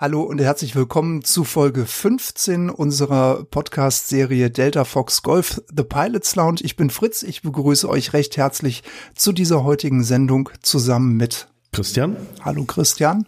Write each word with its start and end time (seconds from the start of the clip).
Hallo 0.00 0.22
und 0.22 0.40
herzlich 0.40 0.74
willkommen 0.76 1.24
zu 1.24 1.44
Folge 1.44 1.84
15 1.84 2.70
unserer 2.70 3.44
Podcast-Serie 3.44 4.48
Delta 4.48 4.86
Fox 4.86 5.22
Golf 5.22 5.60
The 5.76 5.82
Pilots 5.82 6.36
Lounge. 6.36 6.60
Ich 6.62 6.74
bin 6.74 6.88
Fritz, 6.88 7.22
ich 7.22 7.42
begrüße 7.42 7.86
euch 7.86 8.14
recht 8.14 8.38
herzlich 8.38 8.82
zu 9.14 9.32
dieser 9.32 9.62
heutigen 9.62 10.02
Sendung 10.02 10.48
zusammen 10.62 11.18
mit 11.18 11.48
Christian. 11.72 12.16
Hallo 12.42 12.64
Christian. 12.64 13.26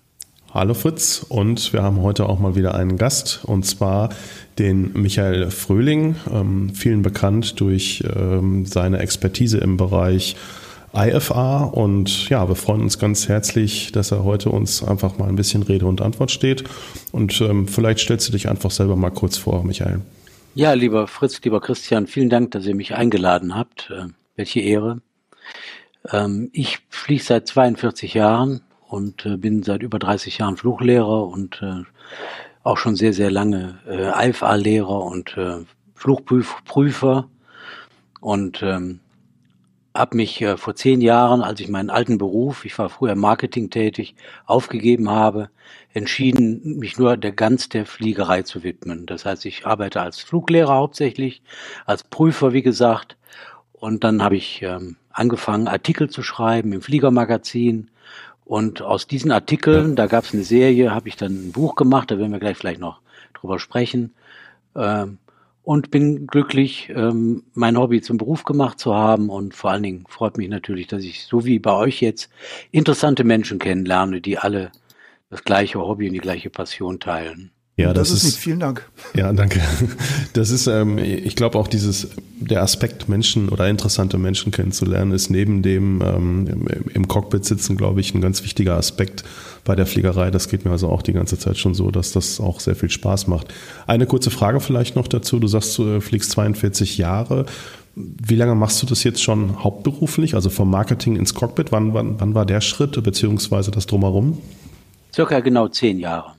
Hallo 0.55 0.73
Fritz 0.73 1.27
und 1.28 1.74
wir 1.74 1.83
haben 1.83 2.00
heute 2.00 2.27
auch 2.27 2.38
mal 2.38 2.56
wieder 2.56 2.75
einen 2.75 2.97
Gast 2.97 3.42
und 3.45 3.66
zwar 3.66 4.09
den 4.59 4.95
Michael 4.95 5.50
Fröhling, 5.50 6.16
ähm, 6.33 6.75
vielen 6.75 7.02
bekannt 7.02 7.61
durch 7.61 8.02
ähm, 8.16 8.64
seine 8.64 9.00
Expertise 9.00 9.59
im 9.59 9.77
Bereich 9.77 10.36
IFA 10.95 11.64
und 11.64 12.28
ja, 12.28 12.48
wir 12.48 12.55
freuen 12.55 12.82
uns 12.82 12.98
ganz 12.98 13.28
herzlich, 13.28 13.92
dass 13.92 14.10
er 14.10 14.24
heute 14.24 14.50
uns 14.50 14.83
einfach 14.83 15.19
mal 15.19 15.28
ein 15.28 15.37
bisschen 15.37 15.62
Rede 15.62 15.87
und 15.87 16.00
Antwort 16.00 16.30
steht. 16.30 16.64
Und 17.12 17.41
ähm, 17.41 17.66
vielleicht 17.66 18.00
stellst 18.00 18.28
du 18.28 18.33
dich 18.33 18.48
einfach 18.48 18.70
selber 18.70 18.97
mal 18.97 19.10
kurz 19.10 19.36
vor, 19.36 19.64
Michael. 19.64 20.00
Ja, 20.55 20.74
lieber 20.74 21.06
Fritz, 21.06 21.41
lieber 21.42 21.60
Christian, 21.60 22.06
vielen 22.06 22.28
Dank, 22.28 22.50
dass 22.50 22.66
ihr 22.66 22.74
mich 22.74 22.95
eingeladen 22.95 23.55
habt. 23.55 23.91
Äh, 23.91 24.09
welche 24.36 24.60
Ehre. 24.60 25.00
Ähm, 26.10 26.50
ich 26.52 26.80
fliege 26.89 27.22
seit 27.22 27.47
42 27.47 28.14
Jahren 28.14 28.62
und 28.89 29.27
äh, 29.27 29.36
bin 29.36 29.62
seit 29.62 29.83
über 29.83 29.98
30 29.98 30.39
Jahren 30.39 30.56
Fluglehrer 30.56 31.27
und 31.28 31.62
äh, 31.62 31.83
auch 32.64 32.77
schon 32.77 32.97
sehr, 32.97 33.12
sehr 33.12 33.30
lange 33.30 33.78
äh, 33.89 34.28
IFA-Lehrer 34.28 35.05
und 35.05 35.36
äh, 35.36 35.64
Flugprüfer. 35.95 37.28
Und 38.20 38.62
ähm, 38.62 39.00
habe 39.95 40.17
mich 40.17 40.41
äh, 40.41 40.57
vor 40.57 40.75
zehn 40.75 41.01
Jahren, 41.01 41.43
als 41.43 41.61
ich 41.61 41.69
meinen 41.69 41.91
alten 41.91 42.19
Beruf, 42.19 42.65
ich 42.65 42.79
war 42.79 42.89
früher 42.89 43.15
Marketing 43.15 43.71
tätig, 43.71 44.15
aufgegeben 44.47 45.11
habe, 45.11 45.51
entschieden, 45.93 46.79
mich 46.79 46.98
nur 46.98 47.17
der 47.17 47.33
ganz 47.33 47.69
der 47.69 47.85
Fliegerei 47.87 48.43
zu 48.43 48.63
widmen. 48.63 49.07
Das 49.07 49.25
heißt, 49.25 49.45
ich 49.45 49.67
arbeite 49.67 50.01
als 50.01 50.20
Fluglehrer 50.20 50.75
hauptsächlich, 50.75 51.43
als 51.85 52.05
Prüfer, 52.05 52.53
wie 52.53 52.63
gesagt. 52.63 53.17
Und 53.73 54.05
dann 54.05 54.23
habe 54.23 54.37
ich 54.37 54.63
ähm, 54.63 54.97
angefangen, 55.11 55.69
Artikel 55.69 56.09
zu 56.09 56.23
schreiben 56.23 56.73
im 56.73 56.83
Fliegermagazin. 56.83 57.91
Und 58.45 58.83
aus 58.83 59.07
diesen 59.07 59.31
Artikeln, 59.31 59.97
da 59.97 60.07
gab 60.07 60.25
es 60.25 60.35
eine 60.35 60.45
Serie, 60.45 60.95
habe 60.95 61.09
ich 61.09 61.17
dann 61.17 61.48
ein 61.48 61.53
Buch 61.53 61.75
gemacht, 61.75 62.11
da 62.11 62.19
werden 62.19 62.33
wir 62.33 62.41
gleich 62.41 62.57
vielleicht 62.57 62.81
noch 62.81 63.01
drüber 63.35 63.59
sprechen. 63.59 64.15
Ähm, 64.75 65.19
und 65.62 65.91
bin 65.91 66.27
glücklich, 66.27 66.91
ähm, 66.94 67.44
mein 67.55 67.78
Hobby 67.78 68.00
zum 68.00 68.18
Beruf 68.18 68.44
gemacht 68.44 68.80
zu 68.80 68.94
haben 68.94 69.28
und 69.30 69.55
vor 69.55 69.70
allen 69.70 69.82
Dingen 69.82 70.05
freut 70.08 70.36
mich 70.36 70.48
natürlich, 70.48 70.88
dass 70.88 71.05
ich 71.05 71.24
so 71.24 71.44
wie 71.44 71.58
bei 71.58 71.72
euch 71.72 72.00
jetzt 72.00 72.30
interessante 72.70 73.24
Menschen 73.24 73.58
kennenlerne, 73.58 74.20
die 74.20 74.38
alle 74.38 74.72
das 75.30 75.44
gleiche 75.44 75.78
Hobby 75.80 76.08
und 76.08 76.14
die 76.14 76.20
gleiche 76.20 76.50
Passion 76.50 77.00
teilen. 77.00 77.52
Ja, 77.77 77.94
das, 77.94 78.10
das 78.10 78.18
ist, 78.18 78.28
ist 78.30 78.36
vielen 78.36 78.60
Dank. 78.60 78.86
Ja, 79.14 79.33
danke. 79.33 79.60
Das 80.34 80.50
ist, 80.50 80.66
ähm, 80.66 80.98
ich 80.98 81.36
glaube 81.36 81.58
auch 81.58 81.68
dieses, 81.68 82.08
der 82.38 82.62
Aspekt 82.62 83.08
Menschen 83.08 83.48
oder 83.50 83.68
interessante 83.68 84.16
Menschen 84.16 84.50
kennenzulernen, 84.50 85.12
ist 85.12 85.30
neben 85.30 85.62
dem 85.62 86.00
ähm, 86.02 86.46
im, 86.46 86.66
im 86.92 87.08
Cockpit 87.08 87.44
sitzen, 87.44 87.77
glaube 87.77 88.00
ich, 88.00 88.14
ein 88.14 88.20
ganz 88.20 88.42
wichtiger 88.44 88.77
Aspekt 88.77 89.24
bei 89.64 89.77
der 89.77 89.86
Fliegerei. 89.86 90.30
Das 90.30 90.48
geht 90.48 90.64
mir 90.64 90.70
also 90.70 90.89
auch 90.89 91.02
die 91.02 91.12
ganze 91.12 91.39
Zeit 91.39 91.58
schon 91.58 91.74
so, 91.74 91.90
dass 91.90 92.12
das 92.12 92.40
auch 92.40 92.61
sehr 92.61 92.77
viel 92.77 92.90
Spaß 92.90 93.27
macht. 93.27 93.52
Eine 93.86 94.06
kurze 94.06 94.30
Frage 94.30 94.61
vielleicht 94.61 94.96
noch 94.96 95.08
dazu. 95.08 95.39
Du 95.39 95.46
sagst, 95.46 95.77
du 95.78 96.00
fliegst 96.00 96.30
42 96.33 96.98
Jahre. 96.98 97.46
Wie 97.95 98.36
lange 98.36 98.55
machst 98.55 98.83
du 98.83 98.86
das 98.86 99.05
jetzt 99.05 99.22
schon 99.22 99.62
hauptberuflich, 99.62 100.34
also 100.34 100.48
vom 100.48 100.70
Marketing 100.70 101.17
ins 101.17 101.34
Cockpit? 101.34 101.72
Wann, 101.72 101.92
wann, 101.92 102.18
wann 102.18 102.34
war 102.34 102.46
der 102.46 102.61
Schritt 102.61 103.01
beziehungsweise 103.02 103.70
das 103.70 103.86
drumherum? 103.86 104.39
Circa 105.14 105.40
genau 105.40 105.68
zehn 105.68 105.98
Jahre. 105.98 106.33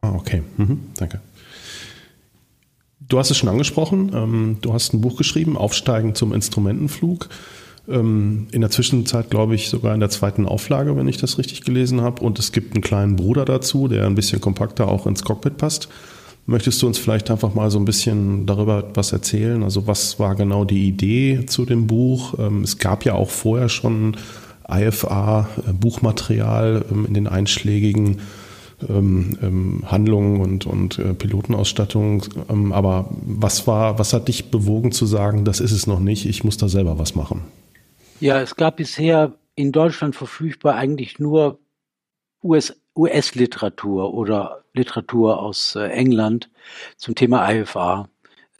Ah, 0.00 0.14
okay, 0.14 0.42
mhm, 0.56 0.80
danke. 0.96 1.20
Du 2.98 3.18
hast 3.18 3.30
es 3.30 3.36
schon 3.36 3.48
angesprochen, 3.48 4.10
ähm, 4.14 4.58
du 4.60 4.72
hast 4.72 4.92
ein 4.92 5.00
Buch 5.00 5.16
geschrieben, 5.16 5.56
Aufsteigen 5.56 6.14
zum 6.14 6.32
Instrumentenflug. 6.32 7.28
Ähm, 7.88 8.46
in 8.52 8.60
der 8.60 8.70
Zwischenzeit, 8.70 9.30
glaube 9.30 9.54
ich, 9.54 9.68
sogar 9.68 9.94
in 9.94 10.00
der 10.00 10.10
zweiten 10.10 10.46
Auflage, 10.46 10.96
wenn 10.96 11.08
ich 11.08 11.16
das 11.16 11.38
richtig 11.38 11.62
gelesen 11.62 12.00
habe. 12.00 12.22
Und 12.22 12.38
es 12.38 12.52
gibt 12.52 12.74
einen 12.74 12.82
kleinen 12.82 13.16
Bruder 13.16 13.44
dazu, 13.44 13.88
der 13.88 14.06
ein 14.06 14.14
bisschen 14.14 14.40
kompakter 14.40 14.88
auch 14.88 15.06
ins 15.06 15.24
Cockpit 15.24 15.56
passt. 15.56 15.88
Möchtest 16.46 16.80
du 16.82 16.88
uns 16.88 16.98
vielleicht 16.98 17.30
einfach 17.30 17.54
mal 17.54 17.70
so 17.70 17.78
ein 17.78 17.84
bisschen 17.84 18.46
darüber 18.46 18.90
was 18.94 19.12
erzählen? 19.12 19.62
Also 19.62 19.86
was 19.86 20.18
war 20.18 20.34
genau 20.34 20.64
die 20.64 20.88
Idee 20.88 21.46
zu 21.46 21.64
dem 21.64 21.86
Buch? 21.86 22.34
Ähm, 22.38 22.62
es 22.62 22.78
gab 22.78 23.04
ja 23.04 23.14
auch 23.14 23.30
vorher 23.30 23.68
schon 23.68 24.16
IFA-Buchmaterial 24.68 26.84
äh, 26.90 26.94
in 27.06 27.14
den 27.14 27.28
einschlägigen 27.28 28.18
ähm, 28.88 29.38
ähm, 29.42 29.82
Handlungen 29.86 30.40
und, 30.40 30.66
und 30.66 30.98
äh, 30.98 31.14
Pilotenausstattung. 31.14 32.24
Ähm, 32.48 32.72
aber 32.72 33.10
was 33.24 33.68
war, 33.68 34.00
was 34.00 34.12
hat 34.12 34.28
dich 34.28 34.50
bewogen 34.50 34.92
zu 34.92 35.06
sagen, 35.06 35.44
das 35.44 35.60
ist 35.60 35.72
es 35.72 35.86
noch 35.86 36.00
nicht, 36.00 36.26
ich 36.26 36.42
muss 36.42 36.56
da 36.56 36.68
selber 36.68 36.98
was 36.98 37.14
machen? 37.14 37.42
Ja, 38.22 38.40
es 38.40 38.54
gab 38.54 38.76
bisher 38.76 39.36
in 39.56 39.72
Deutschland 39.72 40.14
verfügbar 40.14 40.76
eigentlich 40.76 41.18
nur 41.18 41.58
US, 42.40 42.80
US-Literatur 42.94 44.14
oder 44.14 44.62
Literatur 44.74 45.42
aus 45.42 45.74
äh, 45.74 45.88
England 45.88 46.48
zum 46.96 47.16
Thema 47.16 47.50
IFA. 47.50 48.08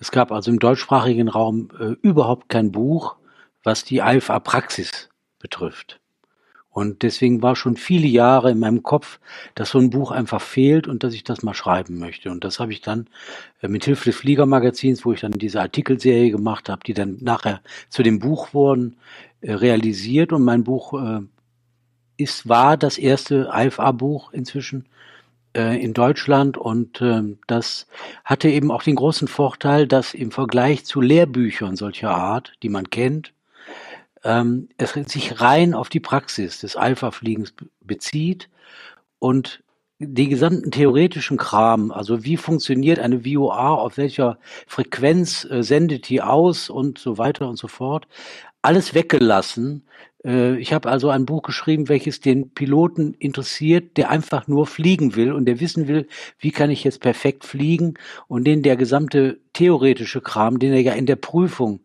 Es 0.01 0.11
gab 0.11 0.33
also 0.33 0.51
im 0.51 0.59
deutschsprachigen 0.59 1.29
Raum 1.29 1.69
äh, 1.79 1.95
überhaupt 2.03 2.49
kein 2.49 2.73
Buch, 2.73 3.15
was 3.63 3.85
die 3.85 3.99
IFA-Praxis 3.99 5.11
betrifft. 5.39 6.01
Und 6.73 7.03
deswegen 7.03 7.43
war 7.43 7.55
schon 7.55 7.77
viele 7.77 8.07
Jahre 8.07 8.51
in 8.51 8.59
meinem 8.59 8.83
Kopf, 8.83 9.21
dass 9.55 9.71
so 9.71 9.79
ein 9.79 9.91
Buch 9.91 10.11
einfach 10.11 10.41
fehlt 10.41 10.89
und 10.89 11.05
dass 11.05 11.13
ich 11.13 11.23
das 11.23 11.43
mal 11.43 11.53
schreiben 11.53 11.99
möchte. 11.99 12.31
Und 12.31 12.45
das 12.45 12.61
habe 12.61 12.73
ich 12.73 12.81
dann 12.81 13.09
äh, 13.61 13.69
mit 13.69 13.85
Hilfe 13.85 14.07
des 14.07 14.17
Fliegermagazins, 14.17 15.05
wo 15.05 15.13
ich 15.13 15.21
dann 15.21 15.33
diese 15.33 15.61
Artikelserie 15.61 16.31
gemacht 16.31 16.71
habe, 16.71 16.83
die 16.87 16.95
dann 16.95 17.19
nachher 17.21 17.61
zu 17.91 18.03
dem 18.03 18.19
Buch 18.19 18.55
wurden, 18.55 18.97
äh, 19.43 19.53
realisiert. 19.53 20.33
Und 20.33 20.45
mein 20.45 20.65
Buch 20.65 20.95
äh, 20.95 21.21
ist, 22.17 22.49
war 22.49 22.79
das 22.79 22.97
erste 22.97 23.51
IFA-Buch 23.53 24.33
inzwischen 24.33 24.87
in 25.55 25.93
Deutschland 25.93 26.57
und 26.57 27.05
das 27.47 27.87
hatte 28.25 28.49
eben 28.49 28.71
auch 28.71 28.83
den 28.83 28.95
großen 28.95 29.29
Vorteil, 29.29 29.87
dass 29.87 30.15
im 30.15 30.31
Vergleich 30.31 30.87
zu 30.87 31.03
Lehrbüchern 31.03 31.77
solcher 31.77 32.11
Art, 32.11 32.55
die 32.63 32.71
man 32.71 32.89
kennt, 32.89 33.35
ähm, 34.25 34.69
es 34.77 34.93
sich 34.93 35.41
rein 35.41 35.75
auf 35.75 35.89
die 35.89 36.01
Praxis 36.01 36.61
des 36.61 36.77
Alpha-Fliegens 36.77 37.55
bezieht 37.81 38.49
und 39.19 39.63
die 40.05 40.29
gesamten 40.29 40.71
theoretischen 40.71 41.37
Kram, 41.37 41.93
also 41.93 42.25
wie 42.25 42.37
funktioniert 42.37 42.99
eine 42.99 43.21
VOA, 43.21 43.75
auf 43.75 43.97
welcher 43.97 44.39
Frequenz 44.67 45.47
äh, 45.49 45.63
sendet 45.63 46.09
die 46.09 46.23
aus 46.23 46.71
und 46.71 46.99
so 46.99 47.19
weiter 47.19 47.49
und 47.49 47.57
so 47.57 47.69
fort, 47.69 48.09
alles 48.63 48.95
weggelassen. 48.95 49.85
Äh, 50.25 50.57
ich 50.57 50.73
habe 50.73 50.91
also 50.91 51.09
ein 51.11 51.27
Buch 51.27 51.43
geschrieben, 51.43 51.89
welches 51.89 52.21
den 52.21 52.51
Piloten 52.51 53.15
interessiert, 53.15 53.97
der 53.97 54.11
einfach 54.11 54.49
nur 54.49 54.67
fliegen 54.67 55.15
will 55.15 55.33
und 55.33 55.45
der 55.45 55.61
wissen 55.61 55.87
will, 55.87 56.09
wie 56.39 56.51
kann 56.51 56.71
ich 56.71 56.83
jetzt 56.83 57.01
perfekt 57.01 57.45
fliegen 57.45 57.95
und 58.27 58.45
den 58.45 58.63
der 58.63 58.77
gesamte 58.77 59.39
theoretische 59.53 60.21
Kram, 60.21 60.59
den 60.59 60.73
er 60.73 60.83
ja 60.83 60.95
in 60.95 61.07
der 61.07 61.17
Prüfung 61.17 61.81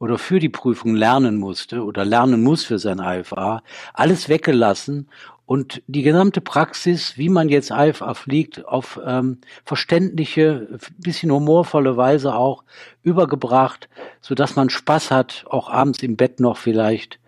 oder 0.00 0.18
für 0.18 0.40
die 0.40 0.48
Prüfung 0.48 0.96
lernen 0.96 1.36
musste 1.36 1.84
oder 1.84 2.04
lernen 2.04 2.42
muss 2.42 2.64
für 2.64 2.80
sein 2.80 2.98
IFA, 2.98 3.62
alles 3.94 4.28
weggelassen 4.28 5.08
und 5.44 5.82
die 5.86 6.02
gesamte 6.02 6.40
Praxis, 6.40 7.18
wie 7.18 7.28
man 7.28 7.48
jetzt 7.48 7.70
IFA 7.70 8.14
fliegt, 8.14 8.66
auf 8.66 8.98
ähm, 9.04 9.38
verständliche, 9.64 10.78
bisschen 10.98 11.30
humorvolle 11.30 11.96
Weise 11.96 12.34
auch 12.34 12.64
übergebracht, 13.02 13.88
so 14.20 14.34
dass 14.34 14.56
man 14.56 14.70
Spaß 14.70 15.10
hat, 15.10 15.44
auch 15.50 15.68
abends 15.68 16.02
im 16.02 16.16
Bett 16.16 16.40
noch 16.40 16.56
vielleicht, 16.56 17.20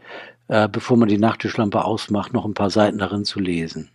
äh, 0.49 0.69
bevor 0.69 0.97
man 0.97 1.09
die 1.09 1.19
Nachttischlampe 1.19 1.85
ausmacht, 1.85 2.33
noch 2.33 2.47
ein 2.47 2.55
paar 2.55 2.71
Seiten 2.71 2.99
darin 2.99 3.25
zu 3.25 3.39
lesen. 3.39 3.91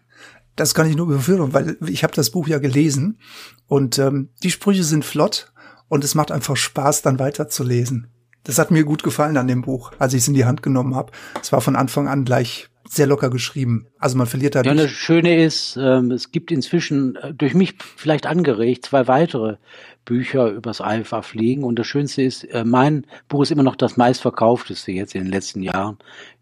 Das 0.56 0.76
kann 0.76 0.90
ich 0.90 0.96
nur 0.96 1.08
befürworten, 1.08 1.54
weil 1.54 1.78
ich 1.88 2.04
habe 2.04 2.14
das 2.14 2.30
Buch 2.30 2.48
ja 2.48 2.60
gelesen 2.60 3.20
und 3.68 3.98
ähm, 3.98 4.30
die 4.44 4.52
Sprüche 4.52 4.84
sind 4.84 5.04
flott 5.04 5.52
und 5.88 6.04
es 6.04 6.14
macht 6.14 6.32
einfach 6.32 6.58
Spaß, 6.58 7.02
dann 7.02 7.18
weiterzulesen. 7.18 8.08
Das 8.44 8.60
hat 8.60 8.72
mir 8.72 8.84
gut 8.84 9.04
gefallen 9.04 9.38
an 9.38 9.48
dem 9.48 9.62
Buch, 9.62 9.92
als 10.00 10.14
ich 10.14 10.22
es 10.22 10.28
in 10.28 10.34
die 10.34 10.46
Hand 10.46 10.64
genommen 10.64 10.96
habe. 10.96 11.12
Es 11.42 11.52
war 11.52 11.62
von 11.62 11.76
Anfang 11.76 12.08
an 12.08 12.24
gleich 12.24 12.70
sehr 12.90 13.08
locker 13.08 13.30
geschrieben. 13.30 13.88
Also 14.00 14.18
man 14.18 14.28
verliert 14.28 14.56
da 14.56 14.62
Ja, 14.62 14.74
das 14.74 14.92
Schöne 14.92 15.44
ist, 15.44 15.78
ähm, 15.78 16.12
es 16.12 16.32
gibt 16.32 16.52
inzwischen 16.52 17.16
äh, 17.18 17.34
durch 17.34 17.54
mich 17.54 17.76
vielleicht 17.96 18.26
angeregt 18.26 18.86
zwei 18.86 19.08
weitere 19.08 19.58
Bücher 20.06 20.50
übers 20.50 20.80
IFA 20.80 21.22
fliegen 21.22 21.64
und 21.64 21.78
das 21.78 21.88
Schönste 21.88 22.22
ist, 22.22 22.46
äh, 22.46 22.64
mein 22.64 23.06
Buch 23.28 23.44
ist 23.44 23.52
immer 23.52 23.64
noch 23.64 23.76
das 23.76 23.98
meistverkaufteste 23.98 24.92
jetzt 24.92 25.16
in 25.16 25.24
den 25.24 25.32
letzten 25.32 25.62
Jahren 25.62 25.98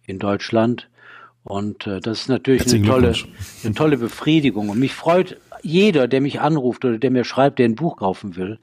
in 0.06 0.20
Deutschland. 0.20 0.88
Und 1.44 1.86
äh, 1.88 2.00
das 2.00 2.22
ist 2.22 2.30
natürlich 2.30 2.72
eine 2.72 2.86
tolle, 2.86 3.14
eine 3.64 3.74
tolle 3.74 3.98
Befriedigung. 3.98 4.70
Und 4.70 4.80
mich 4.80 4.94
freut 4.94 5.38
jeder, 5.62 6.08
der 6.08 6.22
mich 6.22 6.42
anruft 6.42 6.86
oder 6.86 6.98
der 6.98 7.12
mir 7.12 7.24
schreibt, 7.24 7.60
der 7.60 7.66
ein 7.68 7.76
Buch 7.76 7.98
kaufen 7.98 8.36
will, 8.36 8.60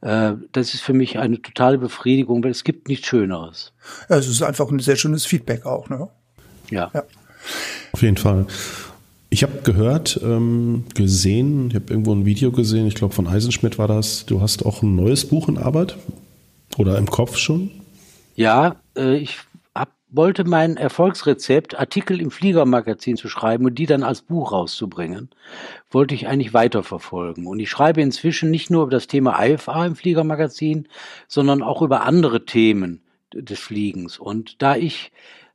das 0.00 0.74
ist 0.74 0.82
für 0.82 0.92
mich 0.92 1.18
eine 1.18 1.40
totale 1.40 1.78
Befriedigung, 1.78 2.44
weil 2.44 2.50
es 2.50 2.64
gibt 2.64 2.88
nichts 2.88 3.08
Schöneres. 3.08 3.72
Ja, 4.08 4.16
es 4.16 4.28
ist 4.28 4.42
einfach 4.42 4.70
ein 4.70 4.78
sehr 4.78 4.96
schönes 4.96 5.26
Feedback 5.26 5.66
auch, 5.66 5.88
ne? 5.88 6.08
Ja. 6.70 6.90
ja. 6.94 7.02
Auf 7.92 8.02
jeden 8.02 8.16
Fall. 8.16 8.46
Ich 9.30 9.42
habe 9.42 9.60
gehört, 9.64 10.20
ähm, 10.22 10.84
gesehen, 10.94 11.68
ich 11.68 11.74
habe 11.74 11.86
irgendwo 11.90 12.14
ein 12.14 12.24
Video 12.24 12.52
gesehen, 12.52 12.86
ich 12.86 12.94
glaube 12.94 13.14
von 13.14 13.26
Eisenschmidt 13.26 13.78
war 13.78 13.88
das, 13.88 14.24
du 14.26 14.40
hast 14.40 14.64
auch 14.64 14.82
ein 14.82 14.94
neues 14.94 15.26
Buch 15.26 15.48
in 15.48 15.58
Arbeit 15.58 15.96
oder 16.76 16.96
im 16.98 17.06
Kopf 17.06 17.36
schon? 17.36 17.70
Ja, 18.36 18.76
äh, 18.96 19.16
ich 19.16 19.38
wollte 20.08 20.44
mein 20.44 20.76
Erfolgsrezept, 20.76 21.78
Artikel 21.78 22.20
im 22.20 22.30
Fliegermagazin 22.30 23.16
zu 23.16 23.28
schreiben 23.28 23.64
und 23.64 23.74
die 23.76 23.86
dann 23.86 24.02
als 24.02 24.22
Buch 24.22 24.52
rauszubringen, 24.52 25.30
wollte 25.90 26.14
ich 26.14 26.28
eigentlich 26.28 26.54
weiterverfolgen. 26.54 27.46
Und 27.46 27.58
ich 27.58 27.70
schreibe 27.70 28.00
inzwischen 28.00 28.50
nicht 28.50 28.70
nur 28.70 28.84
über 28.84 28.92
das 28.92 29.08
Thema 29.08 29.42
IFA 29.44 29.86
im 29.86 29.96
Fliegermagazin, 29.96 30.88
sondern 31.26 31.62
auch 31.62 31.82
über 31.82 32.02
andere 32.02 32.44
Themen 32.44 33.02
des 33.34 33.58
Fliegens. 33.58 34.18
Und 34.18 34.62
da 34.62 34.76
ich 34.76 35.12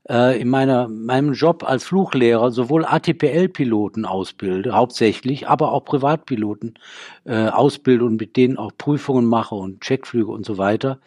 äh, 0.09 0.39
in 0.39 0.49
meiner, 0.49 0.87
meinem 0.89 1.33
Job 1.33 1.63
als 1.63 1.85
Fluglehrer 1.85 2.51
sowohl 2.51 2.85
ATPL-Piloten 2.85 4.05
ausbilde, 4.05 4.73
hauptsächlich, 4.73 5.47
aber 5.47 5.71
auch 5.71 5.85
Privatpiloten 5.85 6.77
äh, 7.25 7.47
ausbilde 7.47 8.05
und 8.05 8.19
mit 8.19 8.35
denen 8.35 8.57
auch 8.57 8.71
Prüfungen 8.77 9.25
mache 9.25 9.55
und 9.55 9.81
Checkflüge 9.81 10.31
und 10.31 10.45
so 10.45 10.57
weiter, 10.57 10.99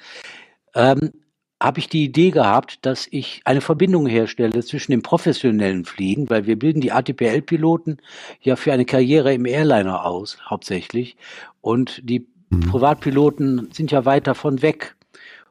ähm, 0.74 1.12
habe 1.60 1.78
ich 1.78 1.88
die 1.88 2.04
Idee 2.04 2.30
gehabt, 2.30 2.78
dass 2.82 3.06
ich 3.10 3.40
eine 3.44 3.60
Verbindung 3.60 4.06
herstelle 4.06 4.62
zwischen 4.62 4.92
dem 4.92 5.02
professionellen 5.02 5.84
Fliegen, 5.84 6.28
weil 6.28 6.46
wir 6.46 6.58
bilden 6.58 6.80
die 6.80 6.92
ATPL-Piloten 6.92 7.98
ja 8.40 8.56
für 8.56 8.72
eine 8.72 8.84
Karriere 8.84 9.32
im 9.32 9.46
Airliner 9.46 10.04
aus, 10.04 10.38
hauptsächlich, 10.44 11.16
und 11.60 12.00
die 12.04 12.26
mhm. 12.50 12.60
Privatpiloten 12.60 13.68
sind 13.72 13.90
ja 13.90 14.04
weit 14.04 14.26
davon 14.26 14.62
weg. 14.62 14.96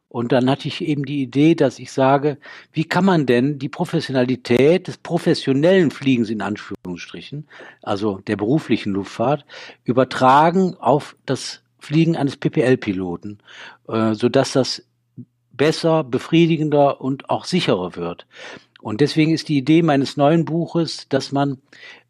Und 0.10 0.32
dann 0.32 0.48
hatte 0.48 0.68
ich 0.68 0.82
eben 0.82 1.06
die 1.06 1.24
Idee, 1.24 1.56
dass 1.56 1.80
ich 1.80 1.92
sage, 1.92 2.38
wie 2.72 2.84
kann 2.84 3.04
man 3.04 3.26
denn 3.26 3.58
die 3.58 3.70
Professionalität 3.70 4.88
des 4.88 5.00
professionellen 5.00 5.90
Fliegens 5.90 6.30
in 6.30 6.44
Anführungsstrichen, 6.44 7.48
also 7.82 8.20
der 8.28 8.36
beruflichen 8.36 8.94
Luftfahrt, 8.94 9.44
übertragen 9.84 10.76
auf 10.76 11.16
das 11.26 11.64
Fliegen 11.80 12.16
eines 12.16 12.38
PPL-Piloten, 12.38 13.40
äh, 13.88 14.14
sodass 14.14 14.52
das 14.52 14.86
besser, 15.54 16.04
befriedigender 16.04 17.02
und 17.02 17.30
auch 17.30 17.46
sicherer 17.46 17.96
wird. 17.96 18.26
Und 18.82 19.00
deswegen 19.00 19.34
ist 19.34 19.48
die 19.48 19.58
Idee 19.58 19.82
meines 19.82 20.18
neuen 20.18 20.46
Buches, 20.46 21.08
dass 21.10 21.32
man 21.32 21.60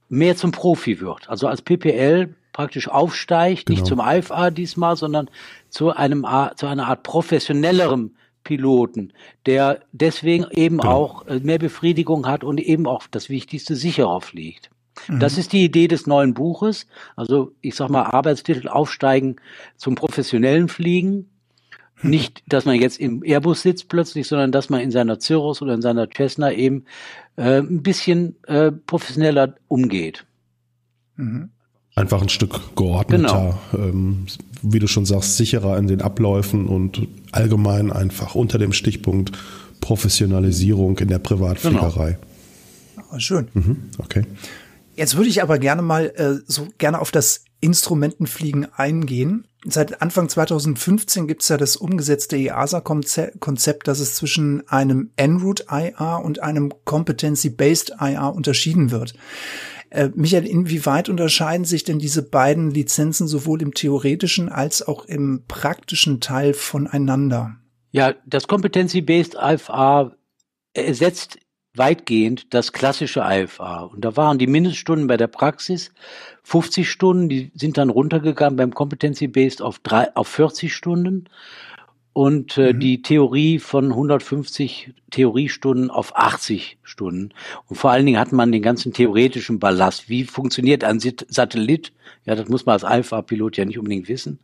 mehr 0.09 0.35
zum 0.35 0.51
Profi 0.51 0.99
wird. 0.99 1.29
Also 1.29 1.47
als 1.47 1.61
PPL 1.61 2.33
praktisch 2.51 2.87
aufsteigt, 2.87 3.65
genau. 3.65 3.79
nicht 3.79 3.87
zum 3.87 3.99
IFA 3.99 4.51
diesmal, 4.51 4.95
sondern 4.95 5.29
zu 5.69 5.91
einem 5.91 6.25
zu 6.55 6.67
einer 6.67 6.87
Art 6.87 7.03
professionellerem 7.03 8.11
Piloten, 8.43 9.13
der 9.45 9.81
deswegen 9.91 10.45
eben 10.51 10.77
genau. 10.77 10.91
auch 10.91 11.27
äh, 11.27 11.39
mehr 11.39 11.59
Befriedigung 11.59 12.27
hat 12.27 12.43
und 12.43 12.59
eben 12.59 12.87
auch 12.87 13.07
das 13.09 13.29
Wichtigste 13.29 13.75
sicherer 13.75 14.21
fliegt. 14.21 14.69
Mhm. 15.07 15.19
Das 15.19 15.37
ist 15.37 15.53
die 15.53 15.63
Idee 15.63 15.87
des 15.87 16.07
neuen 16.07 16.33
Buches. 16.33 16.87
Also 17.15 17.53
ich 17.61 17.75
sag 17.75 17.89
mal 17.89 18.03
Arbeitstitel 18.03 18.67
Aufsteigen 18.67 19.37
zum 19.77 19.95
professionellen 19.95 20.69
Fliegen. 20.69 21.29
Nicht, 22.03 22.43
dass 22.47 22.65
man 22.65 22.75
jetzt 22.75 22.99
im 22.99 23.23
Airbus 23.23 23.61
sitzt 23.61 23.87
plötzlich, 23.87 24.27
sondern 24.27 24.51
dass 24.51 24.69
man 24.69 24.81
in 24.81 24.91
seiner 24.91 25.19
Cirrus 25.19 25.61
oder 25.61 25.73
in 25.73 25.81
seiner 25.81 26.07
Cessna 26.09 26.51
eben 26.51 26.85
äh, 27.35 27.59
ein 27.59 27.81
bisschen 27.81 28.35
äh, 28.47 28.71
professioneller 28.71 29.55
umgeht. 29.67 30.25
Mhm. 31.15 31.49
Einfach 31.95 32.21
ein 32.21 32.29
Stück 32.29 32.75
geordneter, 32.75 33.59
genau. 33.71 33.83
ähm, 33.83 34.25
wie 34.63 34.79
du 34.79 34.87
schon 34.87 35.05
sagst, 35.05 35.37
sicherer 35.37 35.77
in 35.77 35.87
den 35.87 36.01
Abläufen 36.01 36.67
und 36.67 37.07
allgemein 37.31 37.91
einfach 37.91 38.33
unter 38.33 38.57
dem 38.57 38.73
Stichpunkt 38.73 39.31
Professionalisierung 39.79 40.97
in 40.99 41.09
der 41.09 41.19
Privatfliegerei. 41.19 42.17
Genau. 42.95 43.19
Schön. 43.19 43.47
Mhm, 43.53 43.77
okay. 43.99 44.25
Jetzt 44.95 45.17
würde 45.17 45.29
ich 45.29 45.43
aber 45.43 45.59
gerne 45.59 45.81
mal 45.81 46.11
äh, 46.15 46.35
so 46.47 46.67
gerne 46.77 46.99
auf 46.99 47.11
das 47.11 47.45
Instrumentenfliegen 47.63 48.67
eingehen. 48.73 49.47
Seit 49.65 50.01
Anfang 50.01 50.27
2015 50.27 51.27
gibt 51.27 51.43
es 51.43 51.47
ja 51.49 51.55
das 51.55 51.77
umgesetzte 51.77 52.35
EASA-Konzept, 52.35 53.87
dass 53.87 53.99
es 53.99 54.15
zwischen 54.15 54.67
einem 54.67 55.11
En-Route 55.15 55.67
IA 55.71 56.17
und 56.17 56.43
einem 56.43 56.73
Competency-Based 56.83 57.95
IA 58.01 58.27
unterschieden 58.27 58.91
wird. 58.91 59.13
Äh, 59.89 60.09
Michael, 60.13 60.45
inwieweit 60.45 61.07
unterscheiden 61.07 61.65
sich 61.65 61.85
denn 61.85 61.99
diese 61.99 62.23
beiden 62.23 62.71
Lizenzen 62.71 63.27
sowohl 63.27 63.61
im 63.61 63.73
theoretischen 63.73 64.49
als 64.49 64.85
auch 64.85 65.05
im 65.05 65.43
praktischen 65.47 66.19
Teil 66.19 66.53
voneinander? 66.53 67.55
Ja, 67.91 68.15
das 68.25 68.49
Competency-Based 68.49 69.37
IFA 69.41 70.11
ersetzt 70.73 71.37
weitgehend 71.75 72.53
das 72.53 72.73
klassische 72.73 73.23
IFA. 73.25 73.83
Und 73.83 74.03
da 74.03 74.15
waren 74.17 74.37
die 74.37 74.47
Mindeststunden 74.47 75.07
bei 75.07 75.17
der 75.17 75.27
Praxis 75.27 75.91
50 76.43 76.89
Stunden, 76.89 77.29
die 77.29 77.51
sind 77.55 77.77
dann 77.77 77.89
runtergegangen 77.89 78.57
beim 78.57 78.73
Competency-Based 78.73 79.61
auf, 79.61 79.79
drei, 79.79 80.15
auf 80.15 80.27
40 80.27 80.73
Stunden 80.73 81.25
und 82.13 82.57
äh, 82.59 82.73
mhm. 82.73 82.79
die 82.79 83.01
Theorie 83.01 83.59
von 83.59 83.85
150 83.85 84.93
Theoriestunden 85.09 85.89
auf 85.89 86.15
80 86.15 86.77
Stunden. 86.83 87.31
Und 87.67 87.75
vor 87.75 87.91
allen 87.91 88.05
Dingen 88.05 88.19
hat 88.19 88.31
man 88.31 88.51
den 88.51 88.61
ganzen 88.61 88.93
theoretischen 88.93 89.59
Ballast. 89.59 90.09
Wie 90.09 90.23
funktioniert 90.23 90.83
ein 90.83 90.99
Satellit? 90.99 91.91
Ja, 92.25 92.35
das 92.35 92.47
muss 92.47 92.65
man 92.65 92.73
als 92.73 92.83
Alpha-Pilot 92.83 93.57
ja 93.57 93.65
nicht 93.65 93.79
unbedingt 93.79 94.07
wissen. 94.07 94.39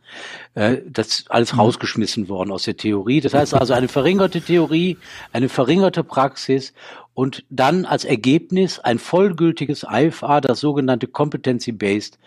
Äh, 0.54 0.78
das 0.86 1.08
ist 1.08 1.30
alles 1.30 1.52
mhm. 1.52 1.60
rausgeschmissen 1.60 2.28
worden 2.28 2.50
aus 2.50 2.64
der 2.64 2.76
Theorie. 2.76 3.20
Das 3.20 3.34
heißt 3.34 3.54
also 3.54 3.72
eine 3.72 3.88
verringerte 3.88 4.40
Theorie, 4.40 4.98
eine 5.32 5.48
verringerte 5.48 6.02
Praxis 6.02 6.74
und 7.14 7.44
dann 7.50 7.84
als 7.84 8.04
Ergebnis 8.04 8.80
ein 8.80 8.98
vollgültiges 8.98 9.86
IFA, 9.88 10.40
das 10.40 10.60
sogenannte 10.60 11.06
Competency-Based 11.06 12.18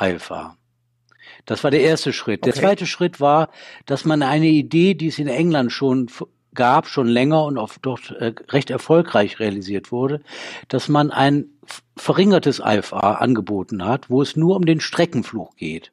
IFA. 0.00 0.56
Das 1.44 1.64
war 1.64 1.70
der 1.70 1.80
erste 1.80 2.12
Schritt. 2.12 2.42
Okay. 2.42 2.52
Der 2.52 2.60
zweite 2.60 2.86
Schritt 2.86 3.20
war, 3.20 3.50
dass 3.86 4.04
man 4.04 4.22
eine 4.22 4.46
Idee, 4.46 4.94
die 4.94 5.08
es 5.08 5.18
in 5.18 5.28
England 5.28 5.72
schon 5.72 6.08
gab, 6.54 6.86
schon 6.86 7.08
länger 7.08 7.44
und 7.44 7.58
auch 7.58 7.72
dort 7.80 8.10
äh, 8.12 8.34
recht 8.48 8.70
erfolgreich 8.70 9.40
realisiert 9.40 9.90
wurde, 9.90 10.20
dass 10.68 10.88
man 10.88 11.10
ein 11.10 11.46
verringertes 11.96 12.60
IFA 12.64 13.14
angeboten 13.14 13.84
hat, 13.84 14.10
wo 14.10 14.22
es 14.22 14.36
nur 14.36 14.56
um 14.56 14.66
den 14.66 14.80
Streckenflug 14.80 15.56
geht. 15.56 15.92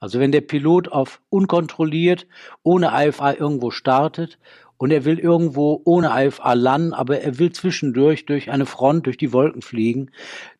Also 0.00 0.20
wenn 0.20 0.32
der 0.32 0.42
Pilot 0.42 0.88
auf 0.92 1.20
unkontrolliert, 1.28 2.26
ohne 2.62 2.92
IFA 2.94 3.34
irgendwo 3.34 3.70
startet 3.70 4.38
und 4.76 4.92
er 4.92 5.04
will 5.04 5.18
irgendwo 5.18 5.80
ohne 5.84 6.10
IFA 6.14 6.52
landen, 6.52 6.92
aber 6.92 7.20
er 7.20 7.38
will 7.38 7.50
zwischendurch 7.50 8.26
durch 8.26 8.50
eine 8.50 8.66
Front, 8.66 9.06
durch 9.06 9.16
die 9.16 9.32
Wolken 9.32 9.62
fliegen, 9.62 10.10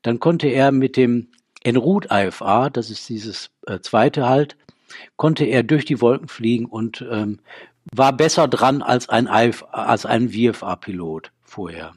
dann 0.02 0.18
konnte 0.18 0.48
er 0.48 0.72
mit 0.72 0.96
dem 0.96 1.28
en 1.62 1.76
route 1.76 2.08
IFA, 2.10 2.70
das 2.70 2.90
ist 2.90 3.08
dieses 3.08 3.50
äh, 3.66 3.80
zweite 3.80 4.28
halt, 4.28 4.56
konnte 5.16 5.44
er 5.44 5.62
durch 5.62 5.84
die 5.84 6.00
Wolken 6.00 6.28
fliegen 6.28 6.66
und 6.66 7.04
ähm, 7.10 7.40
war 7.92 8.12
besser 8.12 8.48
dran 8.48 8.82
als 8.82 9.08
ein, 9.08 9.26
IFA, 9.26 9.66
als 9.66 10.06
ein 10.06 10.30
VFA-Pilot 10.30 11.30
vorher. 11.42 11.92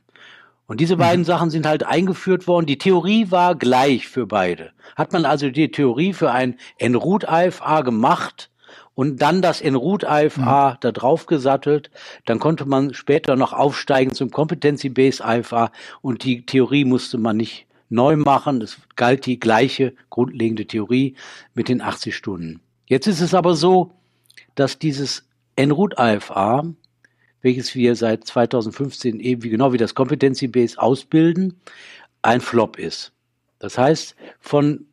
Und 0.67 0.79
diese 0.79 0.95
mhm. 0.95 0.99
beiden 0.99 1.25
Sachen 1.25 1.49
sind 1.49 1.65
halt 1.65 1.83
eingeführt 1.83 2.47
worden. 2.47 2.65
Die 2.65 2.77
Theorie 2.77 3.29
war 3.29 3.55
gleich 3.55 4.07
für 4.07 4.25
beide. 4.25 4.71
Hat 4.95 5.11
man 5.11 5.25
also 5.25 5.49
die 5.49 5.71
Theorie 5.71 6.13
für 6.13 6.31
ein 6.31 6.57
en 6.77 6.95
route 6.95 7.27
IFA 7.29 7.81
gemacht 7.81 8.49
und 8.93 9.21
dann 9.21 9.41
das 9.41 9.61
en 9.61 9.75
route 9.75 10.07
IFA 10.09 10.71
mhm. 10.71 10.77
da 10.79 10.91
drauf 10.91 11.25
gesattelt, 11.25 11.91
dann 12.25 12.39
konnte 12.39 12.65
man 12.65 12.93
später 12.93 13.35
noch 13.35 13.53
aufsteigen 13.53 14.13
zum 14.13 14.31
Competency-Based 14.31 15.21
IFA 15.25 15.71
und 16.01 16.23
die 16.23 16.45
Theorie 16.45 16.85
musste 16.85 17.17
man 17.17 17.37
nicht 17.37 17.67
neu 17.91 18.15
machen. 18.15 18.61
Es 18.61 18.77
galt 18.95 19.25
die 19.25 19.39
gleiche 19.39 19.93
grundlegende 20.09 20.65
Theorie 20.65 21.15
mit 21.53 21.69
den 21.69 21.81
80 21.81 22.15
Stunden. 22.15 22.61
Jetzt 22.87 23.07
ist 23.07 23.21
es 23.21 23.33
aber 23.33 23.55
so, 23.55 23.91
dass 24.55 24.79
dieses 24.79 25.27
En-Route 25.55 25.97
IFA, 25.99 26.65
welches 27.41 27.75
wir 27.75 27.95
seit 27.95 28.25
2015 28.25 29.19
eben 29.19 29.43
wie 29.43 29.49
genau 29.49 29.73
wie 29.73 29.77
das 29.77 29.95
Competency 29.95 30.47
Base 30.47 30.79
ausbilden, 30.81 31.59
ein 32.21 32.41
Flop 32.41 32.77
ist. 32.77 33.11
Das 33.59 33.77
heißt, 33.77 34.15
von 34.39 34.85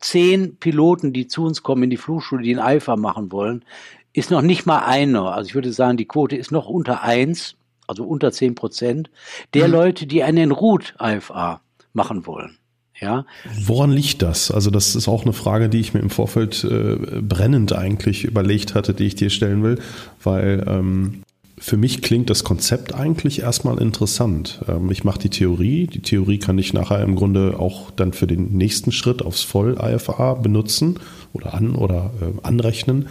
zehn 0.00 0.56
Piloten, 0.56 1.12
die 1.12 1.26
zu 1.26 1.44
uns 1.44 1.62
kommen 1.62 1.84
in 1.84 1.90
die 1.90 1.96
Flugschule, 1.96 2.42
die 2.42 2.56
ein 2.56 2.76
IFA 2.76 2.96
machen 2.96 3.32
wollen, 3.32 3.64
ist 4.12 4.30
noch 4.30 4.42
nicht 4.42 4.66
mal 4.66 4.80
einer. 4.80 5.34
Also 5.34 5.48
ich 5.48 5.54
würde 5.54 5.72
sagen, 5.72 5.96
die 5.96 6.06
Quote 6.06 6.36
ist 6.36 6.52
noch 6.52 6.68
unter 6.68 7.02
eins, 7.02 7.56
also 7.86 8.04
unter 8.04 8.32
zehn 8.32 8.54
Prozent, 8.54 9.10
der 9.54 9.66
mhm. 9.66 9.72
Leute, 9.72 10.06
die 10.06 10.22
einen 10.22 10.52
Route 10.52 10.94
IFA 11.00 11.60
machen 11.94 12.26
wollen. 12.26 12.58
Ja. 13.00 13.26
Woran 13.64 13.90
liegt 13.90 14.22
das? 14.22 14.50
Also 14.50 14.70
das 14.70 14.94
ist 14.94 15.08
auch 15.08 15.24
eine 15.24 15.32
Frage, 15.32 15.68
die 15.68 15.80
ich 15.80 15.94
mir 15.94 16.00
im 16.00 16.10
Vorfeld 16.10 16.62
äh, 16.64 17.20
brennend 17.20 17.72
eigentlich 17.72 18.24
überlegt 18.24 18.74
hatte, 18.74 18.94
die 18.94 19.06
ich 19.06 19.16
dir 19.16 19.30
stellen 19.30 19.62
will, 19.64 19.80
weil 20.22 20.64
ähm, 20.68 21.22
für 21.58 21.76
mich 21.76 22.02
klingt 22.02 22.30
das 22.30 22.44
Konzept 22.44 22.94
eigentlich 22.94 23.40
erstmal 23.40 23.80
interessant. 23.80 24.60
Ähm, 24.68 24.90
ich 24.90 25.02
mache 25.02 25.18
die 25.18 25.28
Theorie, 25.28 25.86
die 25.86 26.02
Theorie 26.02 26.38
kann 26.38 26.58
ich 26.58 26.72
nachher 26.72 27.02
im 27.02 27.16
Grunde 27.16 27.58
auch 27.58 27.90
dann 27.90 28.12
für 28.12 28.26
den 28.26 28.56
nächsten 28.56 28.92
Schritt 28.92 29.22
aufs 29.22 29.42
Voll-IFA 29.42 30.34
benutzen 30.34 31.00
oder 31.32 31.54
an 31.54 31.74
oder 31.74 32.12
äh, 32.20 32.46
anrechnen. 32.46 33.08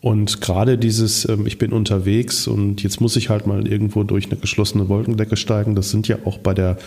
Und 0.00 0.40
gerade 0.40 0.76
dieses, 0.76 1.28
ähm, 1.28 1.46
ich 1.46 1.58
bin 1.58 1.72
unterwegs 1.72 2.46
und 2.46 2.82
jetzt 2.82 3.00
muss 3.00 3.16
ich 3.16 3.28
halt 3.28 3.46
mal 3.46 3.66
irgendwo 3.66 4.02
durch 4.02 4.26
eine 4.26 4.36
geschlossene 4.36 4.88
Wolkendecke 4.88 5.36
steigen, 5.36 5.74
das 5.74 5.90
sind 5.90 6.08
ja 6.08 6.18
auch 6.24 6.38
bei 6.38 6.52
der 6.52 6.78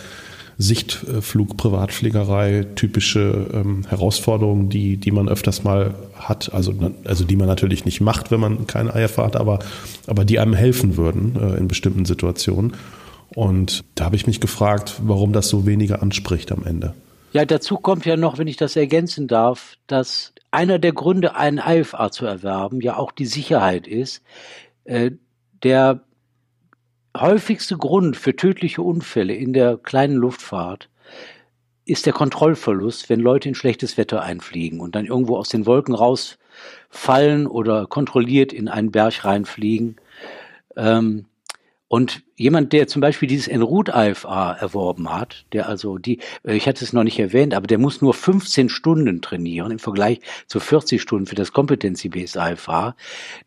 Sichtflug, 0.60 1.56
Privatfliegerei 1.56 2.66
typische 2.74 3.46
ähm, 3.52 3.84
Herausforderungen, 3.88 4.68
die, 4.68 4.96
die 4.96 5.12
man 5.12 5.28
öfters 5.28 5.62
mal 5.62 5.94
hat, 6.16 6.52
also, 6.52 6.74
also 7.04 7.24
die 7.24 7.36
man 7.36 7.46
natürlich 7.46 7.84
nicht 7.84 8.00
macht, 8.00 8.32
wenn 8.32 8.40
man 8.40 8.66
keine 8.66 8.90
IFA 8.90 9.26
hat, 9.26 9.36
aber, 9.36 9.60
aber 10.08 10.24
die 10.24 10.40
einem 10.40 10.54
helfen 10.54 10.96
würden 10.96 11.36
äh, 11.40 11.56
in 11.56 11.68
bestimmten 11.68 12.04
Situationen. 12.04 12.72
Und 13.34 13.84
da 13.94 14.06
habe 14.06 14.16
ich 14.16 14.26
mich 14.26 14.40
gefragt, 14.40 14.94
warum 15.02 15.32
das 15.32 15.48
so 15.48 15.64
wenige 15.64 16.02
anspricht 16.02 16.50
am 16.50 16.64
Ende. 16.64 16.94
Ja, 17.32 17.44
dazu 17.44 17.76
kommt 17.76 18.04
ja 18.04 18.16
noch, 18.16 18.38
wenn 18.38 18.48
ich 18.48 18.56
das 18.56 18.74
ergänzen 18.74 19.28
darf, 19.28 19.76
dass 19.86 20.32
einer 20.50 20.80
der 20.80 20.92
Gründe, 20.92 21.36
einen 21.36 21.58
IFA 21.58 22.10
zu 22.10 22.26
erwerben, 22.26 22.80
ja 22.80 22.96
auch 22.96 23.12
die 23.12 23.26
Sicherheit 23.26 23.86
ist. 23.86 24.22
Äh, 24.84 25.12
der 25.62 26.00
häufigste 27.20 27.76
Grund 27.76 28.16
für 28.16 28.36
tödliche 28.36 28.82
Unfälle 28.82 29.34
in 29.34 29.52
der 29.52 29.76
kleinen 29.76 30.16
Luftfahrt 30.16 30.88
ist 31.84 32.04
der 32.04 32.12
Kontrollverlust, 32.12 33.08
wenn 33.08 33.20
Leute 33.20 33.48
in 33.48 33.54
schlechtes 33.54 33.96
Wetter 33.96 34.22
einfliegen 34.22 34.80
und 34.80 34.94
dann 34.94 35.06
irgendwo 35.06 35.36
aus 35.36 35.48
den 35.48 35.64
Wolken 35.64 35.94
rausfallen 35.94 37.46
oder 37.46 37.86
kontrolliert 37.86 38.52
in 38.52 38.68
einen 38.68 38.90
Berg 38.90 39.24
reinfliegen. 39.24 39.96
Ähm, 40.76 41.24
und 41.88 42.22
jemand, 42.36 42.74
der 42.74 42.86
zum 42.86 43.00
Beispiel 43.00 43.28
dieses 43.28 43.48
Enroute 43.48 43.92
IFA 43.94 44.52
erworben 44.52 45.10
hat, 45.10 45.46
der 45.52 45.68
also 45.68 45.96
die, 45.96 46.20
äh, 46.44 46.54
ich 46.54 46.68
hatte 46.68 46.84
es 46.84 46.92
noch 46.92 47.02
nicht 47.02 47.18
erwähnt, 47.18 47.54
aber 47.54 47.66
der 47.66 47.78
muss 47.78 48.02
nur 48.02 48.12
15 48.12 48.68
Stunden 48.68 49.22
trainieren 49.22 49.72
im 49.72 49.78
Vergleich 49.78 50.20
zu 50.46 50.60
40 50.60 51.00
Stunden 51.00 51.26
für 51.26 51.34
das 51.34 51.52
Competency-Based 51.52 52.36
IFA, 52.36 52.94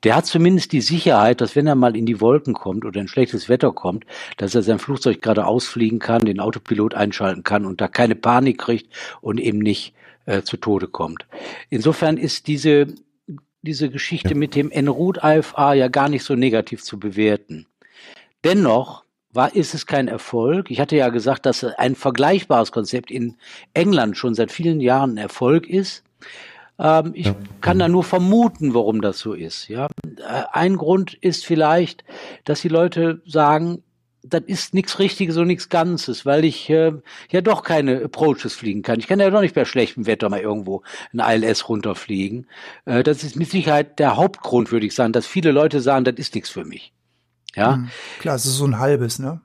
der 0.04 0.16
hat 0.16 0.26
zumindest 0.26 0.72
die 0.72 0.82
Sicherheit, 0.82 1.40
dass 1.40 1.56
wenn 1.56 1.68
er 1.68 1.76
mal 1.76 1.96
in 1.96 2.08
die 2.08 2.20
Wolken 2.20 2.56
kommt 2.56 2.84
oder 2.84 3.00
in 3.00 3.08
schlechtes 3.08 3.48
Wetter 3.48 3.72
kommt, 3.72 4.06
dass 4.38 4.56
er 4.56 4.64
sein 4.64 4.80
Flugzeug 4.80 5.22
gerade 5.22 5.46
ausfliegen 5.46 6.00
kann, 6.00 6.26
den 6.26 6.40
Autopilot 6.40 6.96
einschalten 6.96 7.44
kann 7.44 7.66
und 7.66 7.80
da 7.80 7.88
keine 7.88 8.16
Panik 8.16 8.58
kriegt 8.58 8.92
und 9.22 9.40
eben 9.40 9.60
nicht 9.60 9.94
äh, 10.26 10.42
zu 10.42 10.58
Tode 10.58 10.88
kommt. 10.88 11.28
Insofern 11.70 12.18
ist 12.18 12.48
diese 12.48 12.88
diese 13.64 13.92
Geschichte 13.92 14.30
ja. 14.30 14.36
mit 14.36 14.56
dem 14.56 14.72
Enroute 14.72 15.22
IFA 15.24 15.76
ja 15.76 15.88
gar 15.88 16.10
nicht 16.10 16.24
so 16.24 16.36
negativ 16.36 16.84
zu 16.84 17.00
bewerten. 17.00 17.68
Dennoch 18.44 19.04
war, 19.34 19.56
ist 19.56 19.74
es 19.74 19.86
kein 19.86 20.08
Erfolg. 20.08 20.72
Ich 20.72 20.80
hatte 20.80 20.96
ja 20.96 21.10
gesagt, 21.10 21.46
dass 21.46 21.64
ein 21.64 21.96
vergleichbares 21.96 22.72
Konzept 22.72 23.12
in 23.12 23.38
England 23.74 24.18
schon 24.18 24.36
seit 24.36 24.52
vielen 24.52 24.82
Jahren 24.82 25.14
ein 25.14 25.18
Erfolg 25.18 25.68
ist. 25.68 26.04
Ähm, 26.80 27.12
ich 27.14 27.32
kann 27.62 27.80
da 27.80 27.88
nur 27.88 28.04
vermuten, 28.04 28.74
warum 28.74 29.02
das 29.02 29.20
so 29.20 29.34
ist. 29.34 29.68
Ja, 29.68 29.88
äh, 30.18 30.44
ein 30.52 30.78
Grund 30.78 31.14
ist 31.14 31.46
vielleicht, 31.46 32.04
dass 32.44 32.62
die 32.62 32.68
Leute 32.68 33.22
sagen, 33.26 33.84
das 34.24 34.44
ist 34.46 34.74
nichts 34.74 35.00
Richtiges 35.00 35.38
und 35.38 35.48
nichts 35.48 35.70
Ganzes, 35.70 36.26
weil 36.26 36.46
ich 36.46 36.70
äh, 36.70 36.94
ja 37.32 37.42
doch 37.42 37.64
keine 37.64 38.04
Approaches 38.04 38.54
fliegen 38.54 38.84
kann. 38.84 39.00
Ich 39.00 39.08
kann 39.08 39.20
ja 39.20 39.30
doch 39.30 39.42
nicht 39.42 39.56
bei 39.56 39.66
schlechtem 39.66 40.06
Wetter 40.06 40.30
mal 40.30 40.40
irgendwo 40.40 40.84
ein 41.12 41.20
ILS 41.20 41.70
runterfliegen. 41.70 42.48
Äh, 42.86 43.04
das 43.04 43.24
ist 43.24 43.36
mit 43.36 43.50
Sicherheit 43.50 44.00
der 44.00 44.18
Hauptgrund, 44.18 44.72
würde 44.72 44.86
ich 44.86 44.94
sagen, 44.94 45.14
dass 45.14 45.26
viele 45.26 45.52
Leute 45.52 45.82
sagen, 45.82 46.06
das 46.06 46.16
ist 46.16 46.36
nichts 46.36 46.50
für 46.50 46.66
mich. 46.66 46.94
Ja. 47.56 47.78
Mhm. 47.78 47.90
Klar, 48.20 48.36
es 48.36 48.46
ist 48.46 48.58
so 48.58 48.66
ein 48.66 48.80
halbes, 48.80 49.20
ne? 49.20 49.42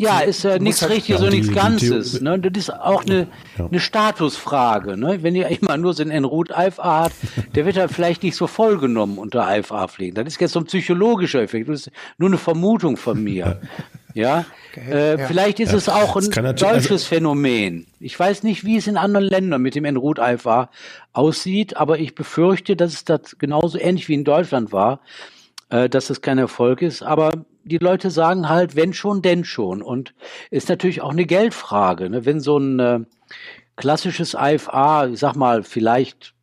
Ja, 0.00 0.20
ist 0.20 0.44
äh, 0.44 0.60
nichts 0.60 0.82
halt, 0.82 0.92
Richtiges 0.92 1.20
ja, 1.20 1.26
und 1.26 1.32
nichts 1.32 1.52
Ganzes. 1.52 2.20
Ne? 2.20 2.38
Das 2.38 2.52
ist 2.56 2.70
auch 2.70 3.04
eine, 3.04 3.26
ja. 3.58 3.66
eine 3.66 3.80
Statusfrage. 3.80 4.96
Ne? 4.96 5.22
Wenn 5.22 5.34
ihr 5.34 5.48
immer 5.48 5.76
nur 5.76 5.92
so 5.92 6.02
einen 6.02 6.12
Enroute 6.12 6.54
IFA 6.56 7.04
hat, 7.04 7.12
der 7.54 7.66
wird 7.66 7.76
halt 7.76 7.90
vielleicht 7.90 8.22
nicht 8.22 8.36
so 8.36 8.46
vollgenommen 8.46 9.18
unter 9.18 9.56
IFA 9.58 9.88
fliegen. 9.88 10.14
Das 10.14 10.26
ist 10.26 10.40
jetzt 10.40 10.52
so 10.52 10.60
ein 10.60 10.66
psychologischer 10.66 11.42
Effekt. 11.42 11.68
Das 11.68 11.86
ist 11.86 11.90
nur 12.16 12.28
eine 12.28 12.38
Vermutung 12.38 12.96
von 12.96 13.22
mir. 13.22 13.60
ja, 14.14 14.44
okay. 14.70 14.90
äh, 14.90 15.18
ja. 15.18 15.26
vielleicht 15.26 15.58
ist 15.58 15.72
es 15.72 15.88
auch 15.88 16.16
ein 16.16 16.30
deutsches 16.30 16.90
also, 16.90 16.98
Phänomen. 16.98 17.86
Ich 17.98 18.18
weiß 18.18 18.44
nicht, 18.44 18.64
wie 18.64 18.76
es 18.76 18.86
in 18.86 18.96
anderen 18.96 19.26
Ländern 19.26 19.62
mit 19.62 19.74
dem 19.74 19.84
Enroute 19.84 20.22
IFA 20.22 20.70
aussieht, 21.12 21.76
aber 21.76 21.98
ich 21.98 22.14
befürchte, 22.14 22.76
dass 22.76 22.92
es 22.92 23.04
das 23.04 23.36
genauso 23.38 23.78
ähnlich 23.78 24.08
wie 24.08 24.14
in 24.14 24.24
Deutschland 24.24 24.70
war 24.70 25.00
äh, 25.70 25.88
dass 25.88 26.10
es 26.10 26.20
kein 26.20 26.38
Erfolg 26.38 26.82
ist. 26.82 27.02
Aber 27.02 27.44
die 27.64 27.78
Leute 27.78 28.10
sagen 28.10 28.48
halt, 28.48 28.76
wenn 28.76 28.92
schon, 28.92 29.22
denn 29.22 29.44
schon. 29.44 29.82
Und 29.82 30.14
ist 30.50 30.68
natürlich 30.68 31.02
auch 31.02 31.12
eine 31.12 31.26
Geldfrage. 31.26 32.10
Ne? 32.10 32.24
Wenn 32.24 32.40
so 32.40 32.58
ein 32.58 32.78
äh, 32.78 33.00
klassisches 33.76 34.36
IFA, 34.38 35.08
ich 35.08 35.18
sag 35.18 35.36
mal, 35.36 35.62
vielleicht 35.62 36.34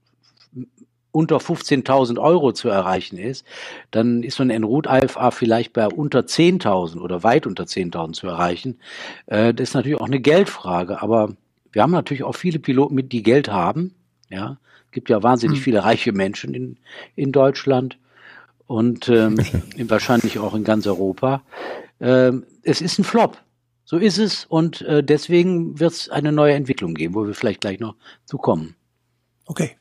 unter 1.15 1.37
15.000 1.37 2.19
Euro 2.19 2.51
zu 2.51 2.67
erreichen 2.67 3.17
ist, 3.17 3.45
dann 3.89 4.21
ist 4.21 4.35
so 4.35 4.43
ein 4.43 4.49
Enroute 4.49 4.89
IFA 4.91 5.31
vielleicht 5.31 5.71
bei 5.71 5.87
unter 5.87 6.19
10.000 6.19 6.99
oder 6.99 7.23
weit 7.23 7.47
unter 7.47 7.63
10.000 7.63 8.13
zu 8.13 8.27
erreichen. 8.27 8.79
Äh, 9.27 9.53
das 9.53 9.69
ist 9.69 9.73
natürlich 9.75 9.99
auch 9.99 10.07
eine 10.07 10.19
Geldfrage, 10.19 11.01
aber 11.01 11.35
wir 11.71 11.83
haben 11.83 11.91
natürlich 11.91 12.23
auch 12.23 12.35
viele 12.35 12.59
Piloten 12.59 12.95
mit, 12.95 13.13
die 13.13 13.23
Geld 13.23 13.49
haben. 13.49 13.95
Ja, 14.29 14.57
es 14.87 14.91
gibt 14.91 15.09
ja 15.09 15.23
wahnsinnig 15.23 15.59
hm. 15.59 15.63
viele 15.63 15.83
reiche 15.85 16.11
Menschen 16.11 16.53
in, 16.53 16.77
in 17.15 17.31
Deutschland 17.31 17.97
und 18.67 19.09
ähm, 19.09 19.37
wahrscheinlich 19.89 20.39
auch 20.39 20.53
in 20.55 20.63
ganz 20.63 20.87
Europa. 20.87 21.41
Ähm, 21.99 22.45
es 22.63 22.81
ist 22.81 22.99
ein 22.99 23.03
Flop. 23.03 23.37
So 23.85 23.97
ist 23.97 24.17
es 24.17 24.45
und 24.45 24.81
äh, 24.81 25.03
deswegen 25.03 25.79
wird 25.79 25.93
es 25.93 26.09
eine 26.09 26.31
neue 26.31 26.55
Entwicklung 26.55 26.95
geben, 26.95 27.13
wo 27.13 27.27
wir 27.27 27.35
vielleicht 27.35 27.61
gleich 27.61 27.79
noch 27.79 27.95
zu 28.25 28.37
kommen. 28.37 28.75
Okay. 29.45 29.75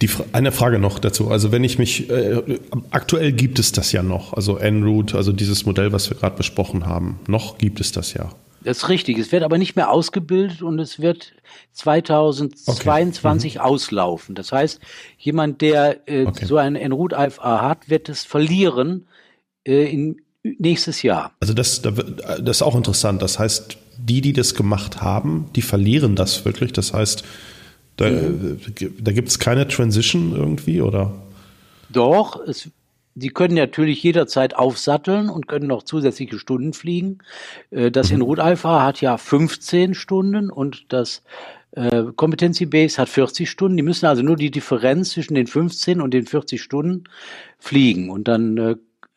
Die, 0.00 0.08
eine 0.32 0.52
Frage 0.52 0.78
noch 0.78 0.98
dazu. 0.98 1.30
Also 1.30 1.52
wenn 1.52 1.64
ich 1.64 1.78
mich, 1.78 2.10
äh, 2.10 2.58
aktuell 2.90 3.32
gibt 3.32 3.58
es 3.58 3.72
das 3.72 3.92
ja 3.92 4.02
noch, 4.02 4.32
also 4.32 4.58
En-Route, 4.58 5.16
also 5.16 5.32
dieses 5.32 5.66
Modell, 5.66 5.92
was 5.92 6.10
wir 6.10 6.16
gerade 6.16 6.36
besprochen 6.36 6.86
haben. 6.86 7.20
Noch 7.28 7.58
gibt 7.58 7.80
es 7.80 7.92
das 7.92 8.14
ja. 8.14 8.32
Das 8.64 8.78
ist 8.78 8.88
richtig. 8.88 9.18
Es 9.18 9.30
wird 9.30 9.42
aber 9.42 9.58
nicht 9.58 9.76
mehr 9.76 9.90
ausgebildet 9.90 10.62
und 10.62 10.78
es 10.78 10.98
wird 10.98 11.32
2022 11.72 13.56
okay. 13.56 13.58
mhm. 13.58 13.64
auslaufen. 13.64 14.34
Das 14.34 14.52
heißt, 14.52 14.80
jemand, 15.18 15.60
der 15.60 16.08
äh, 16.08 16.24
okay. 16.24 16.46
so 16.46 16.56
ein 16.56 16.74
Enroute 16.74 17.14
IFA 17.16 17.60
hat, 17.62 17.88
wird 17.90 18.08
es 18.08 18.24
verlieren 18.24 19.06
äh, 19.64 19.84
in 19.92 20.22
nächstes 20.42 21.02
Jahr. 21.02 21.32
Also 21.40 21.54
das, 21.54 21.82
das 21.82 22.56
ist 22.56 22.62
auch 22.62 22.74
interessant. 22.74 23.22
Das 23.22 23.38
heißt, 23.38 23.76
die, 23.98 24.20
die 24.20 24.32
das 24.32 24.54
gemacht 24.54 25.02
haben, 25.02 25.50
die 25.54 25.62
verlieren 25.62 26.16
das 26.16 26.44
wirklich. 26.44 26.72
Das 26.72 26.92
heißt, 26.94 27.22
da, 27.96 28.10
mhm. 28.10 28.58
da 28.98 29.12
gibt 29.12 29.28
es 29.28 29.38
keine 29.38 29.68
Transition 29.68 30.34
irgendwie, 30.34 30.80
oder? 30.80 31.12
Doch, 31.90 32.40
es 32.46 32.70
Sie 33.16 33.28
können 33.28 33.54
natürlich 33.54 34.02
jederzeit 34.02 34.56
aufsatteln 34.56 35.28
und 35.28 35.46
können 35.46 35.68
noch 35.68 35.84
zusätzliche 35.84 36.38
Stunden 36.38 36.72
fliegen. 36.72 37.18
Äh, 37.70 37.90
das 37.90 38.10
mhm. 38.10 38.22
in 38.22 38.40
Alpha 38.40 38.82
hat 38.82 39.00
ja 39.00 39.16
15 39.16 39.94
Stunden 39.94 40.50
und 40.50 40.92
das 40.92 41.22
äh, 41.72 42.04
Competency 42.16 42.66
Base 42.66 42.98
hat 42.98 43.08
40 43.08 43.48
Stunden. 43.48 43.76
Die 43.76 43.82
müssen 43.82 44.06
also 44.06 44.22
nur 44.22 44.36
die 44.36 44.50
Differenz 44.50 45.10
zwischen 45.10 45.34
den 45.34 45.46
15 45.46 46.00
und 46.00 46.12
den 46.12 46.26
40 46.26 46.60
Stunden 46.60 47.04
fliegen 47.58 48.10
und 48.10 48.28
dann 48.28 48.58
äh, 48.58 48.76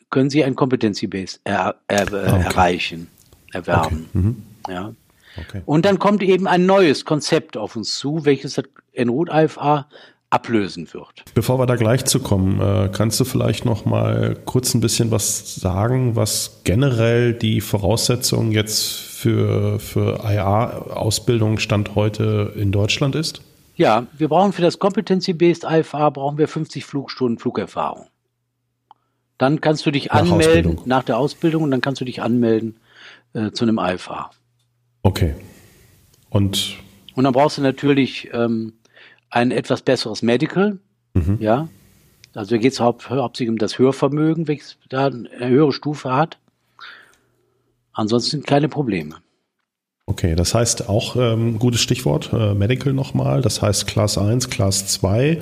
können 0.09 0.29
Sie 0.29 0.43
ein 0.43 0.55
Competency 0.55 1.07
Base 1.07 1.39
er, 1.43 1.75
er, 1.87 2.13
ah, 2.13 2.35
okay. 2.35 2.43
erreichen, 2.45 3.07
erwerben. 3.51 4.07
Okay. 4.09 4.19
Mhm. 4.19 4.43
Ja. 4.69 4.93
Okay. 5.37 5.61
Und 5.65 5.85
dann 5.85 5.99
kommt 5.99 6.23
eben 6.23 6.47
ein 6.47 6.65
neues 6.65 7.05
Konzept 7.05 7.57
auf 7.57 7.75
uns 7.75 7.97
zu, 7.97 8.25
welches 8.25 8.55
das 8.55 8.65
Enroute 8.93 9.31
IFA 9.31 9.87
ablösen 10.29 10.93
wird. 10.93 11.24
Bevor 11.34 11.60
wir 11.60 11.65
da 11.65 11.75
gleich 11.75 12.05
zu 12.05 12.19
kommen, 12.19 12.60
äh, 12.60 12.89
kannst 12.91 13.19
du 13.19 13.25
vielleicht 13.25 13.63
noch 13.63 13.86
mal 13.86 14.38
kurz 14.46 14.74
ein 14.74 14.81
bisschen 14.81 15.10
was 15.12 15.55
sagen, 15.55 16.15
was 16.15 16.62
generell 16.63 17.34
die 17.34 17.62
Voraussetzung 17.62 18.51
jetzt 18.51 18.91
für, 18.91 19.79
für 19.79 20.19
IA-Ausbildung 20.25 21.60
Stand 21.60 21.96
heute 21.96 22.53
in 22.55 22.72
Deutschland 22.72 23.15
ist? 23.15 23.41
Ja, 23.77 24.07
wir 24.17 24.27
brauchen 24.27 24.53
für 24.53 24.62
das 24.62 24.79
Competency-Based 24.79 25.63
IFA 25.63 26.10
brauchen 26.10 26.38
wir 26.38 26.48
50 26.48 26.84
Flugstunden 26.84 27.38
Flugerfahrung. 27.38 28.07
Dann 29.38 29.62
kannst 29.62 29.86
du 29.86 29.91
dich 29.91 30.07
nach 30.07 30.15
anmelden 30.15 30.72
Ausbildung. 30.72 30.81
nach 30.86 31.03
der 31.03 31.17
Ausbildung 31.19 31.63
und 31.63 31.72
dann 31.72 31.81
kannst 31.81 32.01
du 32.01 32.05
dich 32.05 32.22
anmelden 32.22 32.79
äh, 33.34 33.51
zu 33.51 33.65
einem 33.65 33.77
IFA. 33.77 34.31
Okay. 35.03 35.36
Und 36.29 36.77
und 37.17 37.24
dann 37.24 37.34
brauchst 37.34 37.57
du 37.57 37.63
natürlich 37.63 38.29
ähm, 38.34 38.74
ein 39.29 39.51
etwas 39.51 39.81
besseres 39.81 40.22
Medical, 40.22 40.79
mhm. 41.13 41.38
ja. 41.39 41.67
Also 42.34 42.55
da 42.55 42.62
geht 42.62 42.74
es 42.74 42.79
haupt, 42.79 43.10
hauptsächlich 43.10 43.50
um 43.50 43.57
das 43.57 43.79
Hörvermögen, 43.79 44.48
welches 44.48 44.77
da 44.89 45.07
eine 45.07 45.50
höhere 45.50 45.72
Stufe 45.72 46.13
hat. 46.13 46.38
Ansonsten 47.93 48.43
keine 48.43 48.69
Probleme. 48.69 49.15
Okay, 50.05 50.36
das 50.36 50.53
heißt 50.53 50.88
auch 50.88 51.15
ähm, 51.15 51.60
gutes 51.60 51.81
Stichwort, 51.81 52.31
äh, 52.31 52.53
Medical 52.53 52.93
nochmal, 52.93 53.41
das 53.41 53.62
heißt 53.62 53.88
Class 53.88 54.17
1, 54.17 54.50
Class 54.50 54.88
2, 54.88 55.41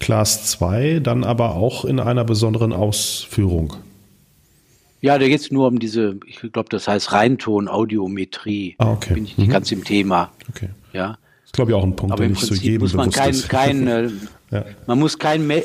Class 0.00 0.50
2, 0.50 1.00
dann 1.00 1.24
aber 1.24 1.54
auch 1.54 1.84
in 1.84 2.00
einer 2.00 2.24
besonderen 2.24 2.72
Ausführung. 2.72 3.74
Ja, 5.00 5.18
da 5.18 5.28
geht 5.28 5.40
es 5.40 5.50
nur 5.50 5.68
um 5.68 5.78
diese, 5.78 6.18
ich 6.26 6.40
glaube, 6.52 6.68
das 6.68 6.88
heißt 6.88 7.12
Reinton, 7.12 7.68
Audiometrie. 7.68 8.74
Ah, 8.78 8.92
okay. 8.92 9.14
Bin 9.14 9.24
ich 9.24 9.38
nicht 9.38 9.48
mhm. 9.48 9.52
ganz 9.52 9.70
im 9.70 9.84
Thema. 9.84 10.32
Okay. 10.48 10.70
Ja. 10.92 11.18
Glaube 11.54 11.70
ich 11.70 11.76
auch 11.76 11.82
ein 11.82 11.96
Punkt, 11.96 12.12
Aber 12.12 12.22
der 12.22 12.30
nicht 12.30 12.40
Prinzip 12.40 12.58
zu 12.58 12.62
jedem 12.62 12.82
muss 12.82 12.94
man 12.94 13.10
kein, 13.10 13.30
ist. 13.30 13.48
Kein, 13.48 13.86
äh, 13.86 14.10
ja. 14.50 14.64
Man 14.86 14.98
muss 14.98 15.18
kein, 15.18 15.48
äh, 15.48 15.62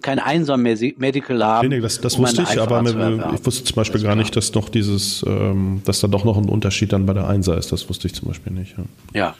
kein 0.00 0.18
einsam 0.18 0.62
Medical 0.62 1.44
haben. 1.44 1.68
Nee, 1.68 1.76
nee, 1.76 1.82
das, 1.82 2.00
das 2.00 2.14
um 2.14 2.22
wusste 2.22 2.42
ich, 2.42 2.60
aber 2.60 2.82
ich 2.82 3.46
wusste 3.46 3.64
zum 3.64 3.76
Beispiel 3.76 4.02
gar 4.02 4.16
nicht, 4.16 4.34
dass 4.36 4.54
noch 4.54 4.68
dieses, 4.68 5.24
ähm, 5.26 5.82
dass 5.84 6.00
da 6.00 6.08
doch 6.08 6.24
noch 6.24 6.38
ein 6.38 6.48
Unterschied 6.48 6.92
dann 6.92 7.04
bei 7.04 7.12
der 7.12 7.28
Einser 7.28 7.58
ist. 7.58 7.72
Das 7.72 7.88
wusste 7.88 8.06
ich 8.06 8.14
zum 8.14 8.28
Beispiel 8.28 8.52
nicht. 8.52 8.76
Ja. 8.78 8.84
ja. 9.12 9.34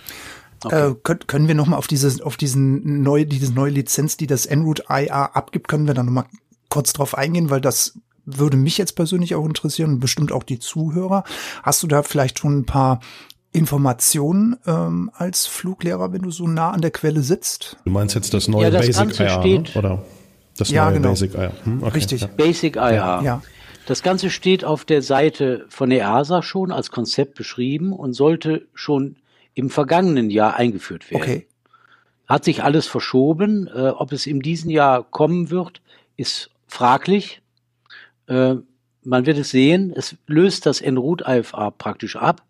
Okay. 0.65 0.91
Äh, 0.91 0.95
können, 1.03 1.21
können 1.27 1.49
wir 1.49 1.55
nochmal 1.55 1.79
auf 1.79 1.87
dieses, 1.87 2.21
auf 2.21 2.37
diesen 2.37 3.03
neue, 3.03 3.27
diese 3.27 3.53
neue 3.53 3.71
Lizenz, 3.71 4.17
die 4.17 4.27
das 4.27 4.47
Enroute 4.47 4.85
IA 4.89 5.27
abgibt, 5.27 5.69
können 5.69 5.87
wir 5.87 5.95
da 5.95 6.03
nochmal 6.03 6.25
kurz 6.69 6.93
drauf 6.93 7.17
eingehen, 7.17 7.51
weil 7.51 7.61
das 7.61 7.99
würde 8.27 8.57
mich 8.57 8.79
jetzt 8.79 8.97
persönlich 8.97 9.35
auch 9.35 9.45
interessieren 9.45 9.95
und 9.95 10.01
bestimmt 10.01 10.33
auch 10.33 10.43
die 10.43 10.59
Zuhörer. 10.59 11.25
Hast 11.63 11.83
du 11.83 11.87
da 11.87 12.03
vielleicht 12.03 12.39
schon 12.39 12.59
ein 12.59 12.65
paar 12.65 13.01
Informationen 13.55 14.57
ähm, 14.67 15.13
als 15.15 15.47
Fluglehrer, 15.47 16.13
wenn 16.13 16.23
du 16.23 16.33
so 16.33 16.49
nah 16.49 16.73
an 16.73 16.81
der 16.81 16.91
Quelle 16.91 17.23
sitzt? 17.23 17.77
Du 17.85 17.91
meinst 17.91 18.17
jetzt 18.17 18.35
das 18.35 18.49
neue 18.49 18.65
ja, 18.65 18.71
das 18.71 18.87
Basic 18.87 19.21
IR, 19.21 19.31
steht, 19.31 19.77
oder? 19.77 20.03
Das 20.59 20.71
ja, 20.71 20.87
neue 20.87 20.95
genau. 20.95 21.11
Basic 21.11 21.35
IR. 21.35 21.53
Hm, 21.63 21.83
okay, 21.85 21.93
Richtig. 21.95 22.23
Ja. 22.23 22.27
Basic 22.27 22.75
IR. 22.75 23.21
Ja. 23.23 23.43
Das 23.87 24.03
Ganze 24.03 24.31
steht 24.31 24.65
auf 24.65 24.85
der 24.85 25.03
Seite 25.03 25.67
von 25.69 25.93
EASA 25.93 26.43
schon 26.43 26.73
als 26.73 26.91
Konzept 26.91 27.37
beschrieben 27.37 27.93
und 27.93 28.13
sollte 28.13 28.67
schon 28.75 29.17
im 29.55 29.71
vergangenen 29.71 30.31
Jahr 30.31 30.57
eingeführt 30.57 31.09
werden. 31.13 31.23
Okay. 31.23 31.47
Hat 32.27 32.45
sich 32.45 32.65
alles 32.65 32.89
verschoben. 32.89 33.69
Äh, 33.69 33.91
ob 33.91 34.11
es 34.11 34.27
in 34.27 34.41
diesem 34.41 34.71
Jahr 34.71 35.05
kommen 35.05 35.51
wird, 35.51 35.81
ist 36.17 36.51
fraglich. 36.67 37.41
Äh, 38.27 38.57
man 39.05 39.27
wird 39.27 39.39
es 39.39 39.51
sehen. 39.51 39.93
Es 39.95 40.17
löst 40.27 40.67
das 40.67 40.81
Enroute 40.81 41.25
IFA 41.29 41.71
praktisch 41.71 42.17
ab 42.17 42.43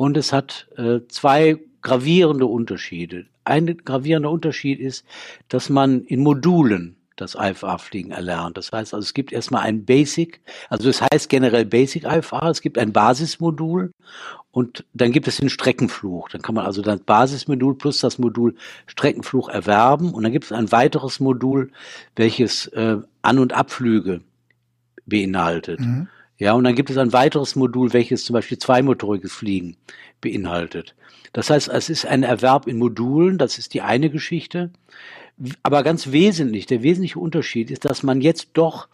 und 0.00 0.16
es 0.16 0.32
hat 0.32 0.66
äh, 0.78 1.00
zwei 1.08 1.58
gravierende 1.82 2.46
Unterschiede. 2.46 3.26
Ein 3.44 3.76
gravierender 3.84 4.30
Unterschied 4.30 4.80
ist, 4.80 5.04
dass 5.50 5.68
man 5.68 6.04
in 6.04 6.20
Modulen 6.20 6.96
das 7.16 7.34
IFA-Fliegen 7.38 8.10
erlernt. 8.10 8.56
Das 8.56 8.72
heißt 8.72 8.94
also, 8.94 9.04
es 9.04 9.12
gibt 9.12 9.30
erstmal 9.30 9.64
ein 9.64 9.84
Basic, 9.84 10.40
also 10.70 10.88
es 10.88 11.02
heißt 11.02 11.28
generell 11.28 11.66
Basic 11.66 12.04
IFA, 12.04 12.48
es 12.48 12.62
gibt 12.62 12.78
ein 12.78 12.94
Basismodul 12.94 13.90
und 14.52 14.86
dann 14.94 15.12
gibt 15.12 15.28
es 15.28 15.36
den 15.36 15.50
Streckenfluch. 15.50 16.30
Dann 16.30 16.40
kann 16.40 16.54
man 16.54 16.64
also 16.64 16.80
das 16.80 17.00
Basismodul 17.00 17.76
plus 17.76 18.00
das 18.00 18.18
Modul 18.18 18.54
Streckenfluch 18.86 19.50
erwerben 19.50 20.14
und 20.14 20.22
dann 20.22 20.32
gibt 20.32 20.46
es 20.46 20.52
ein 20.52 20.72
weiteres 20.72 21.20
Modul, 21.20 21.72
welches 22.16 22.68
äh, 22.68 22.96
An- 23.20 23.38
und 23.38 23.52
Abflüge 23.52 24.22
beinhaltet. 25.04 25.80
Mhm. 25.80 26.08
Ja, 26.40 26.54
und 26.54 26.64
dann 26.64 26.74
gibt 26.74 26.88
es 26.88 26.96
ein 26.96 27.12
weiteres 27.12 27.54
Modul, 27.54 27.92
welches 27.92 28.24
zum 28.24 28.32
Beispiel 28.32 28.58
zweimotoriges 28.58 29.30
Fliegen 29.30 29.76
beinhaltet. 30.22 30.94
Das 31.34 31.50
heißt, 31.50 31.68
es 31.68 31.90
ist 31.90 32.06
ein 32.06 32.22
Erwerb 32.22 32.66
in 32.66 32.78
Modulen, 32.78 33.36
das 33.36 33.58
ist 33.58 33.74
die 33.74 33.82
eine 33.82 34.08
Geschichte. 34.08 34.70
Aber 35.62 35.82
ganz 35.82 36.12
wesentlich, 36.12 36.64
der 36.64 36.82
wesentliche 36.82 37.18
Unterschied 37.18 37.70
ist, 37.70 37.84
dass 37.84 38.02
man 38.02 38.22
jetzt 38.22 38.48
doch 38.54 38.88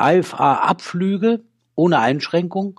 IFA-Abflüge 0.00 1.40
ohne 1.76 1.98
Einschränkung 1.98 2.78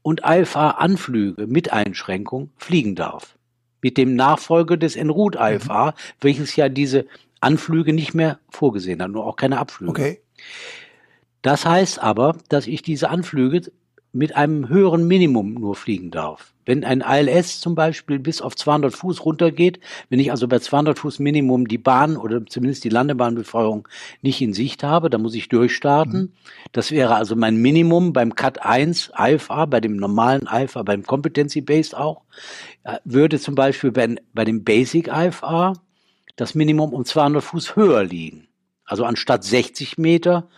und 0.00 0.22
IFA-Anflüge 0.24 1.46
mit 1.46 1.70
Einschränkung 1.70 2.48
fliegen 2.56 2.94
darf. 2.94 3.36
Mit 3.82 3.98
dem 3.98 4.16
Nachfolger 4.16 4.78
des 4.78 4.96
Enroute 4.96 5.38
IFA, 5.38 5.90
mhm. 5.90 5.94
welches 6.22 6.56
ja 6.56 6.70
diese 6.70 7.04
Anflüge 7.42 7.92
nicht 7.92 8.14
mehr 8.14 8.38
vorgesehen 8.48 9.02
hat, 9.02 9.10
nur 9.10 9.26
auch 9.26 9.36
keine 9.36 9.58
Abflüge. 9.58 9.90
Okay. 9.90 10.20
Das 11.42 11.64
heißt 11.64 12.02
aber, 12.02 12.36
dass 12.48 12.66
ich 12.66 12.82
diese 12.82 13.10
Anflüge 13.10 13.72
mit 14.12 14.34
einem 14.34 14.68
höheren 14.68 15.06
Minimum 15.06 15.54
nur 15.54 15.76
fliegen 15.76 16.10
darf. 16.10 16.52
Wenn 16.66 16.84
ein 16.84 17.00
ILS 17.00 17.60
zum 17.60 17.74
Beispiel 17.74 18.18
bis 18.18 18.42
auf 18.42 18.56
200 18.56 18.92
Fuß 18.92 19.24
runtergeht, 19.24 19.80
wenn 20.08 20.18
ich 20.18 20.30
also 20.30 20.48
bei 20.48 20.58
200 20.58 20.98
Fuß 20.98 21.20
Minimum 21.20 21.68
die 21.68 21.78
Bahn 21.78 22.16
oder 22.16 22.44
zumindest 22.46 22.84
die 22.84 22.90
Landebahnbefeuerung 22.90 23.88
nicht 24.20 24.40
in 24.40 24.52
Sicht 24.52 24.82
habe, 24.82 25.10
dann 25.10 25.22
muss 25.22 25.34
ich 25.34 25.48
durchstarten. 25.48 26.20
Mhm. 26.20 26.32
Das 26.72 26.90
wäre 26.90 27.14
also 27.14 27.36
mein 27.36 27.56
Minimum 27.56 28.12
beim 28.12 28.34
Cut 28.34 28.62
1 28.64 29.12
IFA, 29.16 29.66
bei 29.66 29.80
dem 29.80 29.96
normalen 29.96 30.48
IFA, 30.52 30.82
beim 30.82 31.04
Competency 31.04 31.60
Based 31.60 31.96
auch, 31.96 32.22
äh, 32.84 32.98
würde 33.04 33.38
zum 33.38 33.54
Beispiel 33.54 33.92
bei, 33.92 34.16
bei 34.34 34.44
dem 34.44 34.64
Basic 34.64 35.08
IFA 35.08 35.74
das 36.36 36.54
Minimum 36.54 36.92
um 36.92 37.04
200 37.04 37.42
Fuß 37.42 37.76
höher 37.76 38.02
liegen. 38.02 38.48
Also 38.84 39.04
anstatt 39.04 39.44
60 39.44 39.98
Meter 39.98 40.48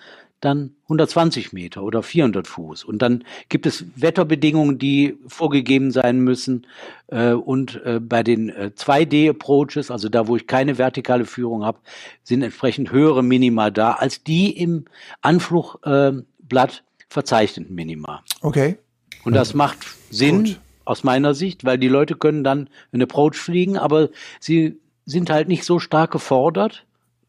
dann 0.44 0.74
120 0.84 1.52
Meter 1.52 1.82
oder 1.82 2.02
400 2.02 2.46
Fuß. 2.46 2.84
Und 2.84 3.00
dann 3.00 3.24
gibt 3.48 3.64
es 3.64 3.86
Wetterbedingungen, 3.96 4.78
die 4.78 5.16
vorgegeben 5.26 5.90
sein 5.92 6.20
müssen. 6.20 6.66
Äh, 7.06 7.32
und 7.32 7.80
äh, 7.84 8.00
bei 8.00 8.22
den 8.22 8.50
äh, 8.50 8.70
2D-Approaches, 8.76 9.90
also 9.90 10.08
da, 10.08 10.26
wo 10.26 10.36
ich 10.36 10.46
keine 10.46 10.78
vertikale 10.78 11.24
Führung 11.24 11.64
habe, 11.64 11.78
sind 12.24 12.42
entsprechend 12.42 12.90
höhere 12.90 13.22
Minima 13.22 13.70
da 13.70 13.92
als 13.92 14.22
die 14.24 14.50
im 14.50 14.84
Anflugblatt 15.20 16.82
verzeichneten 17.08 17.74
Minima. 17.74 18.24
Okay. 18.40 18.78
Und 19.24 19.34
das 19.34 19.54
macht 19.54 19.78
Sinn 20.10 20.44
Gut. 20.44 20.60
aus 20.84 21.04
meiner 21.04 21.34
Sicht, 21.34 21.64
weil 21.64 21.78
die 21.78 21.88
Leute 21.88 22.16
können 22.16 22.42
dann 22.42 22.68
einen 22.92 23.02
Approach 23.02 23.36
fliegen, 23.36 23.78
aber 23.78 24.08
sie 24.40 24.80
sind 25.04 25.30
halt 25.30 25.46
nicht 25.46 25.64
so 25.64 25.78
stark 25.78 26.10
gefordert, 26.10 26.84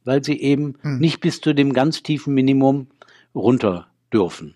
weil 0.05 0.23
sie 0.23 0.39
eben 0.39 0.75
hm. 0.81 0.99
nicht 0.99 1.19
bis 1.19 1.41
zu 1.41 1.53
dem 1.53 1.73
ganz 1.73 2.03
tiefen 2.03 2.33
Minimum 2.33 2.87
runter 3.35 3.87
dürfen. 4.11 4.55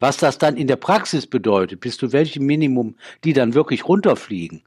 Was 0.00 0.16
das 0.16 0.38
dann 0.38 0.56
in 0.56 0.66
der 0.66 0.76
Praxis 0.76 1.26
bedeutet, 1.26 1.80
bis 1.80 1.96
zu 1.96 2.12
welchem 2.12 2.44
Minimum 2.44 2.96
die 3.24 3.32
dann 3.32 3.54
wirklich 3.54 3.88
runterfliegen, 3.88 4.62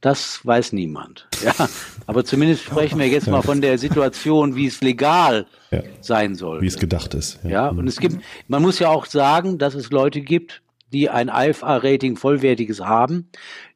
das 0.00 0.44
weiß 0.44 0.72
niemand. 0.72 1.28
Ja, 1.44 1.68
aber 2.06 2.24
zumindest 2.24 2.62
sprechen 2.64 2.98
wir 2.98 3.06
jetzt 3.06 3.26
mal 3.26 3.42
von 3.42 3.60
der 3.60 3.76
Situation, 3.76 4.56
wie 4.56 4.66
es 4.66 4.80
legal 4.80 5.46
ja. 5.70 5.82
sein 6.00 6.34
soll. 6.34 6.62
Wie 6.62 6.66
es 6.66 6.78
gedacht 6.78 7.12
ist. 7.12 7.38
Ja. 7.44 7.50
ja, 7.50 7.68
und 7.68 7.86
es 7.86 7.98
gibt, 7.98 8.16
man 8.48 8.62
muss 8.62 8.78
ja 8.78 8.88
auch 8.88 9.04
sagen, 9.04 9.58
dass 9.58 9.74
es 9.74 9.90
Leute 9.90 10.22
gibt, 10.22 10.62
die 10.90 11.10
ein 11.10 11.28
IFA-Rating 11.28 12.16
vollwertiges 12.16 12.80
haben, 12.80 13.28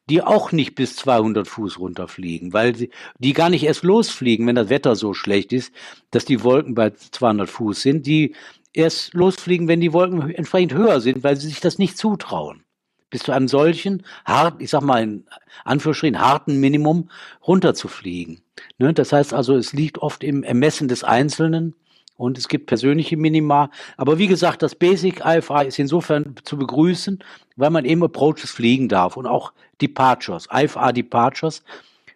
die 0.08 0.22
auch 0.22 0.52
nicht 0.52 0.74
bis 0.74 0.96
200 0.96 1.46
Fuß 1.46 1.78
runterfliegen, 1.78 2.54
weil 2.54 2.74
sie, 2.74 2.90
die 3.18 3.34
gar 3.34 3.50
nicht 3.50 3.64
erst 3.64 3.82
losfliegen, 3.82 4.46
wenn 4.46 4.54
das 4.54 4.70
Wetter 4.70 4.96
so 4.96 5.12
schlecht 5.12 5.52
ist, 5.52 5.72
dass 6.10 6.24
die 6.24 6.42
Wolken 6.42 6.74
bei 6.74 6.90
200 6.90 7.50
Fuß 7.50 7.82
sind. 7.82 8.06
Die 8.06 8.34
erst 8.78 9.12
losfliegen, 9.12 9.68
wenn 9.68 9.80
die 9.80 9.92
Wolken 9.92 10.30
entsprechend 10.30 10.72
höher 10.72 11.00
sind, 11.00 11.24
weil 11.24 11.36
sie 11.36 11.48
sich 11.48 11.60
das 11.60 11.78
nicht 11.78 11.98
zutrauen. 11.98 12.62
Bis 13.10 13.22
zu 13.22 13.32
einem 13.32 13.48
solchen 13.48 14.04
hart, 14.24 14.60
ich 14.60 14.70
sag 14.70 14.82
mal 14.82 15.02
in 15.02 15.26
Anführungsstrichen 15.64 16.20
harten 16.20 16.60
Minimum 16.60 17.10
runterzufliegen. 17.46 18.40
Ne? 18.78 18.92
Das 18.92 19.12
heißt 19.12 19.34
also, 19.34 19.56
es 19.56 19.72
liegt 19.72 19.98
oft 19.98 20.22
im 20.22 20.42
Ermessen 20.42 20.88
des 20.88 21.04
Einzelnen 21.04 21.74
und 22.16 22.36
es 22.36 22.48
gibt 22.48 22.66
persönliche 22.66 23.16
Minima. 23.16 23.70
Aber 23.96 24.18
wie 24.18 24.26
gesagt, 24.26 24.62
das 24.62 24.74
Basic 24.74 25.22
IFA 25.24 25.62
ist 25.62 25.78
insofern 25.78 26.34
zu 26.44 26.58
begrüßen, 26.58 27.24
weil 27.56 27.70
man 27.70 27.84
eben 27.84 28.04
Approaches 28.04 28.50
fliegen 28.50 28.88
darf 28.88 29.16
und 29.16 29.26
auch 29.26 29.52
Departures, 29.80 30.46
IFA 30.52 30.92
Departures 30.92 31.62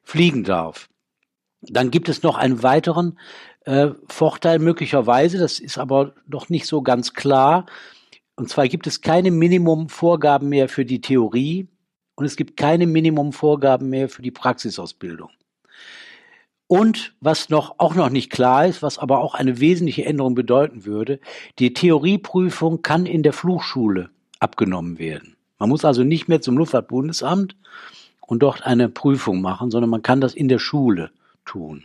fliegen 0.02 0.44
darf. 0.44 0.88
Dann 1.62 1.90
gibt 1.90 2.08
es 2.08 2.22
noch 2.22 2.36
einen 2.36 2.62
weiteren 2.62 3.18
äh, 3.64 3.90
Vorteil 4.08 4.58
möglicherweise, 4.58 5.38
das 5.38 5.58
ist 5.58 5.78
aber 5.78 6.14
noch 6.26 6.48
nicht 6.48 6.66
so 6.66 6.82
ganz 6.82 7.14
klar. 7.14 7.66
Und 8.34 8.48
zwar 8.48 8.66
gibt 8.68 8.86
es 8.86 9.00
keine 9.00 9.30
Minimumvorgaben 9.30 10.48
mehr 10.48 10.68
für 10.68 10.84
die 10.84 11.00
Theorie 11.00 11.68
und 12.14 12.24
es 12.24 12.36
gibt 12.36 12.56
keine 12.56 12.86
Minimumvorgaben 12.86 13.88
mehr 13.88 14.08
für 14.08 14.22
die 14.22 14.30
Praxisausbildung. 14.30 15.30
Und 16.66 17.14
was 17.20 17.50
noch, 17.50 17.74
auch 17.78 17.94
noch 17.94 18.08
nicht 18.08 18.30
klar 18.30 18.66
ist, 18.66 18.82
was 18.82 18.98
aber 18.98 19.18
auch 19.18 19.34
eine 19.34 19.60
wesentliche 19.60 20.06
Änderung 20.06 20.34
bedeuten 20.34 20.86
würde, 20.86 21.20
die 21.58 21.74
Theorieprüfung 21.74 22.80
kann 22.80 23.04
in 23.04 23.22
der 23.22 23.34
Flugschule 23.34 24.08
abgenommen 24.38 24.98
werden. 24.98 25.36
Man 25.58 25.68
muss 25.68 25.84
also 25.84 26.02
nicht 26.02 26.28
mehr 26.28 26.40
zum 26.40 26.56
Luftfahrtbundesamt 26.56 27.56
und 28.22 28.42
dort 28.42 28.64
eine 28.64 28.88
Prüfung 28.88 29.42
machen, 29.42 29.70
sondern 29.70 29.90
man 29.90 30.02
kann 30.02 30.22
das 30.22 30.34
in 30.34 30.48
der 30.48 30.58
Schule 30.58 31.10
tun. 31.44 31.84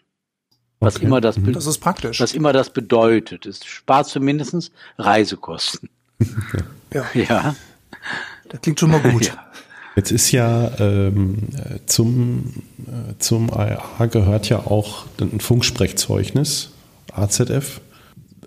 Was 0.79 0.97
okay. 0.97 1.05
immer 1.05 1.21
das, 1.21 1.37
mhm. 1.37 1.53
das 1.53 1.65
ist 1.65 1.79
praktisch. 1.79 2.19
Was 2.19 2.33
immer 2.33 2.53
das 2.53 2.69
bedeutet. 2.69 3.45
Es 3.45 3.65
spart 3.65 4.07
zumindest 4.07 4.71
Reisekosten. 4.97 5.89
ja. 6.93 7.05
ja. 7.13 7.55
Das 8.49 8.61
klingt 8.61 8.79
schon 8.79 8.91
mal 8.91 9.01
gut. 9.01 9.27
Ja. 9.27 9.47
Jetzt 9.95 10.11
ist 10.11 10.31
ja 10.31 10.71
ähm, 10.79 11.49
zum, 11.87 12.53
äh, 12.85 13.17
zum 13.17 13.51
ARA 13.51 14.05
gehört 14.05 14.47
ja 14.47 14.59
auch 14.59 15.05
ein 15.19 15.39
Funksprechzeugnis, 15.39 16.69
AZF. 17.13 17.81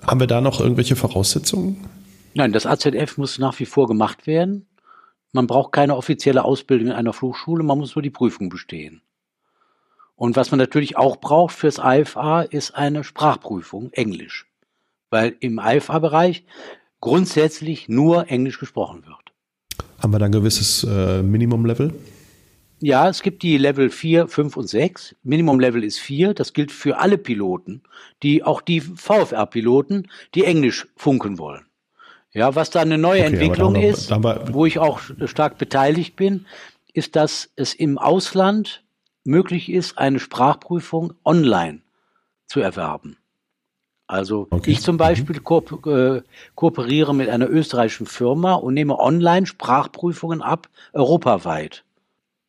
Haben 0.07 0.21
wir 0.21 0.29
da 0.29 0.40
noch 0.40 0.61
irgendwelche 0.61 0.95
Voraussetzungen? 0.95 1.88
Nein, 2.35 2.53
das 2.53 2.66
AZF 2.66 3.19
muss 3.19 3.40
nach 3.40 3.59
wie 3.59 3.66
vor 3.66 3.88
gemacht 3.88 4.29
werden. 4.29 4.66
Man 5.33 5.49
braucht 5.49 5.73
keine 5.73 5.97
offizielle 5.97 6.45
Ausbildung 6.45 6.88
in 6.88 6.93
einer 6.93 7.12
Flugschule, 7.12 7.64
man 7.64 7.79
muss 7.79 7.97
nur 7.97 8.03
die 8.03 8.11
Prüfung 8.11 8.49
bestehen. 8.49 9.03
Und 10.20 10.37
was 10.37 10.50
man 10.50 10.59
natürlich 10.59 10.98
auch 10.98 11.16
braucht 11.16 11.54
fürs 11.54 11.80
IFA 11.83 12.42
ist 12.42 12.74
eine 12.74 13.04
Sprachprüfung, 13.04 13.90
Englisch. 13.92 14.44
Weil 15.09 15.35
im 15.40 15.59
IFA-Bereich 15.59 16.44
grundsätzlich 17.00 17.88
nur 17.88 18.30
Englisch 18.30 18.61
gesprochen 18.61 19.06
wird. 19.06 19.33
Haben 19.98 20.12
wir 20.12 20.18
da 20.18 20.26
ein 20.26 20.33
gewisses 20.33 20.85
äh, 20.85 21.22
Minimum-Level? 21.22 21.94
Ja, 22.80 23.09
es 23.09 23.22
gibt 23.22 23.42
die 23.42 23.56
Level 23.56 23.88
4, 23.88 24.28
5 24.28 24.59
und 24.59 24.68
6. 24.68 25.16
Minimum 25.22 25.59
Level 25.59 25.83
ist 25.83 26.00
4. 26.00 26.35
Das 26.35 26.52
gilt 26.52 26.70
für 26.70 26.98
alle 26.98 27.16
Piloten, 27.16 27.80
die 28.22 28.44
auch 28.44 28.61
die 28.61 28.83
VFR-Piloten, 28.83 30.11
die 30.35 30.44
Englisch 30.44 30.87
funken 30.96 31.38
wollen. 31.38 31.64
Ja, 32.35 32.54
was 32.54 32.68
da 32.68 32.80
eine 32.83 32.98
neue 32.98 33.22
okay, 33.22 33.33
Entwicklung 33.33 33.74
wir, 33.74 33.88
ist, 33.88 34.11
wo 34.52 34.66
ich 34.66 34.78
auch 34.78 35.00
stark 35.24 35.56
beteiligt 35.56 36.14
bin, 36.16 36.44
ist, 36.92 37.16
dass 37.16 37.48
es 37.56 37.72
im 37.72 37.96
Ausland 37.96 38.83
möglich 39.24 39.70
ist, 39.70 39.98
eine 39.98 40.18
Sprachprüfung 40.18 41.14
online 41.24 41.83
zu 42.46 42.61
erwerben. 42.61 43.16
Also 44.06 44.48
okay. 44.50 44.72
ich 44.72 44.80
zum 44.80 44.96
Beispiel 44.96 45.37
mhm. 45.37 45.44
ko 45.44 45.62
äh, 45.87 46.22
kooperiere 46.56 47.14
mit 47.14 47.28
einer 47.28 47.48
österreichischen 47.48 48.06
Firma 48.06 48.54
und 48.54 48.74
nehme 48.74 48.98
online 48.98 49.46
Sprachprüfungen 49.46 50.42
ab, 50.42 50.68
europaweit. 50.92 51.85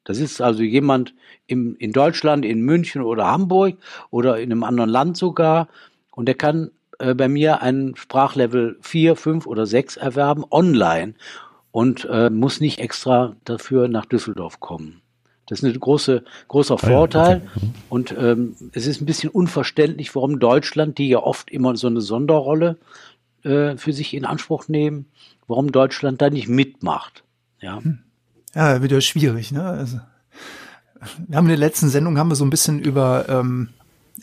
Das 0.04 0.18
ist 0.18 0.42
also 0.42 0.64
jemand 0.64 1.14
im, 1.46 1.76
in 1.78 1.92
Deutschland, 1.92 2.46
in 2.46 2.62
München 2.62 3.04
oder 3.04 3.28
Hamburg 3.28 3.78
oder 4.10 4.40
in 4.40 4.52
einem 4.52 4.64
anderen 4.64 4.90
Land 4.90 5.18
sogar 5.18 5.68
und 6.12 6.26
der 6.26 6.34
kann 6.34 6.72
äh, 6.98 7.14
bei 7.14 7.28
mir 7.28 7.62
ein 7.62 7.94
Sprachlevel 7.96 8.78
4, 8.82 9.16
5 9.16 9.46
oder 9.46 9.68
6 9.68 9.98
erwerben 9.98 10.44
online 10.50 11.14
und 11.72 12.08
äh, 12.10 12.32
muss 12.32 12.60
nicht 12.60 12.80
extra 12.80 13.36
dafür 13.46 13.88
nach 13.88 14.06
Düsseldorf 14.06 14.60
kommen. 14.60 15.02
Das 15.52 15.62
ist 15.62 15.66
ein 15.66 15.78
große, 15.78 16.24
großer 16.48 16.78
Vorteil. 16.78 17.42
Ah, 17.46 17.52
okay. 17.58 17.66
Mhm. 17.66 17.74
Und 17.90 18.16
ähm, 18.18 18.56
es 18.72 18.88
ist 18.88 19.02
ein 19.02 19.06
bisschen 19.06 19.30
unverständlich, 19.30 20.16
warum 20.16 20.40
Deutschland, 20.40 20.98
die 20.98 21.10
ja 21.10 21.20
oft 21.20 21.52
immer 21.52 21.76
so 21.76 21.88
eine 21.88 22.00
Sonderrolle 22.00 22.78
äh, 23.44 23.76
für 23.76 23.92
sich 23.92 24.14
in 24.14 24.24
Anspruch 24.24 24.70
nehmen, 24.70 25.08
warum 25.50 25.74
Deutschland 25.74 26.22
da 26.22 26.30
nicht 26.30 26.48
mitmacht. 26.48 27.26
Ja, 27.60 27.84
hm. 27.84 28.00
ja 28.56 28.82
wieder 28.82 29.02
schwierig. 29.02 29.52
Ne? 29.52 29.62
Also, 29.62 30.00
wir 31.28 31.36
haben 31.36 31.48
in 31.48 31.50
der 31.50 31.58
letzten 31.58 31.90
Sendung 31.90 32.18
haben 32.18 32.30
wir 32.30 32.36
so 32.36 32.46
ein 32.46 32.50
bisschen 32.50 32.80
über 32.80 33.26
ähm, 33.28 33.72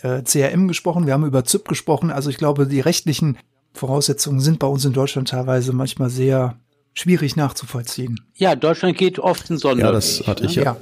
äh, 0.00 0.22
CRM 0.22 0.66
gesprochen, 0.66 1.04
wir 1.04 1.12
haben 1.12 1.26
über 1.26 1.44
ZIP 1.44 1.68
gesprochen. 1.68 2.10
Also 2.10 2.30
ich 2.30 2.38
glaube, 2.38 2.66
die 2.66 2.80
rechtlichen 2.80 3.36
Voraussetzungen 3.74 4.40
sind 4.40 4.60
bei 4.60 4.66
uns 4.66 4.82
in 4.86 4.94
Deutschland 4.94 5.28
teilweise 5.28 5.74
manchmal 5.74 6.08
sehr 6.08 6.56
schwierig 6.94 7.36
nachzuvollziehen. 7.36 8.18
Ja, 8.34 8.56
Deutschland 8.56 8.96
geht 8.96 9.18
oft 9.18 9.50
in 9.50 9.58
Sonderweg. 9.58 9.84
Ja, 9.84 9.92
das 9.92 10.26
hatte 10.26 10.46
ich 10.46 10.56
ne? 10.56 10.64
ja. 10.64 10.76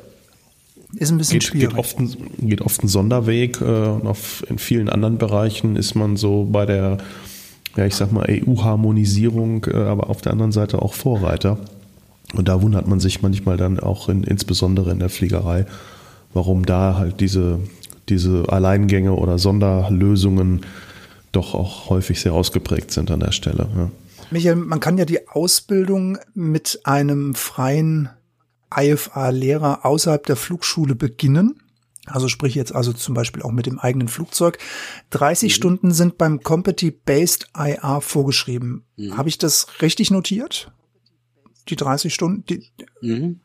Ist 0.94 1.11
ein 1.11 1.18
bisschen 1.18 1.40
geht, 1.40 1.44
schwierig. 1.44 1.70
Geht 1.70 1.79
oft, 1.79 1.99
ein, 1.99 2.16
geht 2.38 2.61
oft 2.61 2.83
ein 2.83 2.88
Sonderweg. 2.88 3.61
Äh, 3.61 3.64
auf, 3.64 4.44
in 4.49 4.59
vielen 4.59 4.88
anderen 4.88 5.18
Bereichen 5.18 5.77
ist 5.77 5.94
man 5.94 6.16
so 6.16 6.44
bei 6.44 6.66
der, 6.66 6.99
ja, 7.77 7.87
ich 7.87 7.94
sag 7.94 8.12
mal, 8.12 8.27
EU-Harmonisierung, 8.29 9.66
äh, 9.66 9.77
aber 9.77 10.11
auf 10.11 10.22
der 10.22 10.33
anderen 10.33 10.53
Seite 10.53 10.83
auch 10.83 10.94
Vorreiter. 10.94 11.59
Und 12.35 12.49
da 12.49 12.62
wundert 12.62 12.87
man 12.87 13.01
sich 13.01 13.22
manchmal 13.22 13.57
dann 13.57 13.79
auch 13.79 14.09
in, 14.09 14.25
insbesondere 14.25 14.90
in 14.90 14.99
der 14.99 15.09
Fliegerei, 15.09 15.66
warum 16.35 16.66
da 16.66 16.96
halt 16.96 17.20
diese, 17.20 17.61
diese 18.09 18.44
Alleingänge 18.49 19.12
oder 19.12 19.38
Sonderlösungen 19.38 20.62
doch 21.33 21.55
auch 21.55 21.90
häufig 21.90 22.20
sehr 22.20 22.33
ausgeprägt 22.33 22.90
sind 22.90 23.11
an 23.11 23.20
der 23.20 23.33
Stelle. 23.33 23.68
Ja. 23.77 23.90
Michael, 24.31 24.57
man 24.57 24.81
kann 24.81 24.99
ja 24.99 25.05
die 25.05 25.29
Ausbildung 25.29 26.18
mit 26.35 26.81
einem 26.85 27.35
freien 27.35 28.09
IFA-Lehrer 28.77 29.85
außerhalb 29.85 30.25
der 30.27 30.37
Flugschule 30.37 30.95
beginnen. 30.95 31.62
Also 32.07 32.29
sprich 32.29 32.55
jetzt 32.55 32.75
also 32.75 32.93
zum 32.93 33.15
Beispiel 33.15 33.43
auch 33.43 33.51
mit 33.51 33.67
dem 33.67 33.79
eigenen 33.79 34.09
Flugzeug. 34.09 34.59
30 35.11 35.51
mhm. 35.51 35.55
Stunden 35.55 35.93
sind 35.93 36.19
beim 36.19 36.41
Competi-Based 36.41 37.49
IA 37.57 38.01
vorgeschrieben. 38.01 38.85
Mhm. 38.97 39.17
Habe 39.17 39.29
ich 39.29 39.39
das 39.39 39.67
richtig 39.83 40.11
notiert? 40.11 40.71
Die 41.69 41.77
30 41.77 42.15
Stunden? 42.15 42.45
Die 42.47 42.62
mhm. 43.01 43.41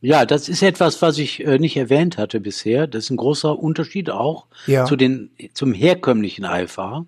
Ja, 0.00 0.26
das 0.26 0.48
ist 0.48 0.62
etwas, 0.62 1.00
was 1.00 1.16
ich 1.18 1.46
äh, 1.46 1.58
nicht 1.60 1.76
erwähnt 1.76 2.18
hatte 2.18 2.40
bisher. 2.40 2.88
Das 2.88 3.04
ist 3.04 3.10
ein 3.10 3.16
großer 3.16 3.56
Unterschied 3.56 4.10
auch 4.10 4.46
ja. 4.66 4.84
zu 4.84 4.96
den, 4.96 5.30
zum 5.54 5.72
herkömmlichen 5.72 6.44
IFA, 6.44 7.06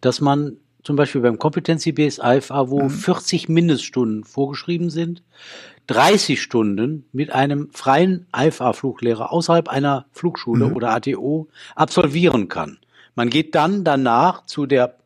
dass 0.00 0.20
man 0.20 0.58
zum 0.84 0.94
Beispiel 0.94 1.20
beim 1.20 1.40
Competency-Based 1.40 2.20
IFA, 2.22 2.70
wo 2.70 2.82
mhm. 2.82 2.90
40 2.90 3.48
Mindeststunden 3.48 4.22
vorgeschrieben 4.22 4.88
sind, 4.88 5.24
30 5.86 6.42
Stunden 6.42 7.06
mit 7.12 7.32
einem 7.32 7.70
freien 7.72 8.26
IFA-Fluglehrer 8.36 9.32
außerhalb 9.32 9.68
einer 9.68 10.06
Flugschule 10.12 10.66
mhm. 10.66 10.76
oder 10.76 10.90
ATO 10.90 11.48
absolvieren 11.74 12.48
kann. 12.48 12.78
Man 13.14 13.30
geht 13.30 13.54
dann 13.54 13.84
danach 13.84 14.44
zu 14.46 14.66
der 14.66 14.98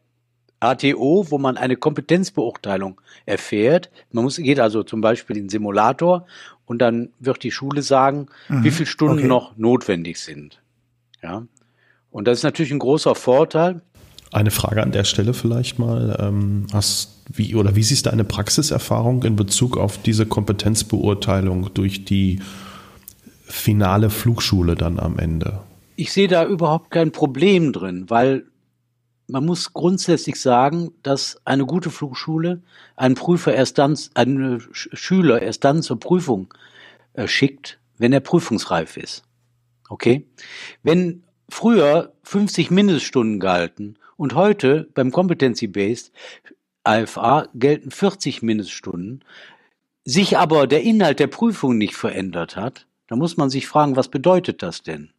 ATO, 0.59 1.27
wo 1.31 1.38
man 1.38 1.57
eine 1.57 1.77
Kompetenzbeurteilung 1.77 3.01
erfährt. 3.25 3.90
Man 4.12 4.25
muss, 4.25 4.37
geht 4.37 4.61
also 4.61 4.83
zum 4.83 5.01
Beispiel 5.01 5.37
in 5.37 5.45
den 5.45 5.49
Simulator 5.49 6.27
und 6.66 6.81
dann 6.81 7.11
wird 7.19 7.43
die 7.43 7.51
Schule 7.51 7.83
sagen, 7.83 8.27
mhm. 8.49 8.64
wie 8.64 8.71
viele 8.71 8.87
Stunden 8.87 9.19
okay. 9.19 9.27
noch 9.27 9.57
notwendig 9.57 10.19
sind. 10.19 10.61
Ja. 11.23 11.47
Und 12.11 12.27
das 12.27 12.38
ist 12.38 12.45
natürlich 12.45 12.73
ein 12.73 12.79
großer 12.79 13.14
Vorteil. 13.14 13.81
Eine 14.33 14.51
Frage 14.51 14.83
an 14.83 14.93
der 14.93 15.05
Stelle 15.05 15.35
vielleicht 15.35 15.79
mal. 15.79 16.16
Ähm, 16.21 16.66
hast 16.73 17.19
wie 17.33 17.55
oder 17.55 17.77
wie 17.77 17.83
siehst 17.83 18.07
du 18.07 18.11
eine 18.11 18.25
Praxiserfahrung 18.25 19.23
in 19.23 19.37
Bezug 19.37 19.77
auf 19.77 20.03
diese 20.03 20.27
Kompetenzbeurteilung 20.27 21.73
durch 21.75 22.05
die 22.05 22.40
finale 23.45 24.11
Flugschule 24.11 24.75
dann 24.75 24.99
am 24.99 25.19
Ende? 25.19 25.61
Ich 25.97 26.12
sehe 26.12 26.29
da 26.29 26.45
überhaupt 26.45 26.90
kein 26.90 27.12
Problem 27.12 27.73
drin, 27.73 28.07
weil 28.09 28.47
man 29.29 29.45
muss 29.45 29.73
grundsätzlich 29.73 30.40
sagen, 30.40 30.90
dass 31.03 31.40
eine 31.45 31.66
gute 31.66 31.90
Flugschule 31.90 32.62
einen 32.97 33.14
Prüfer 33.14 33.55
erst 33.55 33.79
dann, 33.79 33.97
einen 34.14 34.61
Schüler 34.73 35.40
erst 35.40 35.64
dann 35.64 35.83
zur 35.83 36.01
Prüfung 36.01 36.53
äh, 37.12 37.29
schickt, 37.29 37.79
wenn 37.97 38.12
er 38.12 38.21
prüfungsreif 38.21 38.97
ist. 38.97 39.23
Okay? 39.88 40.27
Wenn 40.83 41.23
früher 41.49 42.12
50 42.25 42.71
Mindeststunden 42.73 43.38
galten 43.38 43.99
und 44.16 44.35
heute 44.35 44.88
beim 44.95 45.12
Competency 45.12 45.69
Based 45.69 46.12
AFA 46.85 47.49
gelten 47.55 47.90
40 47.90 48.43
Mindeststunden, 48.43 49.25
sich 50.05 50.38
aber 50.38 50.66
der 50.66 50.83
Inhalt 50.83 51.21
der 51.21 51.27
Prüfung 51.27 51.79
nicht 51.79 51.95
verändert 51.95 52.57
hat, 52.57 52.87
dann 53.07 53.19
muss 53.19 53.37
man 53.37 53.51
sich 53.51 53.66
fragen, 53.66 53.97
was 53.97 54.09
bedeutet 54.09 54.62
das 54.62 54.83
denn? 54.83 55.11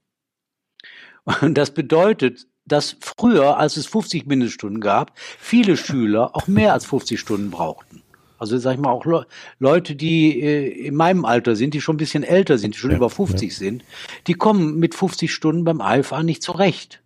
Und 1.42 1.56
das 1.56 1.72
bedeutet, 1.72 2.48
dass 2.66 2.96
früher, 3.00 3.58
als 3.58 3.78
es 3.78 3.86
50 3.88 4.26
Mindeststunden 4.26 4.82
gab, 4.82 5.14
viele 5.16 5.78
Schüler 5.78 6.36
auch 6.36 6.48
mehr 6.48 6.74
als 6.74 6.86
50 6.86 7.20
Stunden 7.20 7.52
brauchten. 7.52 8.02
Also 8.38 8.58
sag 8.58 8.74
ich 8.74 8.80
mal 8.80 8.90
auch 8.90 9.06
Le 9.06 9.28
Leute, 9.60 9.96
die 9.96 10.42
äh, 10.42 10.88
in 10.88 10.96
meinem 10.96 11.26
Alter 11.26 11.56
sind, 11.56 11.76
die 11.76 11.82
schon 11.82 11.96
ein 11.96 11.98
bisschen 11.98 12.24
älter 12.24 12.58
sind, 12.58 12.74
die 12.74 12.80
schon 12.80 12.90
ja, 12.90 12.98
über 12.98 13.10
50 13.10 13.52
ja. 13.52 13.56
sind, 13.56 13.84
die 14.26 14.34
kommen 14.34 14.80
mit 14.80 14.96
50 14.96 15.32
Stunden 15.32 15.64
beim 15.64 15.80
AFA 15.80 16.24
nicht 16.24 16.42
zurecht. 16.42 17.04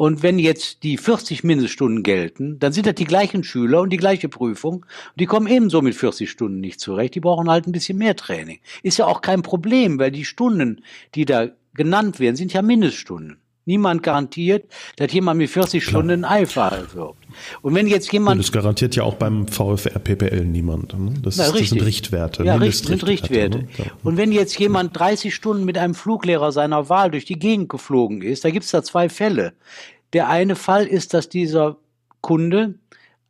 Und 0.00 0.22
wenn 0.22 0.38
jetzt 0.38 0.82
die 0.82 0.96
40 0.96 1.44
Mindeststunden 1.44 2.02
gelten, 2.02 2.58
dann 2.58 2.72
sind 2.72 2.86
das 2.86 2.94
die 2.94 3.04
gleichen 3.04 3.44
Schüler 3.44 3.82
und 3.82 3.90
die 3.90 3.98
gleiche 3.98 4.30
Prüfung. 4.30 4.86
Die 5.16 5.26
kommen 5.26 5.46
ebenso 5.46 5.82
mit 5.82 5.94
40 5.94 6.30
Stunden 6.30 6.58
nicht 6.58 6.80
zurecht. 6.80 7.16
Die 7.16 7.20
brauchen 7.20 7.50
halt 7.50 7.66
ein 7.66 7.72
bisschen 7.72 7.98
mehr 7.98 8.16
Training. 8.16 8.60
Ist 8.82 8.96
ja 8.96 9.04
auch 9.04 9.20
kein 9.20 9.42
Problem, 9.42 9.98
weil 9.98 10.10
die 10.10 10.24
Stunden, 10.24 10.82
die 11.14 11.26
da 11.26 11.48
genannt 11.74 12.18
werden, 12.18 12.36
sind 12.36 12.54
ja 12.54 12.62
Mindeststunden. 12.62 13.42
Niemand 13.70 14.02
garantiert, 14.02 14.64
dass 14.96 15.12
jemand 15.12 15.38
mit 15.38 15.48
40 15.48 15.80
Klar. 15.80 15.90
Stunden 15.90 16.24
ein 16.24 16.24
Eifahrer 16.24 16.92
wird. 16.92 17.14
Und 17.62 17.74
wenn 17.76 17.86
jetzt 17.86 18.12
jemand. 18.12 18.38
Und 18.38 18.44
das 18.44 18.50
garantiert 18.50 18.96
ja 18.96 19.04
auch 19.04 19.14
beim 19.14 19.46
VfR 19.46 20.00
PPL 20.00 20.44
niemand. 20.44 20.98
Ne? 20.98 21.14
Das, 21.22 21.36
Na, 21.36 21.52
das, 21.52 21.68
sind 21.68 21.84
Richtwerte. 21.84 22.42
Ja, 22.42 22.56
richtig, 22.56 22.88
sind 22.88 23.06
Richtwerte. 23.06 23.58
Ne? 23.58 23.68
Und 24.02 24.16
wenn 24.16 24.32
jetzt 24.32 24.58
jemand 24.58 24.98
30 24.98 25.32
Stunden 25.32 25.64
mit 25.64 25.78
einem 25.78 25.94
Fluglehrer 25.94 26.50
seiner 26.50 26.88
Wahl 26.88 27.12
durch 27.12 27.26
die 27.26 27.38
Gegend 27.38 27.68
geflogen 27.68 28.22
ist, 28.22 28.44
da 28.44 28.50
gibt 28.50 28.64
es 28.64 28.72
da 28.72 28.82
zwei 28.82 29.08
Fälle. 29.08 29.52
Der 30.14 30.28
eine 30.28 30.56
Fall 30.56 30.86
ist, 30.86 31.14
dass 31.14 31.28
dieser 31.28 31.76
Kunde 32.22 32.74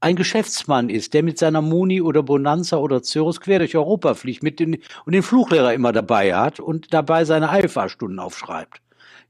ein 0.01 0.17
Geschäftsmann 0.17 0.89
ist, 0.89 1.13
der 1.13 1.23
mit 1.23 1.39
seiner 1.39 1.61
Muni 1.61 2.01
oder 2.01 2.23
Bonanza 2.23 2.79
oder 2.79 3.03
Cirrus 3.03 3.43
quer 3.43 3.59
durch 3.59 3.77
Europa 3.77 4.15
fliegt 4.15 4.43
mit 4.43 4.59
den, 4.59 4.79
und 5.05 5.13
den 5.13 5.23
Fluglehrer 5.23 5.75
immer 5.75 5.93
dabei 5.93 6.35
hat 6.35 6.61
und 6.61 6.95
dabei 6.95 7.27
seine 7.27 7.51
Eilfahrstunden 7.51 8.19
aufschreibt. 8.19 8.81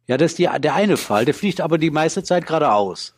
Ja, 0.07 0.17
das 0.17 0.33
ist 0.33 0.39
die, 0.39 0.49
der 0.59 0.75
eine 0.75 0.97
Fall. 0.97 1.25
Der 1.25 1.35
fliegt 1.35 1.61
aber 1.61 1.79
die 1.79 1.91
meiste 1.91 2.23
Zeit 2.23 2.47
geradeaus. 2.47 3.15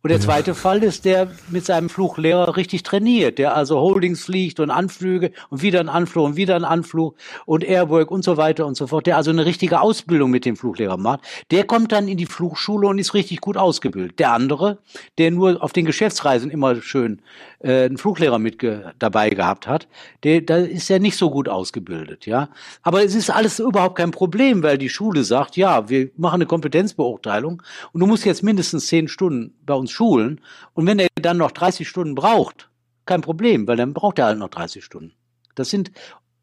Und 0.00 0.10
der 0.10 0.20
zweite 0.20 0.54
Fall 0.54 0.84
ist, 0.84 1.04
der 1.04 1.28
mit 1.48 1.66
seinem 1.66 1.88
Fluglehrer 1.88 2.56
richtig 2.56 2.84
trainiert, 2.84 3.38
der 3.38 3.56
also 3.56 3.80
Holdings 3.80 4.24
fliegt 4.24 4.60
und 4.60 4.70
Anflüge 4.70 5.32
und 5.50 5.60
wieder 5.60 5.80
ein 5.80 5.88
Anflug 5.88 6.24
und 6.24 6.36
wieder 6.36 6.54
ein 6.54 6.64
Anflug 6.64 7.16
und 7.46 7.64
Airwork 7.64 8.12
und 8.12 8.22
so 8.22 8.36
weiter 8.36 8.64
und 8.64 8.76
so 8.76 8.86
fort, 8.86 9.06
der 9.06 9.16
also 9.16 9.32
eine 9.32 9.44
richtige 9.44 9.80
Ausbildung 9.80 10.30
mit 10.30 10.44
dem 10.44 10.54
Fluglehrer 10.56 10.96
macht, 10.96 11.22
der 11.50 11.64
kommt 11.64 11.90
dann 11.90 12.06
in 12.06 12.16
die 12.16 12.26
Flugschule 12.26 12.86
und 12.86 13.00
ist 13.00 13.12
richtig 13.12 13.40
gut 13.40 13.56
ausgebildet. 13.56 14.20
Der 14.20 14.32
andere, 14.32 14.78
der 15.18 15.32
nur 15.32 15.60
auf 15.64 15.72
den 15.72 15.84
Geschäftsreisen 15.84 16.48
immer 16.52 16.80
schön 16.80 17.20
äh, 17.58 17.86
einen 17.86 17.98
Fluglehrer 17.98 18.38
mit 18.38 18.64
dabei 19.00 19.30
gehabt 19.30 19.66
hat, 19.66 19.88
der, 20.22 20.42
da 20.42 20.58
ist 20.58 20.90
er 20.90 21.00
nicht 21.00 21.16
so 21.16 21.28
gut 21.28 21.48
ausgebildet, 21.48 22.24
ja. 22.24 22.50
Aber 22.82 23.04
es 23.04 23.16
ist 23.16 23.30
alles 23.30 23.58
überhaupt 23.58 23.96
kein 23.96 24.12
Problem, 24.12 24.62
weil 24.62 24.78
die 24.78 24.88
Schule 24.88 25.24
sagt, 25.24 25.56
ja, 25.56 25.88
wir 25.88 26.10
machen 26.16 26.36
eine 26.36 26.46
Kompetenzbeurteilung 26.46 27.62
und 27.92 28.00
du 28.00 28.06
musst 28.06 28.24
jetzt 28.24 28.44
mindestens 28.44 28.86
zehn 28.86 29.08
Stunden 29.08 29.54
bei 29.66 29.74
uns 29.74 29.87
schulen. 29.90 30.40
Und 30.74 30.86
wenn 30.86 30.98
er 30.98 31.08
dann 31.16 31.38
noch 31.38 31.52
30 31.52 31.88
Stunden 31.88 32.14
braucht, 32.14 32.68
kein 33.06 33.20
Problem, 33.20 33.66
weil 33.66 33.76
dann 33.76 33.94
braucht 33.94 34.18
er 34.18 34.26
halt 34.26 34.38
noch 34.38 34.50
30 34.50 34.84
Stunden. 34.84 35.14
Das 35.54 35.70
sind 35.70 35.90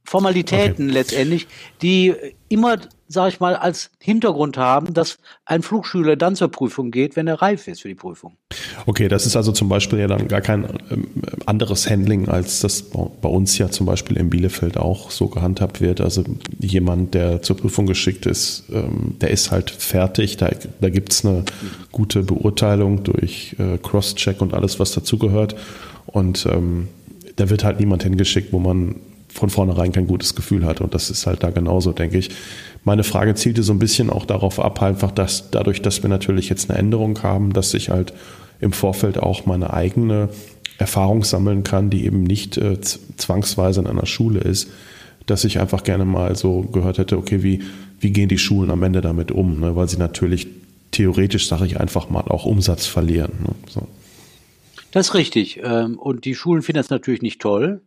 Formalitäten 0.05 0.85
okay. 0.85 0.93
letztendlich, 0.93 1.47
die 1.81 2.13
immer, 2.47 2.77
sage 3.07 3.29
ich 3.29 3.39
mal, 3.39 3.55
als 3.55 3.89
Hintergrund 3.99 4.57
haben, 4.57 4.93
dass 4.93 5.17
ein 5.45 5.63
Flugschüler 5.63 6.15
dann 6.15 6.35
zur 6.35 6.49
Prüfung 6.49 6.91
geht, 6.91 7.15
wenn 7.15 7.27
er 7.27 7.41
reif 7.41 7.67
ist 7.67 7.81
für 7.81 7.87
die 7.87 7.95
Prüfung. 7.95 8.37
Okay, 8.85 9.07
das 9.07 9.25
ist 9.25 9.35
also 9.35 9.51
zum 9.51 9.67
Beispiel 9.67 9.99
ja 9.99 10.07
dann 10.07 10.27
gar 10.27 10.41
kein 10.41 10.65
ähm, 10.91 11.07
anderes 11.45 11.89
Handling, 11.89 12.29
als 12.29 12.59
das 12.59 12.83
bei 12.83 13.29
uns 13.29 13.57
ja 13.57 13.69
zum 13.69 13.87
Beispiel 13.87 14.17
in 14.17 14.29
Bielefeld 14.29 14.77
auch 14.77 15.09
so 15.09 15.27
gehandhabt 15.27 15.81
wird. 15.81 16.01
Also 16.01 16.23
jemand, 16.59 17.15
der 17.15 17.41
zur 17.41 17.57
Prüfung 17.57 17.87
geschickt 17.87 18.27
ist, 18.27 18.65
ähm, 18.71 19.15
der 19.19 19.31
ist 19.31 19.49
halt 19.49 19.71
fertig. 19.71 20.37
Da, 20.37 20.51
da 20.79 20.89
gibt 20.89 21.13
es 21.13 21.25
eine 21.25 21.43
gute 21.91 22.21
Beurteilung 22.21 23.03
durch 23.03 23.55
äh, 23.57 23.79
Cross-Check 23.79 24.39
und 24.41 24.53
alles, 24.53 24.79
was 24.79 24.91
dazugehört. 24.91 25.55
Und 26.05 26.45
ähm, 26.45 26.89
da 27.35 27.49
wird 27.49 27.63
halt 27.63 27.79
niemand 27.79 28.03
hingeschickt, 28.03 28.53
wo 28.53 28.59
man 28.59 28.95
von 29.35 29.49
vornherein 29.49 29.91
kein 29.91 30.07
gutes 30.07 30.33
Gefühl 30.33 30.65
hatte. 30.65 30.83
Und 30.83 30.93
das 30.93 31.09
ist 31.09 31.27
halt 31.27 31.43
da 31.43 31.49
genauso, 31.49 31.91
denke 31.91 32.17
ich. 32.17 32.29
Meine 32.85 33.03
Frage 33.03 33.35
zielte 33.35 33.63
so 33.63 33.73
ein 33.73 33.79
bisschen 33.79 34.09
auch 34.09 34.25
darauf 34.25 34.59
ab, 34.61 34.81
einfach, 34.81 35.11
dass 35.11 35.51
dadurch, 35.51 35.81
dass 35.81 36.01
wir 36.03 36.09
natürlich 36.09 36.47
jetzt 36.47 36.69
eine 36.69 36.79
Änderung 36.79 37.21
haben, 37.21 37.51
dass 37.51 37.73
ich 37.73 37.89
halt 37.89 38.13
im 38.61 38.71
Vorfeld 38.71 39.19
auch 39.19 39.45
meine 39.45 39.73
eigene 39.73 40.29
Erfahrung 40.77 41.25
sammeln 41.25 41.63
kann, 41.63 41.89
die 41.89 42.05
eben 42.05 42.23
nicht 42.23 42.57
äh, 42.57 42.79
zwangsweise 42.79 43.81
in 43.81 43.87
einer 43.87 44.05
Schule 44.05 44.39
ist, 44.39 44.69
dass 45.25 45.43
ich 45.43 45.59
einfach 45.59 45.83
gerne 45.83 46.05
mal 46.05 46.35
so 46.37 46.61
gehört 46.61 46.97
hätte, 46.97 47.17
okay, 47.17 47.43
wie, 47.43 47.63
wie 47.99 48.11
gehen 48.11 48.29
die 48.29 48.37
Schulen 48.37 48.71
am 48.71 48.83
Ende 48.83 49.01
damit 49.01 49.31
um? 49.31 49.59
Ne? 49.59 49.75
Weil 49.75 49.89
sie 49.89 49.97
natürlich 49.97 50.47
theoretisch, 50.91 51.49
sage 51.49 51.65
ich 51.65 51.77
einfach 51.79 52.09
mal, 52.09 52.21
auch 52.21 52.45
Umsatz 52.45 52.85
verlieren. 52.85 53.33
Ne? 53.41 53.55
So. 53.67 53.87
Das 54.91 55.07
ist 55.09 55.13
richtig. 55.13 55.59
Ähm, 55.61 55.99
und 55.99 56.23
die 56.23 56.35
Schulen 56.35 56.61
finden 56.61 56.77
das 56.77 56.89
natürlich 56.89 57.21
nicht 57.21 57.41
toll. 57.41 57.81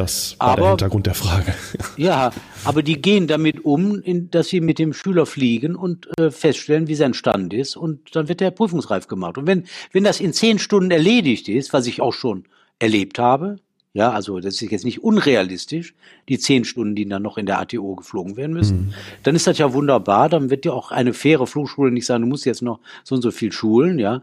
Das 0.00 0.34
war 0.38 0.48
aber, 0.48 0.62
der 0.62 0.70
Hintergrund 0.70 1.06
der 1.06 1.14
Frage. 1.14 1.54
Ja, 1.98 2.32
aber 2.64 2.82
die 2.82 3.02
gehen 3.02 3.26
damit 3.26 3.66
um, 3.66 4.00
in, 4.00 4.30
dass 4.30 4.48
sie 4.48 4.62
mit 4.62 4.78
dem 4.78 4.94
Schüler 4.94 5.26
fliegen 5.26 5.76
und 5.76 6.08
äh, 6.18 6.30
feststellen, 6.30 6.88
wie 6.88 6.94
sein 6.94 7.12
Stand 7.12 7.52
ist 7.52 7.76
und 7.76 8.16
dann 8.16 8.28
wird 8.28 8.40
der 8.40 8.50
prüfungsreif 8.50 9.08
gemacht. 9.08 9.36
Und 9.36 9.46
wenn, 9.46 9.64
wenn 9.92 10.02
das 10.02 10.20
in 10.20 10.32
zehn 10.32 10.58
Stunden 10.58 10.90
erledigt 10.90 11.50
ist, 11.50 11.74
was 11.74 11.86
ich 11.86 12.00
auch 12.00 12.14
schon 12.14 12.44
erlebt 12.78 13.18
habe, 13.18 13.58
ja, 13.92 14.12
also 14.12 14.38
das 14.38 14.62
ist 14.62 14.70
jetzt 14.70 14.84
nicht 14.84 15.02
unrealistisch, 15.02 15.94
die 16.28 16.38
zehn 16.38 16.64
Stunden, 16.64 16.94
die 16.94 17.06
dann 17.06 17.22
noch 17.22 17.36
in 17.36 17.44
der 17.44 17.58
ATO 17.58 17.96
geflogen 17.96 18.36
werden 18.36 18.52
müssen. 18.52 18.86
Mhm. 18.86 18.94
Dann 19.24 19.34
ist 19.34 19.48
das 19.48 19.58
ja 19.58 19.72
wunderbar. 19.74 20.28
Dann 20.28 20.48
wird 20.48 20.64
ja 20.64 20.72
auch 20.72 20.92
eine 20.92 21.12
faire 21.12 21.46
Flugschule 21.46 21.90
nicht 21.90 22.06
sagen, 22.06 22.22
du 22.22 22.28
musst 22.28 22.46
jetzt 22.46 22.62
noch 22.62 22.78
so 23.02 23.16
und 23.16 23.22
so 23.22 23.32
viel 23.32 23.50
schulen, 23.50 23.98
ja. 23.98 24.22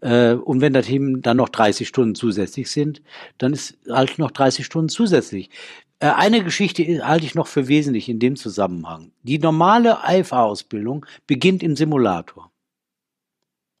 Äh, 0.00 0.34
und 0.34 0.60
wenn 0.60 0.72
das 0.72 0.88
eben 0.88 1.22
dann 1.22 1.36
noch 1.36 1.48
30 1.48 1.86
Stunden 1.86 2.14
zusätzlich 2.14 2.70
sind, 2.70 3.02
dann 3.38 3.52
ist 3.52 3.78
halt 3.88 4.18
noch 4.18 4.30
30 4.30 4.64
Stunden 4.64 4.88
zusätzlich. 4.88 5.50
Äh, 5.98 6.08
eine 6.08 6.42
Geschichte 6.42 7.06
halte 7.06 7.26
ich 7.26 7.34
noch 7.34 7.46
für 7.46 7.68
wesentlich 7.68 8.08
in 8.08 8.18
dem 8.18 8.36
Zusammenhang. 8.36 9.12
Die 9.22 9.38
normale 9.38 9.98
IFA-Ausbildung 10.06 11.06
beginnt 11.26 11.62
im 11.62 11.76
Simulator. 11.76 12.50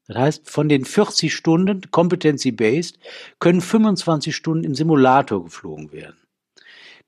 Das 0.06 0.18
heißt, 0.18 0.50
von 0.50 0.68
den 0.68 0.84
40 0.84 1.32
Stunden 1.32 1.90
Competency-Based 1.90 2.98
können 3.38 3.60
25 3.60 4.34
Stunden 4.34 4.64
im 4.64 4.74
Simulator 4.74 5.44
geflogen 5.44 5.92
werden. 5.92 6.16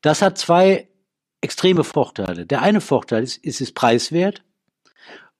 Das 0.03 0.23
hat 0.23 0.39
zwei 0.39 0.89
extreme 1.41 1.85
Vorteile. 1.85 2.47
Der 2.47 2.63
eine 2.63 2.81
Vorteil 2.81 3.25
ist, 3.25 3.39
ist 3.39 3.61
es 3.61 3.73
preiswert. 3.73 4.45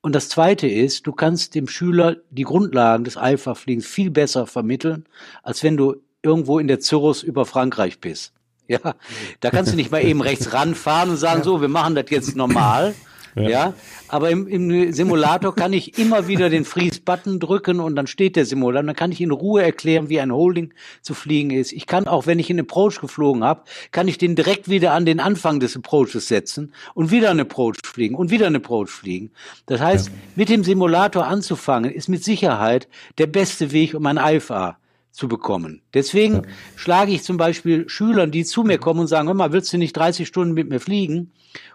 Und 0.03 0.15
das 0.15 0.29
zweite 0.29 0.67
ist, 0.67 1.07
du 1.07 1.13
kannst 1.13 1.55
dem 1.55 1.69
Schüler 1.69 2.17
die 2.31 2.43
Grundlagen 2.43 3.05
des 3.05 3.17
Alpha-Fliegens 3.17 3.87
viel 3.87 4.11
besser 4.11 4.47
vermitteln, 4.47 5.07
als 5.45 5.63
wenn 5.63 5.77
du 5.77 5.97
irgendwo 6.23 6.59
in 6.59 6.67
der 6.67 6.81
Zirrus 6.81 7.23
über 7.23 7.47
Frankreich 7.47 8.01
bist. 8.01 8.33
Ja, 8.69 8.95
da 9.41 9.51
kannst 9.51 9.73
du 9.73 9.77
nicht 9.77 9.91
mal 9.91 10.05
eben 10.05 10.21
rechts 10.21 10.53
ranfahren 10.53 11.11
und 11.11 11.17
sagen, 11.17 11.43
so, 11.43 11.61
wir 11.61 11.69
machen 11.69 11.95
das 11.95 12.07
jetzt 12.11 12.37
normal, 12.37 12.95
ja. 13.35 13.49
ja. 13.49 13.75
Aber 14.09 14.31
im, 14.31 14.47
im 14.47 14.93
Simulator 14.93 15.55
kann 15.55 15.73
ich 15.73 15.99
immer 15.99 16.29
wieder 16.29 16.51
den 16.51 16.65
Freeze-Button 16.65 17.41
drücken 17.41 17.81
und 17.81 17.97
dann 17.97 18.07
steht 18.07 18.37
der 18.37 18.45
Simulator. 18.45 18.87
Dann 18.87 18.97
kann 18.97 19.13
ich 19.13 19.21
in 19.21 19.31
Ruhe 19.31 19.63
erklären, 19.63 20.09
wie 20.09 20.21
ein 20.21 20.33
Holding 20.33 20.75
zu 21.01 21.15
fliegen 21.15 21.51
ist. 21.51 21.73
Ich 21.73 21.87
kann 21.87 22.07
auch, 22.07 22.27
wenn 22.27 22.39
ich 22.39 22.51
einen 22.51 22.61
Approach 22.61 23.01
geflogen 23.01 23.45
habe, 23.45 23.63
kann 23.91 24.09
ich 24.09 24.19
den 24.19 24.37
direkt 24.37 24.69
wieder 24.69 24.93
an 24.93 25.07
den 25.07 25.21
Anfang 25.21 25.61
des 25.61 25.77
Approaches 25.77 26.29
setzen 26.29 26.73
und 26.95 27.11
wieder 27.11 27.31
einen 27.31 27.41
Approach 27.41 27.77
fliegen 27.85 28.15
und 28.15 28.31
wieder 28.31 28.47
einen 28.47 28.57
Approach 28.57 28.91
fliegen. 28.91 29.31
Das 29.67 29.81
heißt, 29.81 30.09
ja. 30.09 30.15
mit 30.37 30.49
dem 30.49 30.65
Simulator 30.65 31.27
anzufangen, 31.27 31.91
ist 31.91 32.09
mit 32.09 32.23
Sicherheit 32.23 32.89
der 33.19 33.27
beste 33.27 33.73
Weg, 33.73 33.95
um 33.95 34.05
ein 34.07 34.19
IFA 34.19 34.77
zu 35.13 35.29
bekommen. 35.29 35.83
Deswegen 35.93 36.37
ja. 36.37 36.43
schlage 36.75 37.13
ich 37.13 37.23
zum 37.23 37.37
Beispiel 37.37 37.89
Schülern, 37.89 38.31
die 38.31 38.45
zu 38.45 38.63
mir 38.65 38.79
kommen 38.79 39.01
und 39.01 39.07
sagen, 39.07 39.29
hör 39.29 39.35
mal, 39.35 39.53
willst 39.53 39.73
du 39.73 39.79
nicht 39.79 39.95
30 39.95 40.27
Stunden 40.27 40.55
mit 40.55 40.69
mir 40.71 40.81
fliegen? 40.81 41.31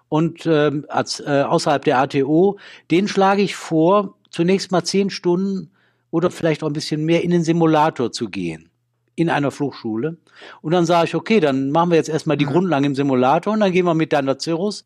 Und 0.10 0.46
ähm, 0.46 0.86
als, 0.90 1.20
äh, 1.20 1.44
außerhalb 1.48 1.84
der 1.84 2.00
ATO, 2.00 2.58
den 2.92 3.08
schlage 3.08 3.42
ich 3.42 3.56
vor, 3.56 4.16
zunächst 4.30 4.72
mal 4.72 4.84
zehn 4.84 5.10
Stunden 5.10 5.72
oder 6.12 6.32
vielleicht 6.32 6.64
auch 6.64 6.68
ein 6.68 6.74
bisschen 6.74 7.04
mehr 7.06 7.24
in 7.24 7.32
den 7.32 7.44
Simulator 7.44 8.12
zu 8.12 8.30
gehen 8.30 8.70
in 9.16 9.30
einer 9.30 9.52
Flugschule. 9.52 10.18
Und 10.62 10.72
dann 10.72 10.86
sage 10.86 11.08
ich, 11.08 11.16
okay, 11.16 11.40
dann 11.40 11.72
machen 11.72 11.90
wir 11.90 11.98
jetzt 11.98 12.08
erstmal 12.10 12.38
die 12.38 12.46
mhm. 12.46 12.52
Grundlagen 12.52 12.86
im 12.86 12.96
Simulator 12.96 13.54
und 13.54 13.60
dann 13.60 13.72
gehen 13.72 13.86
wir 13.86 13.96
mit 13.96 14.14
deiner 14.14 14.40
Cirrus, 14.40 14.86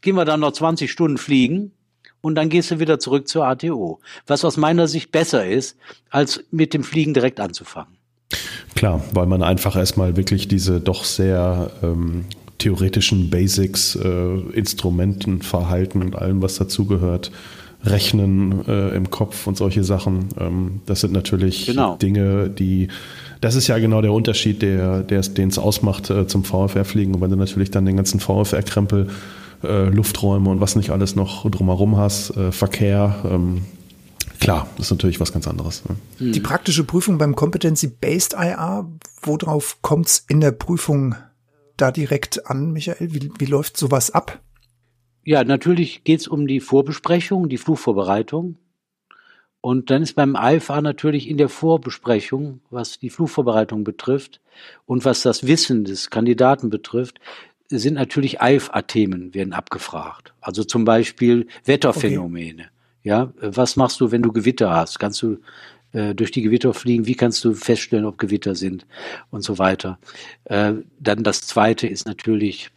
gehen 0.00 0.16
wir 0.16 0.24
dann 0.24 0.40
noch 0.40 0.52
20 0.52 0.90
Stunden 0.90 1.18
fliegen 1.18 1.72
und 2.22 2.34
dann 2.34 2.48
gehst 2.48 2.70
du 2.70 2.80
wieder 2.80 2.98
zurück 2.98 3.28
zur 3.28 3.46
ATO. 3.46 4.00
Was 4.26 4.44
aus 4.44 4.56
meiner 4.56 4.88
Sicht 4.88 5.12
besser 5.12 5.46
ist, 5.46 5.76
als 6.10 6.42
mit 6.50 6.72
dem 6.72 6.82
Fliegen 6.82 7.12
direkt 7.12 7.38
anzufangen. 7.38 7.98
Klar, 8.74 9.04
weil 9.12 9.26
man 9.26 9.42
einfach 9.42 9.76
erstmal 9.76 10.16
wirklich 10.16 10.48
diese 10.48 10.80
doch 10.80 11.04
sehr 11.04 11.70
ähm, 11.82 12.24
theoretischen 12.58 13.30
Basics, 13.30 13.96
äh, 13.96 14.36
Instrumenten, 14.52 15.42
Verhalten 15.42 16.02
und 16.02 16.16
allem, 16.16 16.42
was 16.42 16.56
dazugehört, 16.56 17.30
Rechnen 17.84 18.66
äh, 18.66 18.88
im 18.96 19.10
Kopf 19.10 19.46
und 19.46 19.56
solche 19.56 19.84
Sachen. 19.84 20.28
Ähm, 20.38 20.80
das 20.86 21.00
sind 21.00 21.12
natürlich 21.12 21.66
genau. 21.66 21.96
Dinge, 21.96 22.50
die 22.50 22.88
das 23.40 23.54
ist 23.54 23.66
ja 23.66 23.78
genau 23.78 24.00
der 24.00 24.12
Unterschied, 24.12 24.62
der, 24.62 25.02
der 25.02 25.20
den 25.20 25.48
es 25.48 25.58
ausmacht 25.58 26.10
äh, 26.10 26.26
zum 26.26 26.44
VFR-Fliegen. 26.44 27.14
Und 27.14 27.20
wenn 27.20 27.30
du 27.30 27.36
natürlich 27.36 27.70
dann 27.70 27.84
den 27.84 27.96
ganzen 27.96 28.20
VFR-Krempel, 28.20 29.08
äh, 29.62 29.88
Lufträume 29.88 30.50
und 30.50 30.60
was 30.60 30.76
nicht 30.76 30.90
alles 30.90 31.16
noch 31.16 31.48
drumherum 31.50 31.96
hast, 31.96 32.36
äh, 32.36 32.52
Verkehr, 32.52 33.16
ähm, 33.24 33.62
klar, 34.40 34.68
das 34.76 34.86
ist 34.86 34.90
natürlich 34.90 35.20
was 35.20 35.32
ganz 35.32 35.46
anderes. 35.48 35.82
Ne? 35.88 36.32
Die 36.32 36.40
praktische 36.40 36.84
Prüfung 36.84 37.18
beim 37.18 37.34
Competency-Based 37.34 38.34
IR, 38.34 38.86
worauf 39.22 39.78
kommt 39.82 40.06
es 40.06 40.24
in 40.28 40.40
der 40.40 40.52
Prüfung 40.52 41.14
da 41.76 41.90
direkt 41.90 42.46
an, 42.46 42.72
Michael? 42.72 43.12
Wie, 43.12 43.30
wie 43.38 43.46
läuft 43.46 43.76
sowas 43.76 44.10
ab? 44.10 44.40
Ja, 45.24 45.42
natürlich 45.44 46.04
geht 46.04 46.20
es 46.20 46.28
um 46.28 46.46
die 46.46 46.60
Vorbesprechung, 46.60 47.48
die 47.48 47.58
Flugvorbereitung. 47.58 48.58
Und 49.60 49.90
dann 49.90 50.02
ist 50.02 50.14
beim 50.14 50.36
IFA 50.40 50.80
natürlich 50.80 51.28
in 51.28 51.38
der 51.38 51.48
Vorbesprechung, 51.48 52.60
was 52.70 53.00
die 53.00 53.10
Flugvorbereitung 53.10 53.82
betrifft 53.82 54.40
und 54.84 55.04
was 55.04 55.22
das 55.22 55.46
Wissen 55.46 55.84
des 55.84 56.10
Kandidaten 56.10 56.70
betrifft, 56.70 57.18
sind 57.68 57.94
natürlich 57.94 58.38
IFA-Themen 58.40 59.34
werden 59.34 59.52
abgefragt. 59.52 60.34
Also 60.40 60.62
zum 60.62 60.84
Beispiel 60.84 61.48
Wetterphänomene. 61.64 62.62
Okay. 62.62 62.70
Ja, 63.02 63.32
was 63.40 63.76
machst 63.76 64.00
du, 64.00 64.10
wenn 64.10 64.22
du 64.22 64.32
Gewitter 64.32 64.70
hast? 64.70 64.98
Kannst 64.98 65.22
du 65.22 65.38
äh, 65.92 66.14
durch 66.14 66.30
die 66.30 66.42
Gewitter 66.42 66.74
fliegen, 66.74 67.06
wie 67.06 67.14
kannst 67.14 67.44
du 67.44 67.54
feststellen, 67.54 68.04
ob 68.04 68.18
Gewitter 68.18 68.54
sind 68.54 68.86
und 69.30 69.42
so 69.42 69.58
weiter. 69.58 69.98
Äh, 70.44 70.74
dann 71.00 71.22
das 71.22 71.42
zweite 71.42 71.86
ist 71.86 72.06
natürlich 72.06 72.70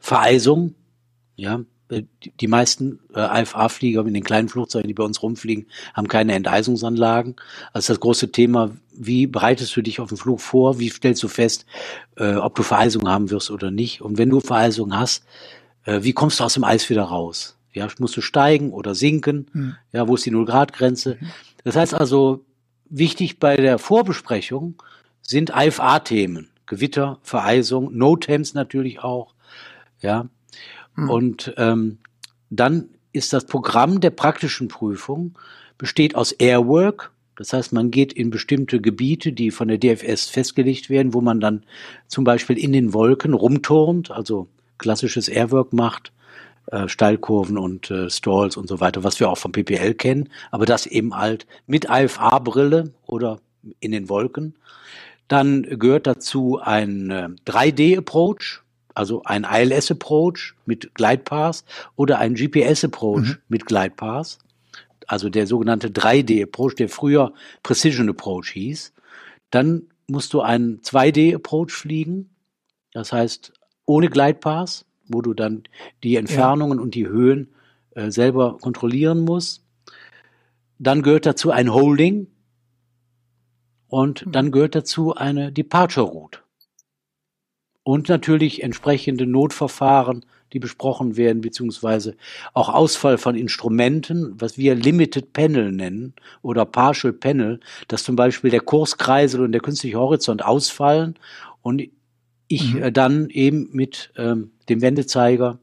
Vereisung. 0.00 0.74
Ja, 1.36 1.60
äh, 1.88 2.02
die 2.40 2.48
meisten 2.48 3.00
äh, 3.14 3.20
AFA-Flieger 3.20 4.06
in 4.06 4.14
den 4.14 4.24
kleinen 4.24 4.48
Flugzeugen, 4.48 4.88
die 4.88 4.94
bei 4.94 5.04
uns 5.04 5.22
rumfliegen, 5.22 5.66
haben 5.92 6.08
keine 6.08 6.32
Enteisungsanlagen. 6.34 7.36
Also 7.72 7.92
das 7.92 8.00
große 8.00 8.32
Thema, 8.32 8.70
wie 8.96 9.26
bereitest 9.26 9.76
du 9.76 9.82
dich 9.82 10.00
auf 10.00 10.08
den 10.08 10.18
Flug 10.18 10.40
vor? 10.40 10.78
Wie 10.78 10.88
stellst 10.88 11.22
du 11.22 11.28
fest, 11.28 11.66
äh, 12.16 12.34
ob 12.34 12.54
du 12.54 12.62
Vereisung 12.62 13.08
haben 13.08 13.30
wirst 13.30 13.50
oder 13.50 13.70
nicht? 13.70 14.00
Und 14.00 14.18
wenn 14.18 14.30
du 14.30 14.40
Vereisung 14.40 14.96
hast, 14.96 15.24
äh, 15.84 16.02
wie 16.02 16.12
kommst 16.12 16.40
du 16.40 16.44
aus 16.44 16.54
dem 16.54 16.64
Eis 16.64 16.88
wieder 16.88 17.04
raus? 17.04 17.58
Ja, 17.72 17.88
musst 17.98 18.16
du 18.16 18.20
steigen 18.20 18.72
oder 18.72 18.94
sinken? 18.94 19.46
Mhm. 19.52 19.76
Ja, 19.92 20.06
wo 20.06 20.14
ist 20.14 20.24
die 20.24 20.30
Null-Grad-Grenze? 20.30 21.18
Mhm. 21.20 21.30
Das 21.64 21.76
heißt 21.76 21.94
also, 21.94 22.44
wichtig 22.88 23.40
bei 23.40 23.56
der 23.56 23.78
Vorbesprechung 23.78 24.82
sind 25.22 25.50
IFA-Themen. 25.54 26.50
Gewitter, 26.66 27.18
Vereisung, 27.22 27.96
No-Temps 27.96 28.54
natürlich 28.54 29.00
auch. 29.00 29.34
Ja. 30.00 30.28
Mhm. 30.94 31.10
Und 31.10 31.54
ähm, 31.56 31.98
dann 32.50 32.88
ist 33.12 33.32
das 33.32 33.46
Programm 33.46 34.00
der 34.00 34.10
praktischen 34.10 34.68
Prüfung 34.68 35.38
besteht 35.78 36.14
aus 36.14 36.32
Airwork. 36.32 37.12
Das 37.36 37.52
heißt, 37.52 37.72
man 37.72 37.90
geht 37.90 38.12
in 38.12 38.30
bestimmte 38.30 38.80
Gebiete, 38.80 39.32
die 39.32 39.50
von 39.50 39.68
der 39.68 39.78
DFS 39.78 40.26
festgelegt 40.26 40.88
werden, 40.88 41.14
wo 41.14 41.20
man 41.20 41.40
dann 41.40 41.64
zum 42.06 42.24
Beispiel 42.24 42.56
in 42.58 42.72
den 42.72 42.94
Wolken 42.94 43.34
rumturnt, 43.34 44.10
also 44.10 44.48
klassisches 44.78 45.28
Airwork 45.28 45.72
macht 45.72 46.12
äh, 46.66 46.88
Steilkurven 46.88 47.58
und 47.58 47.90
äh, 47.90 48.08
Stalls 48.10 48.56
und 48.56 48.68
so 48.68 48.80
weiter, 48.80 49.04
was 49.04 49.20
wir 49.20 49.28
auch 49.28 49.38
vom 49.38 49.52
PPL 49.52 49.94
kennen, 49.94 50.30
aber 50.50 50.66
das 50.66 50.86
eben 50.86 51.16
halt 51.16 51.46
mit 51.66 51.86
IFA-Brille 51.90 52.92
oder 53.06 53.40
in 53.80 53.92
den 53.92 54.08
Wolken. 54.08 54.54
Dann 55.28 55.62
gehört 55.78 56.06
dazu 56.06 56.58
ein 56.62 57.10
äh, 57.10 57.28
3D-Approach, 57.46 58.62
also 58.94 59.22
ein 59.24 59.44
ILS-Approach 59.44 60.54
mit 60.66 60.94
Glidepaths 60.94 61.64
oder 61.96 62.18
ein 62.18 62.34
GPS-Approach 62.34 63.28
mhm. 63.28 63.36
mit 63.48 63.66
Glidepaths, 63.66 64.38
also 65.06 65.28
der 65.28 65.46
sogenannte 65.46 65.88
3D-Approach, 65.88 66.76
der 66.76 66.88
früher 66.88 67.32
Precision 67.62 68.08
Approach 68.08 68.50
hieß. 68.52 68.92
Dann 69.50 69.88
musst 70.06 70.32
du 70.32 70.40
einen 70.40 70.80
2D-Approach 70.80 71.72
fliegen, 71.72 72.30
das 72.92 73.12
heißt 73.12 73.52
ohne 73.86 74.08
Glidepaths, 74.08 74.86
wo 75.08 75.22
du 75.22 75.34
dann 75.34 75.64
die 76.02 76.16
Entfernungen 76.16 76.78
ja. 76.78 76.82
und 76.82 76.94
die 76.94 77.08
Höhen 77.08 77.48
äh, 77.94 78.10
selber 78.10 78.58
kontrollieren 78.58 79.20
musst. 79.20 79.62
Dann 80.78 81.02
gehört 81.02 81.26
dazu 81.26 81.50
ein 81.50 81.72
Holding 81.72 82.26
und 83.88 84.26
mhm. 84.26 84.32
dann 84.32 84.50
gehört 84.50 84.74
dazu 84.74 85.14
eine 85.14 85.52
Departure 85.52 86.06
Route 86.06 86.40
und 87.84 88.08
natürlich 88.08 88.62
entsprechende 88.62 89.26
Notverfahren, 89.26 90.24
die 90.52 90.58
besprochen 90.58 91.16
werden, 91.16 91.42
beziehungsweise 91.42 92.16
auch 92.54 92.68
Ausfall 92.68 93.18
von 93.18 93.36
Instrumenten, 93.36 94.40
was 94.40 94.56
wir 94.56 94.74
Limited 94.74 95.32
Panel 95.32 95.70
nennen 95.70 96.14
oder 96.42 96.64
Partial 96.64 97.12
Panel, 97.12 97.60
dass 97.88 98.02
zum 98.02 98.16
Beispiel 98.16 98.50
der 98.50 98.60
Kurskreisel 98.60 99.42
und 99.42 99.52
der 99.52 99.60
künstliche 99.60 99.98
Horizont 99.98 100.44
ausfallen 100.44 101.16
und 101.62 101.82
ich 102.48 102.74
mhm. 102.74 102.82
äh, 102.82 102.92
dann 102.92 103.28
eben 103.30 103.68
mit 103.72 104.12
ähm, 104.16 104.52
dem 104.68 104.82
Wendezeiger 104.82 105.58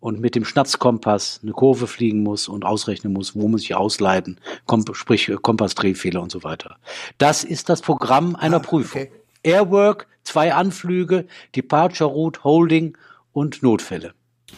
und 0.00 0.20
mit 0.20 0.34
dem 0.34 0.44
Schnapskompass 0.44 1.40
eine 1.42 1.52
Kurve 1.52 1.86
fliegen 1.86 2.22
muss 2.22 2.46
und 2.46 2.66
ausrechnen 2.66 3.12
muss, 3.12 3.34
wo 3.34 3.48
muss 3.48 3.62
ich 3.62 3.74
ausleiten, 3.74 4.38
Kom 4.66 4.84
sprich 4.92 5.30
äh, 5.30 5.36
Kompassdrehfehler 5.40 6.20
und 6.20 6.30
so 6.30 6.42
weiter. 6.42 6.76
Das 7.16 7.42
ist 7.42 7.70
das 7.70 7.80
Programm 7.80 8.36
einer 8.36 8.56
ah, 8.56 8.60
Prüfung. 8.60 9.02
Okay. 9.02 9.12
Airwork, 9.42 10.06
zwei 10.22 10.52
Anflüge, 10.52 11.26
Departure 11.56 12.10
Route, 12.10 12.44
Holding 12.44 12.98
und 13.32 13.62
Notfälle. 13.62 14.12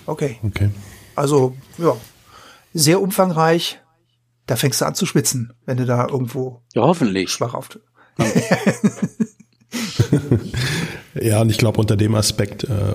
Okay. 0.06 0.38
Okay. 0.42 0.70
Also, 1.14 1.56
ja, 1.78 1.96
sehr 2.74 3.00
umfangreich. 3.00 3.80
Da 4.46 4.56
fängst 4.56 4.80
du 4.80 4.84
an 4.84 4.96
zu 4.96 5.06
schwitzen, 5.06 5.52
wenn 5.64 5.76
du 5.76 5.86
da 5.86 6.08
irgendwo 6.08 6.62
ja, 6.74 6.82
hoffentlich. 6.82 7.30
schwach 7.30 7.54
auf. 7.54 7.68
ja, 11.20 11.40
und 11.40 11.50
ich 11.50 11.58
glaube, 11.58 11.80
unter 11.80 11.96
dem 11.96 12.14
Aspekt, 12.14 12.64
äh, 12.64 12.94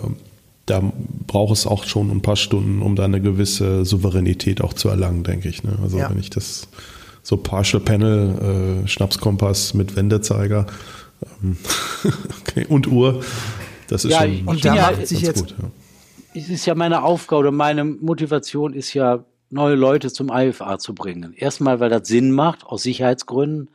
da 0.66 0.82
braucht 1.28 1.54
es 1.54 1.68
auch 1.68 1.84
schon 1.86 2.10
ein 2.12 2.22
paar 2.22 2.36
Stunden, 2.36 2.82
um 2.82 2.96
da 2.96 3.06
eine 3.06 3.22
gewisse 3.22 3.86
Souveränität 3.86 4.62
auch 4.62 4.74
zu 4.74 4.90
erlangen, 4.90 5.24
denke 5.24 5.50
ich. 5.50 5.64
Ne? 5.64 5.78
Also 5.82 5.98
ja. 5.98 6.10
wenn 6.10 6.20
ich 6.20 6.30
das 6.30 6.68
so 7.24 7.38
Partial 7.38 7.82
Panel, 7.82 8.84
äh, 8.84 8.88
Schnapskompass 8.88 9.74
mit 9.74 9.96
Wendezeiger, 9.96 10.66
ähm, 11.44 11.58
okay. 12.42 12.66
Und 12.68 12.88
Uhr. 12.88 13.22
Das 13.88 14.06
ist 14.06 14.12
ja, 14.12 14.22
schon, 14.22 14.46
und 14.46 14.64
da 14.64 14.76
macht 14.76 15.08
sich 15.08 15.22
jetzt. 15.22 15.40
Gut, 15.40 15.56
ja. 15.62 15.70
Es 16.34 16.48
ist 16.48 16.66
ja 16.66 16.76
meine 16.76 17.04
Aufgabe 17.04 17.42
oder 17.42 17.52
meine 17.52 17.84
Motivation 17.84 18.74
ist 18.74 18.94
ja, 18.94 19.26
neue 19.52 19.76
Leute 19.76 20.12
zum 20.12 20.30
IFA 20.32 20.80
zu 20.80 20.96
bringen. 20.96 21.34
Erstmal, 21.36 21.80
weil 21.80 21.90
das 21.90 22.08
Sinn 22.08 22.32
macht, 22.32 22.66
aus 22.66 22.84
Sicherheitsgründen, 22.84 23.70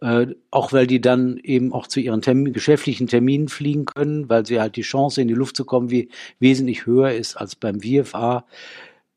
äh, 0.00 0.28
auch 0.50 0.72
weil 0.72 0.86
die 0.86 1.00
dann 1.00 1.38
eben 1.38 1.72
auch 1.72 1.86
zu 1.86 2.00
ihren 2.00 2.22
Termin, 2.22 2.52
geschäftlichen 2.52 3.08
Terminen 3.08 3.48
fliegen 3.48 3.84
können, 3.84 4.28
weil 4.28 4.46
sie 4.46 4.60
halt 4.60 4.76
die 4.76 4.82
Chance 4.82 5.20
in 5.20 5.28
die 5.28 5.34
Luft 5.34 5.56
zu 5.56 5.64
kommen, 5.64 5.90
wie 5.90 6.08
wesentlich 6.38 6.86
höher 6.86 7.12
ist 7.12 7.36
als 7.36 7.56
beim 7.56 7.80
VFA. 7.80 8.44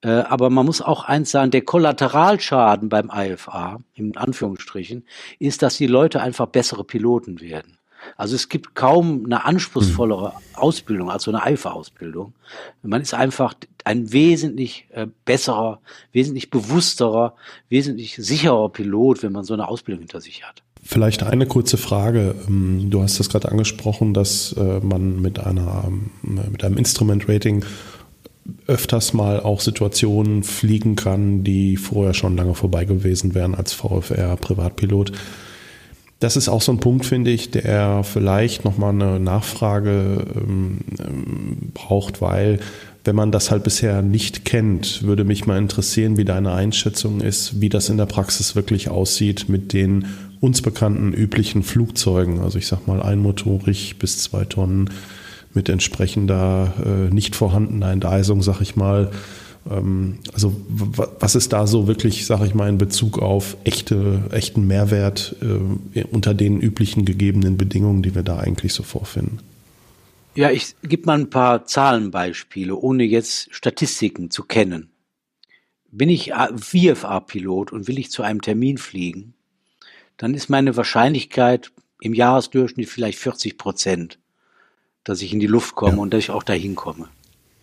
Äh, 0.01 0.09
aber 0.09 0.49
man 0.49 0.65
muss 0.65 0.81
auch 0.81 1.05
eins 1.05 1.31
sagen, 1.31 1.51
der 1.51 1.61
Kollateralschaden 1.61 2.89
beim 2.89 3.11
IFA, 3.13 3.79
in 3.93 4.17
Anführungsstrichen, 4.17 5.05
ist, 5.39 5.61
dass 5.61 5.77
die 5.77 5.87
Leute 5.87 6.21
einfach 6.21 6.47
bessere 6.47 6.83
Piloten 6.83 7.41
werden. 7.41 7.77
Also 8.17 8.35
es 8.35 8.49
gibt 8.49 8.73
kaum 8.73 9.25
eine 9.25 9.45
anspruchsvollere 9.45 10.33
Ausbildung 10.55 11.11
als 11.11 11.23
so 11.23 11.31
eine 11.31 11.53
IFA-Ausbildung. 11.53 12.33
Man 12.81 13.01
ist 13.01 13.13
einfach 13.13 13.53
ein 13.83 14.11
wesentlich 14.11 14.87
äh, 14.89 15.05
besserer, 15.25 15.81
wesentlich 16.11 16.49
bewussterer, 16.49 17.35
wesentlich 17.69 18.15
sicherer 18.15 18.69
Pilot, 18.69 19.21
wenn 19.21 19.31
man 19.31 19.43
so 19.43 19.53
eine 19.53 19.67
Ausbildung 19.67 19.99
hinter 19.99 20.19
sich 20.19 20.43
hat. 20.43 20.63
Vielleicht 20.83 21.23
eine 21.23 21.45
kurze 21.45 21.77
Frage. 21.77 22.35
Ähm, 22.47 22.89
du 22.89 23.01
hast 23.01 23.19
das 23.19 23.29
gerade 23.29 23.49
angesprochen, 23.49 24.13
dass 24.13 24.53
äh, 24.53 24.79
man 24.81 25.21
mit 25.21 25.39
einer 25.39 25.91
mit 26.21 26.63
einem 26.63 26.77
Instrument 26.77 27.29
Rating 27.29 27.63
öfters 28.67 29.13
mal 29.13 29.39
auch 29.39 29.61
Situationen 29.61 30.43
fliegen 30.43 30.95
kann, 30.95 31.43
die 31.43 31.77
vorher 31.77 32.13
schon 32.13 32.35
lange 32.35 32.55
vorbei 32.55 32.85
gewesen 32.85 33.35
wären 33.35 33.55
als 33.55 33.73
VFR-Privatpilot. 33.73 35.11
Das 36.21 36.37
ist 36.37 36.49
auch 36.49 36.61
so 36.61 36.71
ein 36.71 36.79
Punkt, 36.79 37.05
finde 37.07 37.31
ich, 37.31 37.49
der 37.49 38.03
vielleicht 38.03 38.63
nochmal 38.63 38.91
eine 38.91 39.19
Nachfrage 39.19 40.23
ähm, 40.35 40.77
braucht, 41.73 42.21
weil 42.21 42.59
wenn 43.03 43.15
man 43.15 43.31
das 43.31 43.49
halt 43.49 43.63
bisher 43.63 44.03
nicht 44.03 44.45
kennt, 44.45 45.01
würde 45.01 45.23
mich 45.23 45.47
mal 45.47 45.57
interessieren, 45.57 46.17
wie 46.17 46.23
deine 46.23 46.53
Einschätzung 46.53 47.21
ist, 47.21 47.59
wie 47.59 47.69
das 47.69 47.89
in 47.89 47.97
der 47.97 48.05
Praxis 48.05 48.55
wirklich 48.55 48.89
aussieht 48.89 49.49
mit 49.49 49.73
den 49.73 50.05
uns 50.39 50.61
bekannten 50.61 51.11
üblichen 51.11 51.63
Flugzeugen. 51.63 52.39
Also 52.39 52.59
ich 52.59 52.67
sag 52.67 52.85
mal 52.85 53.01
einmotorig 53.01 53.97
bis 53.97 54.19
zwei 54.19 54.45
Tonnen 54.45 54.91
mit 55.55 55.69
entsprechender 55.69 56.73
äh, 56.85 57.11
nicht 57.11 57.35
vorhandener 57.35 57.91
Enteisung, 57.91 58.43
sag 58.43 58.61
ich 58.61 58.75
mal. 58.75 59.09
Ähm, 59.69 60.19
also 60.33 60.55
was 60.67 61.35
ist 61.35 61.53
da 61.53 61.67
so 61.67 61.87
wirklich, 61.87 62.25
sag 62.25 62.45
ich 62.45 62.53
mal, 62.53 62.69
in 62.69 62.77
Bezug 62.77 63.19
auf 63.19 63.57
echte, 63.63 64.23
echten 64.31 64.67
Mehrwert 64.67 65.35
äh, 65.41 66.03
unter 66.05 66.33
den 66.33 66.59
üblichen 66.59 67.05
gegebenen 67.05 67.57
Bedingungen, 67.57 68.01
die 68.03 68.15
wir 68.15 68.23
da 68.23 68.39
eigentlich 68.39 68.73
so 68.73 68.83
vorfinden? 68.83 69.39
Ja, 70.33 70.49
ich 70.49 70.75
gebe 70.83 71.05
mal 71.05 71.19
ein 71.19 71.29
paar 71.29 71.65
Zahlenbeispiele, 71.65 72.75
ohne 72.75 73.03
jetzt 73.03 73.53
Statistiken 73.53 74.31
zu 74.31 74.43
kennen. 74.43 74.89
Bin 75.91 76.09
ich 76.09 76.31
VFA-Pilot 76.31 77.73
und 77.73 77.87
will 77.89 77.99
ich 77.99 78.11
zu 78.11 78.23
einem 78.23 78.41
Termin 78.41 78.77
fliegen, 78.77 79.33
dann 80.15 80.33
ist 80.33 80.49
meine 80.49 80.77
Wahrscheinlichkeit 80.77 81.71
im 81.99 82.13
Jahresdurchschnitt 82.13 82.87
vielleicht 82.87 83.19
40 83.19 83.57
Prozent 83.57 84.17
dass 85.03 85.21
ich 85.21 85.33
in 85.33 85.39
die 85.39 85.47
Luft 85.47 85.75
komme 85.75 85.95
ja. 85.95 85.99
und 85.99 86.13
dass 86.13 86.19
ich 86.19 86.29
auch 86.29 86.43
dahin 86.43 86.75
komme. 86.75 87.09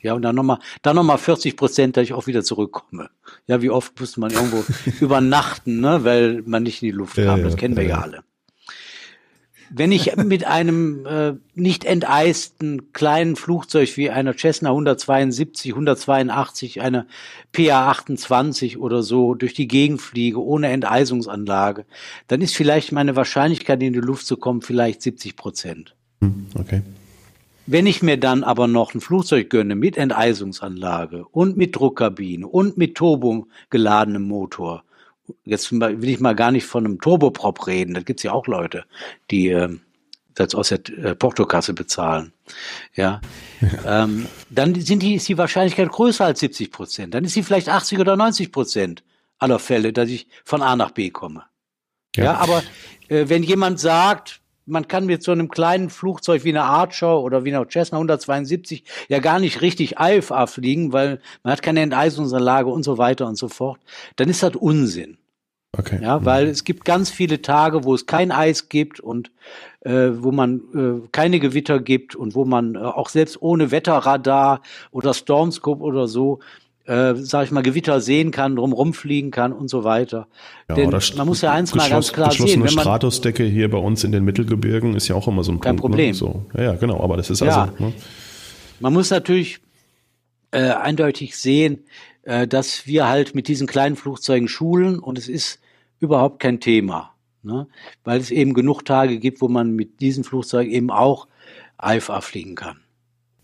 Ja, 0.00 0.14
und 0.14 0.22
dann 0.22 0.36
nochmal, 0.36 0.58
dann 0.82 0.96
nochmal 0.96 1.18
40 1.18 1.56
Prozent, 1.56 1.96
dass 1.96 2.04
ich 2.04 2.12
auch 2.12 2.26
wieder 2.26 2.44
zurückkomme. 2.44 3.10
Ja, 3.46 3.62
wie 3.62 3.70
oft 3.70 3.98
musste 3.98 4.20
man 4.20 4.30
irgendwo 4.30 4.64
übernachten, 5.00 5.80
ne, 5.80 6.04
weil 6.04 6.42
man 6.46 6.62
nicht 6.62 6.82
in 6.82 6.86
die 6.86 6.96
Luft 6.96 7.16
kam. 7.16 7.38
Ja, 7.38 7.44
das 7.44 7.56
kennen 7.56 7.76
wir 7.76 7.84
ja, 7.84 7.96
ja 7.96 8.02
alle. 8.02 8.24
Wenn 9.70 9.92
ich 9.92 10.16
mit 10.16 10.46
einem 10.46 11.04
äh, 11.04 11.34
nicht 11.54 11.84
enteisten 11.84 12.92
kleinen 12.92 13.36
Flugzeug 13.36 13.96
wie 13.98 14.08
einer 14.08 14.34
Cessna 14.34 14.70
172, 14.70 15.72
182, 15.72 16.80
einer 16.80 17.06
PA 17.52 17.90
28 17.90 18.78
oder 18.78 19.02
so 19.02 19.34
durch 19.34 19.52
die 19.52 19.68
Gegend 19.68 20.00
fliege 20.00 20.42
ohne 20.42 20.68
Enteisungsanlage, 20.68 21.84
dann 22.28 22.40
ist 22.40 22.56
vielleicht 22.56 22.92
meine 22.92 23.14
Wahrscheinlichkeit 23.14 23.82
in 23.82 23.92
die 23.92 23.98
Luft 23.98 24.26
zu 24.26 24.38
kommen 24.38 24.62
vielleicht 24.62 25.02
70 25.02 25.36
Prozent. 25.36 25.94
Hm, 26.22 26.46
okay. 26.54 26.82
Wenn 27.70 27.84
ich 27.84 28.02
mir 28.02 28.16
dann 28.16 28.44
aber 28.44 28.66
noch 28.66 28.94
ein 28.94 29.02
Flugzeug 29.02 29.50
gönne 29.50 29.74
mit 29.74 29.98
Enteisungsanlage 29.98 31.26
und 31.26 31.58
mit 31.58 31.76
Druckkabine 31.76 32.46
und 32.46 32.78
mit 32.78 32.94
Turbo 32.94 33.46
geladenem 33.68 34.22
Motor, 34.22 34.84
jetzt 35.44 35.70
will 35.70 36.08
ich 36.08 36.18
mal 36.18 36.34
gar 36.34 36.50
nicht 36.50 36.64
von 36.64 36.86
einem 36.86 36.98
Turboprop 36.98 37.66
reden, 37.66 37.92
da 37.92 38.00
gibt's 38.00 38.22
ja 38.22 38.32
auch 38.32 38.46
Leute, 38.46 38.86
die 39.30 39.50
äh, 39.50 39.68
das 40.32 40.54
aus 40.54 40.70
der 40.70 40.78
äh, 40.96 41.14
Portokasse 41.14 41.74
bezahlen. 41.74 42.32
Ja, 42.94 43.20
ähm, 43.86 44.28
dann 44.48 44.74
sind 44.74 45.02
die, 45.02 45.16
ist 45.16 45.28
die 45.28 45.36
Wahrscheinlichkeit 45.36 45.90
größer 45.90 46.24
als 46.24 46.40
70 46.40 46.72
Prozent. 46.72 47.12
Dann 47.12 47.24
ist 47.24 47.34
sie 47.34 47.42
vielleicht 47.42 47.68
80 47.68 47.98
oder 47.98 48.16
90 48.16 48.50
Prozent 48.50 49.04
aller 49.38 49.58
Fälle, 49.58 49.92
dass 49.92 50.08
ich 50.08 50.26
von 50.42 50.62
A 50.62 50.74
nach 50.74 50.92
B 50.92 51.10
komme. 51.10 51.44
Ja, 52.16 52.24
ja 52.24 52.34
aber 52.36 52.62
äh, 53.08 53.28
wenn 53.28 53.42
jemand 53.42 53.78
sagt, 53.78 54.40
man 54.68 54.88
kann 54.88 55.06
mit 55.06 55.22
so 55.22 55.32
einem 55.32 55.48
kleinen 55.48 55.90
Flugzeug 55.90 56.44
wie 56.44 56.50
einer 56.50 56.64
Archer 56.64 57.20
oder 57.20 57.44
wie 57.44 57.54
einer 57.54 57.66
Cessna 57.68 57.98
172 57.98 58.84
ja 59.08 59.18
gar 59.18 59.40
nicht 59.40 59.62
richtig 59.62 59.96
IFA 59.98 60.46
fliegen, 60.46 60.92
weil 60.92 61.20
man 61.42 61.52
hat 61.52 61.62
keine 61.62 61.80
Enteisungsanlage 61.80 62.70
und 62.70 62.82
so 62.82 62.98
weiter 62.98 63.26
und 63.26 63.36
so 63.36 63.48
fort. 63.48 63.80
Dann 64.16 64.28
ist 64.28 64.42
das 64.42 64.54
Unsinn. 64.56 65.18
Okay. 65.76 65.98
Ja, 66.02 66.24
weil 66.24 66.46
mhm. 66.46 66.50
es 66.50 66.64
gibt 66.64 66.84
ganz 66.84 67.10
viele 67.10 67.42
Tage, 67.42 67.84
wo 67.84 67.94
es 67.94 68.06
kein 68.06 68.32
Eis 68.32 68.70
gibt 68.70 69.00
und 69.00 69.30
äh, 69.80 70.10
wo 70.12 70.32
man 70.32 70.60
äh, 70.74 71.08
keine 71.12 71.40
Gewitter 71.40 71.78
gibt 71.78 72.16
und 72.16 72.34
wo 72.34 72.46
man 72.46 72.74
äh, 72.74 72.78
auch 72.78 73.10
selbst 73.10 73.40
ohne 73.42 73.70
Wetterradar 73.70 74.62
oder 74.90 75.12
Stormscope 75.12 75.82
oder 75.82 76.08
so 76.08 76.40
äh, 76.88 77.14
sag 77.16 77.44
ich 77.44 77.50
mal, 77.50 77.62
Gewitter 77.62 78.00
sehen 78.00 78.30
kann, 78.30 78.56
drumherum 78.56 78.94
fliegen 78.94 79.30
kann 79.30 79.52
und 79.52 79.68
so 79.68 79.84
weiter. 79.84 80.26
Ja, 80.70 80.74
Denn 80.74 80.90
man 80.90 81.26
muss 81.26 81.42
ja 81.42 81.52
eins 81.52 81.74
mal 81.74 81.88
ganz 81.88 82.12
klar 82.14 82.32
sehen. 82.32 82.64
Wenn 82.64 82.74
man, 82.74 82.82
Stratusdecke 82.82 83.44
hier 83.44 83.70
bei 83.70 83.76
uns 83.76 84.04
in 84.04 84.12
den 84.12 84.24
Mittelgebirgen 84.24 84.96
ist 84.96 85.06
ja 85.06 85.14
auch 85.14 85.28
immer 85.28 85.44
so 85.44 85.52
ein 85.52 85.60
kein 85.60 85.76
Punkt. 85.76 85.82
Kein 85.82 85.90
Problem. 85.90 86.08
Ne? 86.08 86.14
So. 86.14 86.46
Ja, 86.56 86.62
ja, 86.62 86.74
genau, 86.76 87.00
aber 87.00 87.18
das 87.18 87.28
ist 87.28 87.40
ja. 87.40 87.64
also. 87.64 87.84
Ne? 87.84 87.92
Man 88.80 88.94
muss 88.94 89.10
natürlich 89.10 89.60
äh, 90.50 90.70
eindeutig 90.70 91.36
sehen, 91.36 91.84
äh, 92.22 92.48
dass 92.48 92.86
wir 92.86 93.06
halt 93.06 93.34
mit 93.34 93.48
diesen 93.48 93.66
kleinen 93.66 93.96
Flugzeugen 93.96 94.48
schulen 94.48 94.98
und 94.98 95.18
es 95.18 95.28
ist 95.28 95.60
überhaupt 96.00 96.40
kein 96.40 96.58
Thema. 96.58 97.12
Ne? 97.42 97.66
Weil 98.04 98.18
es 98.18 98.30
eben 98.30 98.54
genug 98.54 98.84
Tage 98.84 99.18
gibt, 99.18 99.42
wo 99.42 99.48
man 99.48 99.72
mit 99.72 100.00
diesen 100.00 100.24
Flugzeugen 100.24 100.72
eben 100.72 100.90
auch 100.90 101.28
IFA 101.82 102.22
fliegen 102.22 102.54
kann. 102.54 102.78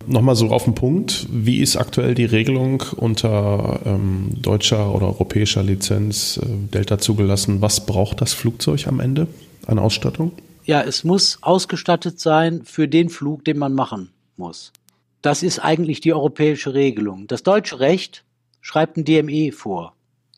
Nochmal 0.06 0.36
so 0.36 0.50
auf 0.50 0.64
den 0.64 0.74
Punkt, 0.74 1.26
wie 1.30 1.60
ist 1.60 1.76
aktuell 1.76 2.14
die 2.14 2.26
Regelung 2.26 2.82
unter 2.96 3.80
ähm, 3.86 4.30
deutscher 4.34 4.94
oder 4.94 5.06
europäischer 5.06 5.62
Lizenz 5.62 6.38
äh, 6.42 6.46
Delta 6.72 6.98
zugelassen? 6.98 7.62
Was 7.62 7.86
braucht 7.86 8.20
das 8.20 8.34
Flugzeug 8.34 8.86
am 8.86 9.00
Ende 9.00 9.28
an 9.66 9.78
Ausstattung? 9.78 10.32
Ja, 10.66 10.82
es 10.82 11.04
muss 11.04 11.38
ausgestattet 11.40 12.20
sein 12.20 12.62
für 12.64 12.86
den 12.86 13.08
Flug, 13.08 13.44
den 13.44 13.58
man 13.58 13.74
machen 13.74 14.10
muss. 14.36 14.72
Das 15.22 15.42
ist 15.42 15.58
eigentlich 15.58 16.00
die 16.00 16.12
europäische 16.12 16.74
Regelung. 16.74 17.26
Das 17.26 17.42
deutsche 17.42 17.80
Recht 17.80 18.24
schreibt 18.60 18.98
ein 18.98 19.04
DME 19.04 19.52
vor. 19.52 19.93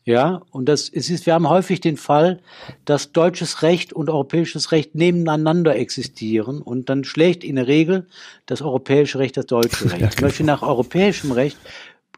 Ja, 0.07 0.43
und 0.51 0.69
das 0.69 0.87
es 0.87 1.09
ist, 1.09 1.25
wir 1.25 1.33
haben 1.33 1.49
häufig 1.49 1.81
den 1.81 1.97
Fall, 1.97 2.39
dass 2.85 3.11
deutsches 3.11 3.61
Recht 3.61 3.91
und 3.91 4.09
europäisches 4.09 4.71
Recht 4.71 4.95
nebeneinander 4.95 5.75
existieren 5.75 6.61
und 6.61 6.87
dann 6.87 7.03
schlägt 7.03 7.43
in 7.43 7.57
der 7.57 7.67
Regel 7.67 8.07
das 8.45 8.61
europäische 8.61 9.19
Recht 9.19 9.35
das 9.35 9.47
deutsche 9.47 9.83
Recht. 9.91 9.99
Ja, 9.99 10.09
Zum 10.09 10.21
Beispiel 10.21 10.45
genau. 10.45 10.55
nach 10.55 10.61
europäischem 10.61 11.33
Recht 11.33 11.57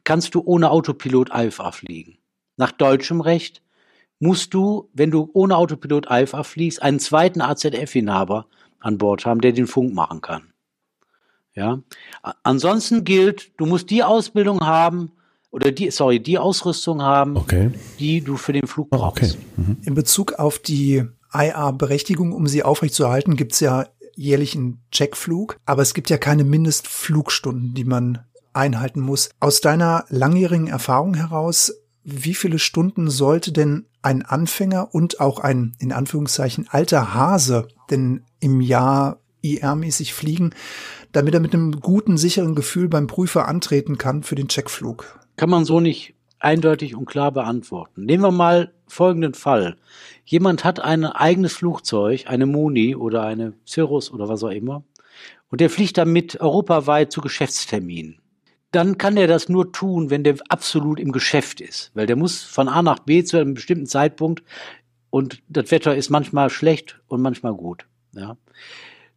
kannst 0.04 0.36
du 0.36 0.44
ohne 0.46 0.70
Autopilot 0.70 1.32
IFA 1.34 1.72
fliegen. 1.72 2.20
Nach 2.58 2.72
deutschem 2.72 3.22
Recht 3.22 3.64
musst 4.20 4.54
du, 4.54 4.88
wenn 4.94 5.10
du 5.10 5.32
ohne 5.34 5.58
Autopilot 5.58 6.06
IFA 6.12 6.44
fliegst, 6.44 6.84
einen 6.84 7.00
zweiten 7.00 7.42
AZF-Inhaber 7.42 8.46
an 8.80 9.00
Bord 9.00 9.26
haben, 9.26 9.42
der 9.42 9.54
den 9.54 9.66
Funk 9.66 9.96
machen 9.96 10.22
kann. 10.22 10.54
Ja. 11.56 11.80
Ansonsten 12.44 13.04
gilt, 13.04 13.52
du 13.58 13.66
musst 13.66 13.90
die 13.90 14.04
Ausbildung 14.04 14.60
haben, 14.60 15.12
oder 15.52 15.72
die, 15.72 15.92
sorry, 15.92 16.20
die 16.20 16.38
Ausrüstung 16.38 17.02
haben, 17.02 17.36
okay. 17.38 17.72
die 18.00 18.22
du 18.22 18.38
für 18.38 18.54
den 18.54 18.68
Flug 18.68 18.90
brauchst. 18.90 19.24
Okay. 19.24 19.34
Mhm. 19.58 19.78
In 19.84 19.94
Bezug 19.96 20.34
auf 20.34 20.60
die 20.60 21.04
IA-Berechtigung, 21.34 22.34
um 22.34 22.48
sie 22.48 22.64
aufrechtzuerhalten, 22.64 23.36
gibt 23.36 23.54
es 23.54 23.60
ja 23.60 23.88
jährlich 24.16 24.56
einen 24.56 24.82
Checkflug, 24.92 25.58
aber 25.66 25.82
es 25.82 25.94
gibt 25.94 26.10
ja 26.10 26.18
keine 26.18 26.44
Mindestflugstunden, 26.44 27.74
die 27.74 27.86
man 27.86 28.20
einhalten 28.54 29.00
muss. 29.00 29.30
Aus 29.40 29.62
deiner 29.62 30.06
langjährigen 30.10 30.68
Erfahrung 30.68 31.14
heraus, 31.14 31.74
wie 32.04 32.34
viele 32.34 32.60
Stunden 32.60 33.10
sollte 33.10 33.52
denn 33.52 33.86
ein 34.02 34.24
Anfänger 34.24 34.94
und 34.94 35.20
auch 35.20 35.40
ein, 35.40 35.76
in 35.80 35.92
Anführungszeichen, 35.92 36.68
alter 36.70 37.14
Hase 37.14 37.68
denn 37.90 38.24
im 38.40 38.62
Jahr 38.62 39.20
IR-mäßig 39.42 40.14
fliegen, 40.14 40.52
damit 41.12 41.34
er 41.34 41.40
mit 41.40 41.54
einem 41.54 41.80
guten, 41.80 42.18
sicheren 42.18 42.56
Gefühl 42.56 42.88
beim 42.88 43.08
Prüfer 43.08 43.48
antreten 43.48 43.98
kann 43.98 44.24
für 44.24 44.36
den 44.36 44.48
Checkflug? 44.48 45.19
Kann 45.40 45.50
man 45.50 45.64
so 45.64 45.80
nicht 45.80 46.16
eindeutig 46.40 46.98
und 46.98 47.06
klar 47.06 47.32
beantworten. 47.32 48.04
Nehmen 48.04 48.24
wir 48.24 48.32
mal 48.32 48.74
folgenden 48.88 49.34
Fall. 49.34 49.78
Jemand 50.26 50.66
hat 50.66 50.82
ein 50.82 51.06
eigenes 51.06 51.54
Flugzeug, 51.54 52.26
eine 52.28 52.46
Moni 52.46 52.94
oder 52.94 53.24
eine 53.24 53.54
Cirrus 53.66 54.12
oder 54.12 54.28
was 54.28 54.44
auch 54.44 54.50
immer, 54.50 54.84
und 55.50 55.62
der 55.62 55.70
fliegt 55.70 55.98
damit 55.98 56.42
europaweit 56.42 57.14
zu 57.14 57.22
Geschäftsterminen. 57.22 58.20
Dann 58.72 58.98
kann 58.98 59.16
er 59.16 59.28
das 59.28 59.48
nur 59.48 59.72
tun, 59.72 60.10
wenn 60.10 60.26
der 60.26 60.36
absolut 60.50 61.00
im 61.00 61.14
Geschäft 61.14 61.62
ist, 61.62 61.92
weil 61.94 62.06
der 62.06 62.18
muss 62.18 62.44
von 62.44 62.68
A 62.68 62.82
nach 62.82 63.00
B 63.00 63.24
zu 63.24 63.38
einem 63.38 63.54
bestimmten 63.54 63.86
Zeitpunkt 63.86 64.44
und 65.10 65.42
das 65.48 65.72
Wetter 65.72 65.96
ist 65.96 66.10
manchmal 66.10 66.50
schlecht 66.50 67.00
und 67.08 67.22
manchmal 67.22 67.54
gut. 67.54 67.86
Ja. 68.14 68.36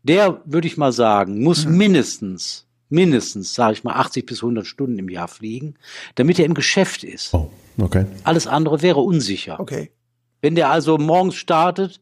Der, 0.05 0.41
würde 0.45 0.68
ich 0.68 0.77
mal 0.77 0.93
sagen, 0.93 1.43
muss 1.43 1.66
mhm. 1.66 1.79
mindestens 1.79 2.68
mindestens, 2.93 3.55
sage 3.55 3.72
ich 3.72 3.84
mal, 3.84 3.95
80 3.95 4.26
bis 4.26 4.43
100 4.43 4.66
Stunden 4.66 4.99
im 4.99 5.09
Jahr 5.09 5.28
fliegen, 5.28 5.74
damit 6.14 6.38
er 6.38 6.45
im 6.45 6.55
Geschäft 6.55 7.03
ist. 7.03 7.34
Oh, 7.34 7.51
okay. 7.80 8.07
Alles 8.24 8.47
andere 8.47 8.82
wäre 8.82 9.01
unsicher. 9.01 9.59
Okay. 9.59 9.90
Wenn 10.40 10.55
der 10.55 10.70
also 10.70 10.99
morgens 10.99 11.34
startet 11.36 12.01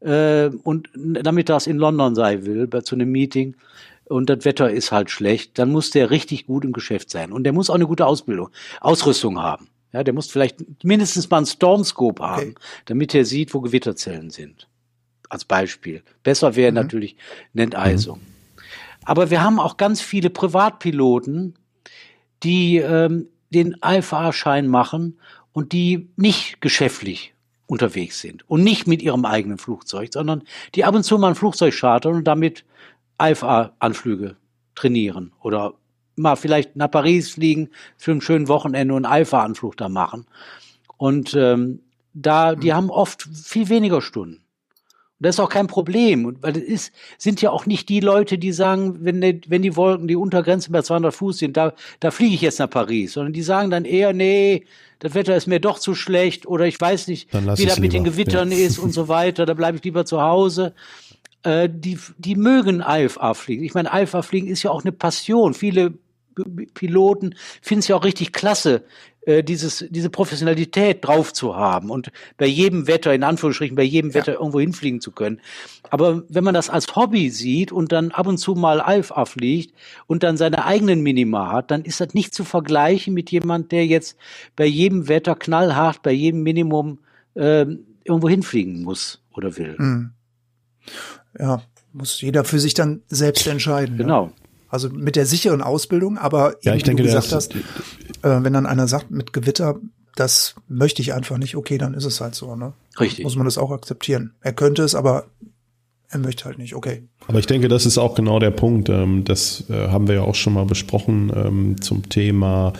äh, 0.00 0.48
und 0.62 0.90
damit 0.94 1.48
das 1.48 1.66
in 1.66 1.78
London 1.78 2.14
sei 2.14 2.44
will, 2.44 2.66
bei, 2.66 2.82
zu 2.82 2.94
einem 2.94 3.10
Meeting, 3.10 3.56
und 4.08 4.30
das 4.30 4.44
Wetter 4.44 4.70
ist 4.70 4.92
halt 4.92 5.10
schlecht, 5.10 5.58
dann 5.58 5.72
muss 5.72 5.90
der 5.90 6.10
richtig 6.10 6.46
gut 6.46 6.64
im 6.64 6.72
Geschäft 6.72 7.10
sein. 7.10 7.32
Und 7.32 7.42
der 7.42 7.52
muss 7.52 7.70
auch 7.70 7.74
eine 7.74 7.88
gute 7.88 8.06
Ausbildung, 8.06 8.50
Ausrüstung 8.80 9.40
haben. 9.40 9.68
Ja, 9.92 10.04
der 10.04 10.14
muss 10.14 10.30
vielleicht 10.30 10.84
mindestens 10.84 11.28
mal 11.28 11.38
einen 11.38 11.46
Stormscope 11.46 12.22
haben, 12.22 12.50
okay. 12.50 12.54
damit 12.84 13.14
er 13.16 13.24
sieht, 13.24 13.52
wo 13.52 13.60
Gewitterzellen 13.60 14.30
sind. 14.30 14.68
Als 15.28 15.44
Beispiel. 15.44 16.02
Besser 16.22 16.54
wäre 16.54 16.70
mhm. 16.70 16.76
natürlich 16.76 17.16
eine 17.52 17.64
Enteisung. 17.64 18.18
Mhm. 18.18 18.35
Aber 19.06 19.30
wir 19.30 19.42
haben 19.42 19.58
auch 19.58 19.78
ganz 19.78 20.02
viele 20.02 20.28
Privatpiloten, 20.28 21.54
die 22.42 22.76
ähm, 22.76 23.28
den 23.50 23.76
IFA-Schein 23.82 24.66
machen 24.66 25.18
und 25.52 25.72
die 25.72 26.10
nicht 26.16 26.60
geschäftlich 26.60 27.32
unterwegs 27.66 28.20
sind 28.20 28.48
und 28.50 28.62
nicht 28.62 28.86
mit 28.86 29.02
ihrem 29.02 29.24
eigenen 29.24 29.58
Flugzeug, 29.58 30.12
sondern 30.12 30.42
die 30.74 30.84
ab 30.84 30.94
und 30.94 31.04
zu 31.04 31.18
mal 31.18 31.28
ein 31.28 31.34
Flugzeug 31.34 31.74
chartern 31.74 32.16
und 32.16 32.24
damit 32.24 32.64
IFA-Anflüge 33.20 34.36
trainieren 34.74 35.32
oder 35.40 35.74
mal 36.16 36.36
vielleicht 36.36 36.76
nach 36.76 36.90
Paris 36.90 37.30
fliegen 37.30 37.70
für 37.96 38.10
einen 38.10 38.20
schönen 38.20 38.48
Wochenende 38.48 38.94
und 38.94 39.04
einen 39.04 39.22
IFA-Anflug 39.22 39.76
da 39.76 39.88
machen. 39.88 40.26
Und 40.96 41.34
ähm, 41.34 41.80
da, 42.12 42.54
die 42.54 42.70
hm. 42.70 42.76
haben 42.76 42.90
oft 42.90 43.22
viel 43.22 43.68
weniger 43.68 44.00
Stunden. 44.00 44.45
Und 45.18 45.24
das 45.24 45.36
ist 45.36 45.40
auch 45.40 45.48
kein 45.48 45.66
Problem, 45.66 46.36
weil 46.42 46.58
es 46.58 46.64
ist, 46.64 46.94
sind 47.16 47.40
ja 47.40 47.50
auch 47.50 47.64
nicht 47.64 47.88
die 47.88 48.00
Leute, 48.00 48.36
die 48.36 48.52
sagen, 48.52 48.98
wenn 49.00 49.22
die, 49.22 49.40
wenn 49.48 49.62
die 49.62 49.74
Wolken, 49.74 50.08
die 50.08 50.16
Untergrenze 50.16 50.70
bei 50.70 50.82
200 50.82 51.14
Fuß 51.14 51.38
sind, 51.38 51.56
da, 51.56 51.72
da 52.00 52.10
fliege 52.10 52.34
ich 52.34 52.42
jetzt 52.42 52.58
nach 52.58 52.68
Paris, 52.68 53.14
sondern 53.14 53.32
die 53.32 53.42
sagen 53.42 53.70
dann 53.70 53.86
eher, 53.86 54.12
nee, 54.12 54.66
das 54.98 55.14
Wetter 55.14 55.34
ist 55.34 55.46
mir 55.46 55.58
doch 55.58 55.78
zu 55.78 55.94
schlecht 55.94 56.46
oder 56.46 56.66
ich 56.66 56.78
weiß 56.78 57.08
nicht, 57.08 57.32
wie 57.32 57.64
das 57.64 57.78
mit 57.78 57.94
den 57.94 58.04
Gewittern 58.04 58.50
ja. 58.50 58.58
ist 58.58 58.78
und 58.78 58.92
so 58.92 59.08
weiter, 59.08 59.46
da 59.46 59.54
bleibe 59.54 59.78
ich 59.78 59.84
lieber 59.84 60.04
zu 60.04 60.20
Hause. 60.20 60.74
Äh, 61.42 61.70
die, 61.72 61.98
die 62.18 62.34
mögen 62.34 62.84
IFA 62.86 63.32
fliegen. 63.32 63.64
Ich 63.64 63.72
meine, 63.72 63.90
IFA 63.92 64.20
fliegen 64.20 64.48
ist 64.48 64.62
ja 64.64 64.70
auch 64.70 64.82
eine 64.82 64.92
Passion. 64.92 65.54
Viele 65.54 65.94
Piloten 66.74 67.34
finden 67.62 67.80
es 67.80 67.88
ja 67.88 67.96
auch 67.96 68.04
richtig 68.04 68.32
klasse, 68.32 68.84
äh, 69.26 69.42
dieses, 69.42 69.84
diese 69.90 70.08
Professionalität 70.08 71.04
drauf 71.04 71.32
zu 71.32 71.56
haben 71.56 71.90
und 71.90 72.12
bei 72.38 72.46
jedem 72.46 72.86
Wetter, 72.86 73.12
in 73.12 73.24
Anführungsstrichen, 73.24 73.76
bei 73.76 73.82
jedem 73.82 74.14
Wetter 74.14 74.34
ja. 74.34 74.38
irgendwo 74.38 74.60
hinfliegen 74.60 75.00
zu 75.00 75.10
können. 75.10 75.40
Aber 75.90 76.22
wenn 76.28 76.44
man 76.44 76.54
das 76.54 76.70
als 76.70 76.94
Hobby 76.94 77.30
sieht 77.30 77.72
und 77.72 77.90
dann 77.90 78.12
ab 78.12 78.28
und 78.28 78.38
zu 78.38 78.54
mal 78.54 78.82
IFA 78.86 79.24
fliegt 79.24 79.74
und 80.06 80.22
dann 80.22 80.36
seine 80.36 80.64
eigenen 80.64 81.02
Minima 81.02 81.50
hat, 81.50 81.72
dann 81.72 81.82
ist 81.82 82.00
das 82.00 82.14
nicht 82.14 82.34
zu 82.34 82.44
vergleichen 82.44 83.14
mit 83.14 83.32
jemand, 83.32 83.72
der 83.72 83.84
jetzt 83.84 84.16
bei 84.54 84.64
jedem 84.64 85.08
Wetter 85.08 85.34
knallhart, 85.34 86.02
bei 86.02 86.12
jedem 86.12 86.44
Minimum 86.44 87.00
äh, 87.34 87.66
irgendwo 88.04 88.28
hinfliegen 88.28 88.82
muss 88.82 89.20
oder 89.34 89.56
will. 89.56 89.74
Mhm. 89.76 90.10
Ja, 91.38 91.62
muss 91.92 92.20
jeder 92.20 92.44
für 92.44 92.60
sich 92.60 92.74
dann 92.74 93.02
selbst 93.08 93.46
entscheiden. 93.48 93.98
Genau. 93.98 94.26
Ja. 94.26 94.32
Also 94.68 94.88
mit 94.90 95.16
der 95.16 95.26
sicheren 95.26 95.62
Ausbildung, 95.62 96.18
aber 96.18 96.56
ja, 96.62 96.74
ich 96.74 96.82
denke, 96.82 97.02
du 97.02 97.08
gesagt 97.08 97.32
hast, 97.32 97.54
äh, 97.54 97.60
wenn 98.22 98.52
dann 98.52 98.66
einer 98.66 98.88
sagt 98.88 99.10
mit 99.10 99.32
Gewitter, 99.32 99.76
das 100.16 100.54
möchte 100.66 101.02
ich 101.02 101.12
einfach 101.12 101.38
nicht, 101.38 101.56
okay, 101.56 101.78
dann 101.78 101.94
ist 101.94 102.04
es 102.04 102.20
halt 102.20 102.34
so, 102.34 102.56
ne? 102.56 102.72
Richtig. 102.98 103.24
Muss 103.24 103.36
man 103.36 103.44
das 103.44 103.58
auch 103.58 103.70
akzeptieren. 103.70 104.32
Er 104.40 104.52
könnte 104.52 104.82
es, 104.82 104.94
aber 104.94 105.26
er 106.08 106.18
möchte 106.18 106.44
halt 106.46 106.58
nicht, 106.58 106.74
okay. 106.74 107.04
Aber 107.26 107.38
ich 107.38 107.46
denke, 107.46 107.68
das 107.68 107.86
ist 107.86 107.98
auch 107.98 108.14
genau 108.14 108.38
der 108.38 108.50
Punkt. 108.50 108.88
Ähm, 108.88 109.24
das 109.24 109.64
äh, 109.68 109.88
haben 109.88 110.08
wir 110.08 110.16
ja 110.16 110.22
auch 110.22 110.34
schon 110.34 110.54
mal 110.54 110.64
besprochen 110.64 111.30
ähm, 111.34 111.80
zum 111.80 112.08
Thema, 112.08 112.72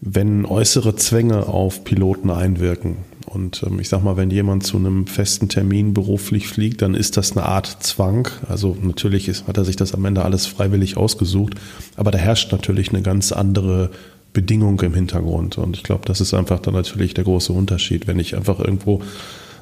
wenn 0.00 0.44
äußere 0.44 0.96
Zwänge 0.96 1.46
auf 1.46 1.84
Piloten 1.84 2.30
einwirken. 2.30 2.96
Und 3.34 3.62
ähm, 3.66 3.78
ich 3.80 3.88
sag 3.88 4.02
mal, 4.02 4.16
wenn 4.16 4.30
jemand 4.30 4.64
zu 4.64 4.76
einem 4.76 5.06
festen 5.06 5.48
Termin 5.48 5.94
beruflich 5.94 6.48
fliegt, 6.48 6.82
dann 6.82 6.94
ist 6.94 7.16
das 7.16 7.32
eine 7.32 7.46
Art 7.46 7.82
Zwang. 7.82 8.28
Also 8.48 8.76
natürlich 8.80 9.28
ist, 9.28 9.46
hat 9.46 9.56
er 9.56 9.64
sich 9.64 9.76
das 9.76 9.94
am 9.94 10.04
Ende 10.04 10.22
alles 10.24 10.46
freiwillig 10.46 10.96
ausgesucht, 10.96 11.54
aber 11.96 12.10
da 12.10 12.18
herrscht 12.18 12.52
natürlich 12.52 12.90
eine 12.90 13.02
ganz 13.02 13.32
andere 13.32 13.90
Bedingung 14.32 14.80
im 14.80 14.94
Hintergrund. 14.94 15.58
Und 15.58 15.76
ich 15.76 15.82
glaube, 15.82 16.02
das 16.04 16.20
ist 16.20 16.34
einfach 16.34 16.60
dann 16.60 16.74
natürlich 16.74 17.14
der 17.14 17.24
große 17.24 17.52
Unterschied. 17.52 18.06
Wenn 18.06 18.18
ich 18.18 18.36
einfach 18.36 18.58
irgendwo 18.58 19.02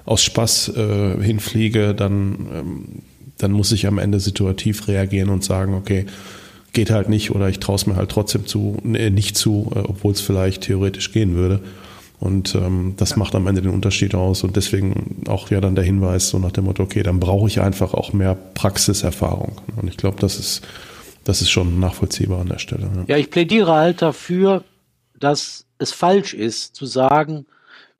aus 0.04 0.22
Spaß 0.22 0.76
äh, 0.76 1.22
hinfliege, 1.22 1.94
dann, 1.94 2.48
ähm, 2.52 2.84
dann 3.38 3.52
muss 3.52 3.72
ich 3.72 3.86
am 3.86 3.98
Ende 3.98 4.20
situativ 4.20 4.88
reagieren 4.88 5.28
und 5.28 5.44
sagen, 5.44 5.74
okay, 5.74 6.06
geht 6.72 6.90
halt 6.90 7.08
nicht 7.08 7.32
oder 7.32 7.48
ich 7.48 7.58
traue 7.58 7.76
es 7.76 7.86
mir 7.86 7.96
halt 7.96 8.10
trotzdem 8.10 8.46
zu, 8.46 8.78
äh, 8.94 9.10
nicht 9.10 9.36
zu, 9.36 9.70
äh, 9.74 9.78
obwohl 9.80 10.12
es 10.12 10.20
vielleicht 10.20 10.62
theoretisch 10.62 11.12
gehen 11.12 11.34
würde. 11.34 11.60
Und 12.20 12.54
ähm, 12.54 12.94
das 12.98 13.10
ja. 13.10 13.16
macht 13.16 13.34
am 13.34 13.46
Ende 13.46 13.62
den 13.62 13.72
Unterschied 13.72 14.14
aus. 14.14 14.44
Und 14.44 14.54
deswegen 14.54 15.24
auch 15.26 15.50
ja 15.50 15.60
dann 15.60 15.74
der 15.74 15.84
Hinweis 15.84 16.28
so 16.28 16.38
nach 16.38 16.52
dem 16.52 16.64
Motto, 16.64 16.82
okay, 16.82 17.02
dann 17.02 17.18
brauche 17.18 17.48
ich 17.48 17.60
einfach 17.60 17.94
auch 17.94 18.12
mehr 18.12 18.34
Praxiserfahrung. 18.34 19.60
Und 19.76 19.88
ich 19.88 19.96
glaube, 19.96 20.18
das 20.20 20.38
ist, 20.38 20.60
das 21.24 21.40
ist 21.40 21.50
schon 21.50 21.80
nachvollziehbar 21.80 22.42
an 22.42 22.48
der 22.48 22.58
Stelle. 22.58 22.90
Ja. 22.94 23.04
ja, 23.08 23.16
ich 23.16 23.30
plädiere 23.30 23.72
halt 23.72 24.02
dafür, 24.02 24.64
dass 25.18 25.66
es 25.78 25.92
falsch 25.92 26.34
ist 26.34 26.76
zu 26.76 26.84
sagen, 26.84 27.46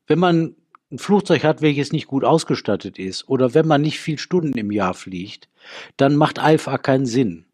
wenn 0.06 0.18
man 0.18 0.54
ein 0.92 0.98
Flugzeug 0.98 1.44
hat, 1.44 1.62
welches 1.62 1.92
nicht 1.92 2.06
gut 2.06 2.24
ausgestattet 2.24 2.98
ist, 2.98 3.28
oder 3.28 3.54
wenn 3.54 3.66
man 3.66 3.80
nicht 3.80 4.00
viel 4.00 4.18
Stunden 4.18 4.58
im 4.58 4.70
Jahr 4.70 4.92
fliegt, 4.92 5.48
dann 5.96 6.16
macht 6.16 6.38
IFA 6.38 6.78
keinen 6.78 7.06
Sinn. 7.06 7.46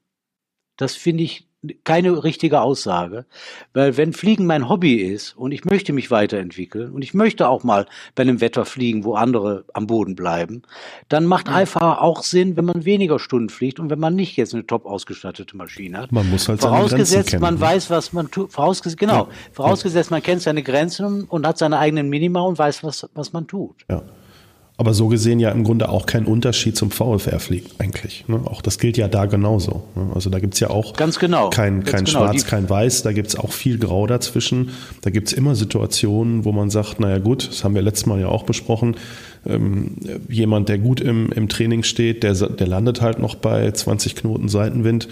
Das 0.77 0.95
finde 0.95 1.23
ich 1.23 1.46
keine 1.85 2.25
richtige 2.25 2.61
Aussage, 2.61 3.27
weil 3.73 3.97
wenn 3.97 4.13
Fliegen 4.13 4.47
mein 4.47 4.69
Hobby 4.69 4.95
ist 4.95 5.37
und 5.37 5.53
ich 5.53 5.65
möchte 5.65 5.93
mich 5.93 6.11
weiterentwickeln 6.11 6.93
und 6.93 7.03
ich 7.03 7.15
möchte 7.15 7.49
auch 7.49 7.65
mal 7.65 7.87
bei 8.15 8.23
einem 8.23 8.41
Wetter 8.41 8.65
fliegen, 8.65 9.05
wo 9.05 9.15
andere 9.15 9.65
am 9.73 9.87
Boden 9.87 10.15
bleiben, 10.15 10.63
dann 11.09 11.27
macht 11.27 11.49
Alpha 11.49 11.99
auch 11.99 12.23
Sinn, 12.23 12.57
wenn 12.57 12.65
man 12.65 12.85
weniger 12.85 13.19
Stunden 13.19 13.49
fliegt 13.49 13.79
und 13.81 13.91
wenn 13.91 13.99
man 13.99 14.15
nicht 14.15 14.37
jetzt 14.37 14.55
eine 14.55 14.67
top 14.67 14.87
ausgestattete 14.87 15.57
Maschine 15.57 15.99
hat. 15.99 16.13
Man 16.13 16.29
muss 16.31 16.49
halt 16.49 16.61
vorausgesetzt, 16.61 17.31
kennen, 17.31 17.43
man 17.43 17.55
ne? 17.55 17.61
weiß, 17.61 17.91
was 17.91 18.13
man 18.13 18.31
tut. 18.31 18.53
Vorausgesetzt, 18.53 18.99
genau. 18.99 19.25
Ja. 19.25 19.29
Vorausgesetzt, 19.53 20.11
man 20.11 20.23
kennt 20.23 20.43
seine 20.43 20.63
Grenzen 20.63 21.25
und 21.25 21.47
hat 21.47 21.59
seine 21.59 21.79
eigenen 21.79 22.09
Minima 22.09 22.41
und 22.41 22.59
weiß, 22.59 22.85
was 22.85 23.09
was 23.15 23.33
man 23.33 23.47
tut. 23.47 23.77
Ja. 23.91 24.03
Aber 24.79 24.93
so 24.93 25.09
gesehen 25.09 25.41
ja 25.41 25.51
im 25.51 25.65
Grunde 25.65 25.89
auch 25.89 26.05
kein 26.05 26.27
Unterschied 26.27 26.77
zum 26.77 26.91
VFR-Fliegen 26.91 27.71
eigentlich. 27.79 28.25
Ne? 28.29 28.41
Auch 28.45 28.61
das 28.61 28.79
gilt 28.79 28.99
ja 28.99 29.09
da 29.09 29.25
genauso. 29.25 29.85
Ne? 29.95 30.11
Also 30.15 30.29
da 30.29 30.39
gibt's 30.39 30.61
ja 30.61 30.69
auch 30.69 30.93
Ganz 30.95 31.19
genau. 31.19 31.49
kein, 31.49 31.83
kein 31.83 32.05
genau. 32.05 32.19
Schwarz, 32.19 32.45
Die 32.45 32.51
kein 32.51 32.69
Weiß, 32.69 33.03
da 33.03 33.13
gibt's 33.13 33.37
auch 33.37 33.53
viel 33.53 33.79
Grau 33.79 34.07
dazwischen. 34.07 34.71
Da 35.01 35.09
gibt's 35.09 35.33
immer 35.33 35.55
Situationen, 35.55 36.45
wo 36.45 36.53
man 36.53 36.69
sagt, 36.69 37.01
naja 37.01 37.19
gut, 37.19 37.49
das 37.49 37.65
haben 37.65 37.75
wir 37.75 37.81
letztes 37.81 38.05
Mal 38.05 38.21
ja 38.21 38.29
auch 38.29 38.43
besprochen, 38.43 38.97
ähm, 39.49 39.97
jemand, 40.29 40.69
der 40.69 40.79
gut 40.79 41.01
im, 41.01 41.31
im 41.33 41.49
Training 41.49 41.83
steht, 41.83 42.23
der, 42.23 42.35
der 42.35 42.67
landet 42.67 43.01
halt 43.01 43.19
noch 43.19 43.35
bei 43.35 43.71
20 43.71 44.17
Knoten 44.17 44.49
Seitenwind 44.49 45.09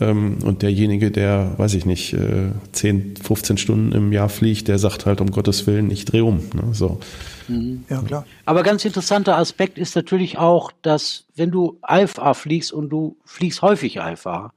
ähm, 0.00 0.38
und 0.42 0.62
derjenige, 0.62 1.10
der, 1.10 1.54
weiß 1.56 1.74
ich 1.74 1.86
nicht, 1.86 2.12
äh, 2.12 2.50
10, 2.72 3.16
15 3.16 3.58
Stunden 3.58 3.92
im 3.92 4.12
Jahr 4.12 4.28
fliegt, 4.28 4.68
der 4.68 4.78
sagt 4.78 5.06
halt 5.06 5.20
um 5.20 5.30
Gottes 5.30 5.66
Willen, 5.66 5.90
ich 5.90 6.04
drehe 6.04 6.24
um. 6.24 6.38
Ne? 6.54 6.72
So. 6.72 6.98
Mhm. 7.48 7.84
Ja, 7.88 8.02
klar. 8.02 8.26
Aber 8.44 8.62
ganz 8.62 8.84
interessanter 8.84 9.36
Aspekt 9.36 9.78
ist 9.78 9.96
natürlich 9.96 10.38
auch, 10.38 10.72
dass 10.82 11.26
wenn 11.34 11.50
du 11.50 11.78
IFA 11.88 12.34
fliegst 12.34 12.72
und 12.72 12.90
du 12.90 13.16
fliegst 13.24 13.62
häufig 13.62 13.96
IFA, 13.96 14.52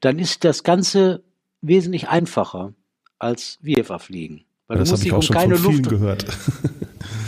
dann 0.00 0.18
ist 0.18 0.44
das 0.44 0.62
Ganze 0.62 1.22
wesentlich 1.60 2.08
einfacher 2.08 2.74
als 3.18 3.58
VFA 3.62 3.98
fliegen. 3.98 4.44
Weil 4.72 4.78
das 4.78 4.92
habe 4.92 5.02
ich 5.02 5.12
auch 5.12 5.16
um 5.16 5.22
schon 5.22 5.36
von 5.36 5.62
Luft 5.62 5.88
gehört. 5.88 6.26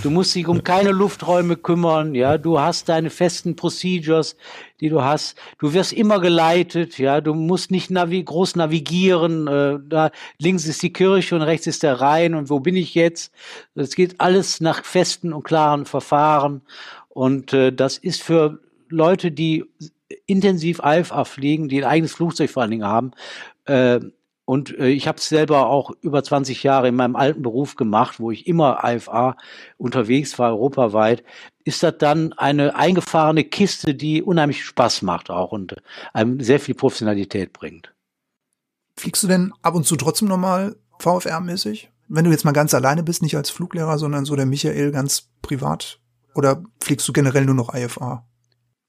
Du 0.03 0.11
musst 0.11 0.35
dich 0.35 0.47
um 0.47 0.63
keine 0.63 0.91
Lufträume 0.91 1.57
kümmern, 1.57 2.15
ja. 2.15 2.37
Du 2.37 2.61
hast 2.61 2.91
deine 2.91 3.09
festen 3.09 3.57
Procedures, 3.57 4.37
die 4.81 4.91
du 4.91 5.03
hast. 5.03 5.39
Du 5.59 5.73
wirst 5.73 5.95
immer 5.95 6.21
geleitet, 6.21 6.99
ja. 6.99 7.23
Du 7.23 7.33
musst 7.33 7.71
nicht 7.71 7.91
navi 7.91 8.23
groß 8.23 8.57
navigieren. 8.57 9.47
Äh, 9.49 9.79
da 9.89 10.11
links 10.39 10.67
ist 10.67 10.83
die 10.83 10.93
Kirche 10.93 11.35
und 11.35 11.41
rechts 11.41 11.67
ist 11.67 11.83
der 11.83 12.03
Rhein 12.03 12.35
und 12.35 12.51
wo 12.51 12.61
bin 12.61 12.77
ich 12.77 12.95
jetzt? 12.95 13.33
Es 13.75 13.95
geht 13.95 14.21
alles 14.21 14.61
nach 14.61 14.85
festen 14.85 15.33
und 15.33 15.43
klaren 15.43 15.87
Verfahren 15.87 16.61
und 17.09 17.55
äh, 17.55 17.73
das 17.73 17.97
ist 17.97 18.23
für 18.23 18.61
Leute, 18.91 19.33
die 19.33 19.65
intensiv 20.27 20.83
IFA 20.85 21.25
fliegen, 21.25 21.71
die 21.71 21.83
ein 21.83 21.91
eigenes 21.91 22.13
Flugzeug 22.13 22.51
vor 22.51 22.63
allen 22.63 22.73
Dingen 22.73 22.87
haben, 22.87 23.13
äh, 23.65 24.01
und 24.45 24.79
äh, 24.79 24.89
ich 24.89 25.09
habe 25.09 25.19
es 25.19 25.29
selber 25.29 25.67
auch 25.67 25.91
über 26.03 26.23
20 26.23 26.63
Jahre 26.63 26.89
in 26.89 26.97
meinem 26.97 27.17
alten 27.17 27.43
Beruf 27.43 27.77
gemacht, 27.77 28.21
wo 28.21 28.31
ich 28.31 28.47
immer 28.47 28.81
IFA 28.85 29.37
unterwegs 29.79 30.39
war, 30.39 30.53
europaweit. 30.53 31.25
Ist 31.65 31.83
das 31.83 31.97
dann 31.99 32.33
eine 32.35 32.77
eingefahrene 32.77 33.45
Kiste, 33.45 33.95
die 33.95 34.23
unheimlich 34.23 34.65
Spaß 34.65 35.03
macht 35.03 35.31
auch 35.31 35.53
und 35.53 35.77
einem 36.13 36.41
sehr 36.41 36.61
viel 36.61 36.75
Professionalität 36.75 37.53
bringt. 37.53 37.95
Fliegst 38.97 39.23
du 39.23 39.29
denn 39.29 39.53
ab 39.63 39.75
und 39.75 39.87
zu 39.87 39.97
trotzdem 39.97 40.29
nochmal 40.29 40.77
VFR-mäßig? 41.01 41.89
Wenn 42.09 42.27
du 42.27 42.31
jetzt 42.31 42.45
mal 42.45 42.53
ganz 42.53 42.75
alleine 42.75 43.03
bist, 43.03 43.23
nicht 43.23 43.37
als 43.37 43.49
Fluglehrer, 43.49 43.99
sondern 43.99 44.27
so 44.27 44.37
der 44.37 44.47
Michael 44.47 44.93
ganz 44.93 45.31
privat? 45.41 46.01
Oder 46.35 46.63
fliegst 46.83 47.09
du 47.09 47.13
generell 47.13 47.47
nur 47.47 47.55
noch 47.55 47.75
IFA? 47.75 48.27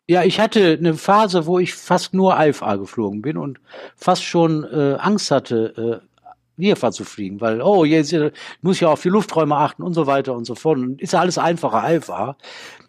Ja, 0.07 0.23
ich 0.23 0.39
hatte 0.39 0.77
eine 0.79 0.93
Phase, 0.93 1.47
wo 1.47 1.57
ich 1.57 1.73
fast 1.73 2.13
nur 2.13 2.39
IFA 2.39 2.75
geflogen 2.75 3.21
bin 3.21 3.37
und 3.37 3.59
fast 3.95 4.23
schon 4.23 4.63
äh, 4.63 4.97
Angst 4.99 5.31
hatte, 5.31 6.01
äh, 6.01 6.05
VFA 6.57 6.91
zu 6.91 7.03
fliegen, 7.03 7.41
weil, 7.41 7.61
oh, 7.61 7.83
jetzt 7.83 8.13
äh, 8.13 8.31
muss 8.61 8.75
ich 8.75 8.81
ja 8.81 8.89
auf 8.89 9.01
die 9.01 9.09
Lufträume 9.09 9.55
achten 9.55 9.83
und 9.83 9.93
so 9.93 10.07
weiter 10.07 10.33
und 10.35 10.45
so 10.45 10.55
fort. 10.55 10.77
Und 10.77 11.01
ist 11.01 11.13
ja 11.13 11.19
alles 11.19 11.37
einfacher, 11.37 11.95
IFA. 11.95 12.37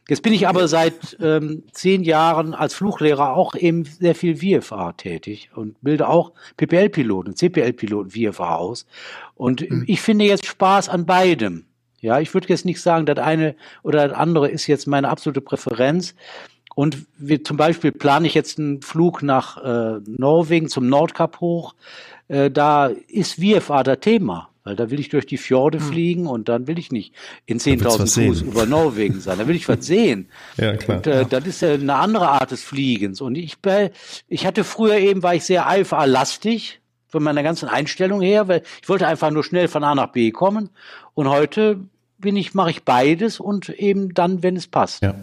Jetzt 0.09 0.23
bin 0.23 0.33
ich 0.33 0.47
aber 0.47 0.69
seit 0.69 1.17
ähm, 1.21 1.65
zehn 1.73 2.05
Jahren 2.05 2.55
als 2.55 2.75
Fluglehrer 2.75 3.35
auch 3.35 3.57
eben 3.57 3.85
sehr 3.85 4.15
viel 4.15 4.37
VFA 4.37 4.93
tätig 4.93 5.51
und 5.55 5.77
bilde 5.83 6.09
auch 6.09 6.33
PPL-Piloten, 6.59 7.35
CPL-Piloten 7.35 8.11
VFA 8.11 8.55
aus. 8.55 8.87
Und 9.35 9.69
mhm. 9.69 9.85
ich 9.89 10.01
finde 10.01 10.27
jetzt 10.27 10.47
Spaß 10.47 10.89
an 10.89 11.07
beidem. 11.07 11.65
Ja, 12.01 12.21
ich 12.21 12.33
würde 12.35 12.49
jetzt 12.49 12.65
nicht 12.65 12.81
sagen, 12.81 13.07
das 13.07 13.19
eine 13.19 13.57
oder 13.83 14.07
das 14.07 14.17
andere 14.17 14.49
ist 14.49 14.69
jetzt 14.69 14.87
meine 14.87 15.09
absolute 15.09 15.41
Präferenz. 15.41 16.15
Und 16.77 17.07
wir, 17.17 17.43
zum 17.43 17.57
Beispiel 17.57 17.91
plane 17.91 18.27
ich 18.27 18.35
jetzt 18.35 18.59
einen 18.59 18.83
Flug 18.83 19.23
nach 19.23 19.57
äh, 19.65 19.99
Norwegen 20.07 20.69
zum 20.69 20.91
Nordkap 20.91 21.41
hoch. 21.41 21.75
Äh, 22.29 22.51
da 22.51 22.89
ist 23.09 23.41
VFA 23.43 23.83
das 23.83 24.01
Thema. 24.01 24.51
Weil 24.63 24.77
da 24.77 24.91
will 24.91 25.01
ich 25.01 25.09
durch 25.09 25.27
die 25.27 25.39
Fjorde 25.39 25.79
hm. 25.79 25.87
fliegen 25.87 26.27
und 26.27 26.49
dann 26.49 26.67
will 26.67 26.79
ich 26.79 26.93
nicht 26.93 27.15
in 27.47 27.61
10.000 27.61 28.27
Fuß 28.27 28.43
über 28.43 28.67
Norwegen 28.67 29.21
sein. 29.21 29.39
Da 29.39 29.47
will 29.47 29.57
ich 29.57 29.69
was 29.69 29.87
sehen. 29.87 30.29
ja, 30.59 30.77
klar. 30.77 30.99
Und 30.99 31.07
äh, 31.07 31.25
das 31.25 31.47
ist 31.47 31.63
äh, 31.63 31.75
eine 31.75 31.95
andere 31.95 32.29
Art 32.29 32.51
des 32.51 32.63
Fliegens. 32.63 33.23
Und 33.23 33.37
ich, 33.37 33.55
äh, 33.65 33.91
ich 34.29 34.45
hatte 34.45 34.63
früher 34.65 34.99
eben, 34.99 35.23
war 35.23 35.35
ich 35.35 35.45
sehr 35.45 35.67
IFA-lastig 35.67 36.81
von 37.07 37.23
meiner 37.23 37.43
ganzen 37.43 37.71
Einstellung 37.71 38.21
her, 38.21 38.49
weil 38.49 38.63
ich 38.83 38.89
wollte 38.91 39.07
einfach 39.07 39.31
nur 39.31 39.45
schnell 39.45 39.69
von 39.69 39.83
A 39.83 39.95
nach 39.95 40.13
B 40.13 40.31
kommen. 40.31 40.69
Und 41.15 41.31
heute 41.31 41.81
bin 42.19 42.37
ich, 42.37 42.53
mache 42.53 42.71
ich 42.71 42.83
beides 42.83 43.41
und 43.41 43.69
eben 43.69 44.15
dann, 44.15 44.43
wenn 44.43 44.57
es 44.57 44.67
passt. 44.67 45.03
Ja. 45.03 45.15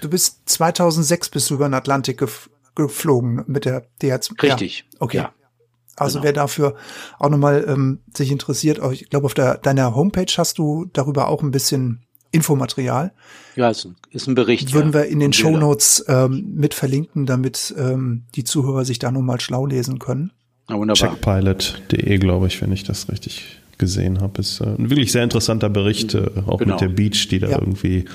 Du 0.00 0.08
bist 0.08 0.42
2006 0.46 1.28
bist 1.30 1.50
du 1.50 1.54
über 1.54 1.68
den 1.68 1.74
Atlantik 1.74 2.18
gef 2.18 2.50
geflogen 2.76 3.44
mit 3.46 3.66
der 3.66 3.86
DHZ. 4.02 4.42
Richtig. 4.42 4.84
Ja, 4.92 5.00
okay. 5.00 5.16
Ja. 5.18 5.32
Also 5.96 6.18
genau. 6.18 6.24
wer 6.24 6.32
dafür 6.32 6.74
auch 7.20 7.30
nochmal 7.30 7.64
ähm, 7.68 8.00
sich 8.12 8.32
interessiert, 8.32 8.80
ich 8.92 9.10
glaube 9.10 9.26
auf 9.26 9.34
der, 9.34 9.58
deiner 9.58 9.94
Homepage 9.94 10.32
hast 10.36 10.58
du 10.58 10.86
darüber 10.92 11.28
auch 11.28 11.42
ein 11.42 11.52
bisschen 11.52 12.00
Infomaterial. 12.32 13.12
Ja, 13.54 13.70
ist 13.70 13.84
ein, 13.84 13.94
ist 14.10 14.26
ein 14.26 14.34
Bericht. 14.34 14.72
Würden 14.72 14.92
ja, 14.92 15.00
wir 15.00 15.04
in 15.06 15.20
den 15.20 15.32
Show 15.32 15.56
Notes 15.56 16.04
ähm, 16.08 16.54
mit 16.56 16.74
verlinken, 16.74 17.26
damit 17.26 17.72
ähm, 17.78 18.24
die 18.34 18.42
Zuhörer 18.42 18.84
sich 18.84 18.98
da 18.98 19.12
nochmal 19.12 19.40
schlau 19.40 19.66
lesen 19.66 20.00
können. 20.00 20.32
Ja, 20.68 20.76
wunderbar. 20.76 21.10
Checkpilot.de, 21.10 22.18
glaube 22.18 22.48
ich, 22.48 22.60
wenn 22.60 22.72
ich 22.72 22.82
das 22.82 23.08
richtig 23.08 23.60
gesehen 23.78 24.20
habe. 24.20 24.40
Ist 24.40 24.60
äh, 24.60 24.64
ein 24.64 24.90
wirklich 24.90 25.12
sehr 25.12 25.22
interessanter 25.22 25.70
Bericht, 25.70 26.14
äh, 26.14 26.28
auch 26.46 26.58
genau. 26.58 26.72
mit 26.72 26.80
der 26.80 26.88
Beach, 26.88 27.28
die 27.28 27.38
da 27.38 27.50
ja. 27.50 27.60
irgendwie 27.60 28.06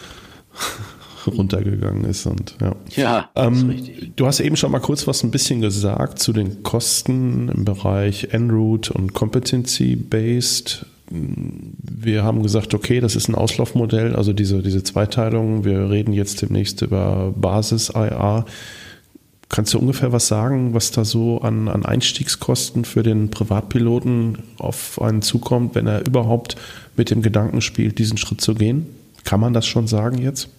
runtergegangen 1.27 2.05
ist 2.05 2.25
und 2.25 2.55
ja. 2.61 2.75
Ja. 2.95 3.29
Ähm, 3.35 3.75
du 4.15 4.25
hast 4.25 4.39
eben 4.39 4.55
schon 4.55 4.71
mal 4.71 4.79
kurz 4.79 5.07
was 5.07 5.23
ein 5.23 5.31
bisschen 5.31 5.61
gesagt 5.61 6.19
zu 6.19 6.33
den 6.33 6.63
Kosten 6.63 7.49
im 7.49 7.65
Bereich 7.65 8.29
En-Route 8.31 8.93
und 8.93 9.13
Competency-Based. 9.13 10.85
Wir 11.11 12.23
haben 12.23 12.43
gesagt, 12.43 12.73
okay, 12.73 12.99
das 12.99 13.15
ist 13.15 13.29
ein 13.29 13.35
Auslaufmodell, 13.35 14.15
also 14.15 14.31
diese, 14.31 14.61
diese 14.61 14.83
Zweiteilung. 14.83 15.65
Wir 15.65 15.89
reden 15.89 16.13
jetzt 16.13 16.41
demnächst 16.41 16.81
über 16.81 17.33
Basis-IA. 17.35 18.45
Kannst 19.49 19.73
du 19.73 19.79
ungefähr 19.79 20.11
was 20.11 20.27
sagen, 20.27 20.75
was 20.75 20.91
da 20.91 21.03
so 21.03 21.41
an, 21.41 21.67
an 21.67 21.83
Einstiegskosten 21.83 22.85
für 22.85 23.01
den 23.01 23.31
Privatpiloten 23.31 24.37
auf 24.59 25.01
einen 25.01 25.23
zukommt, 25.23 25.73
wenn 25.73 25.87
er 25.87 26.05
überhaupt 26.05 26.55
mit 26.95 27.09
dem 27.09 27.23
Gedanken 27.23 27.61
spielt, 27.61 27.97
diesen 27.97 28.17
Schritt 28.17 28.41
zu 28.41 28.53
gehen? 28.53 28.85
Kann 29.23 29.39
man 29.39 29.53
das 29.53 29.65
schon 29.65 29.87
sagen 29.87 30.19
jetzt? 30.19 30.49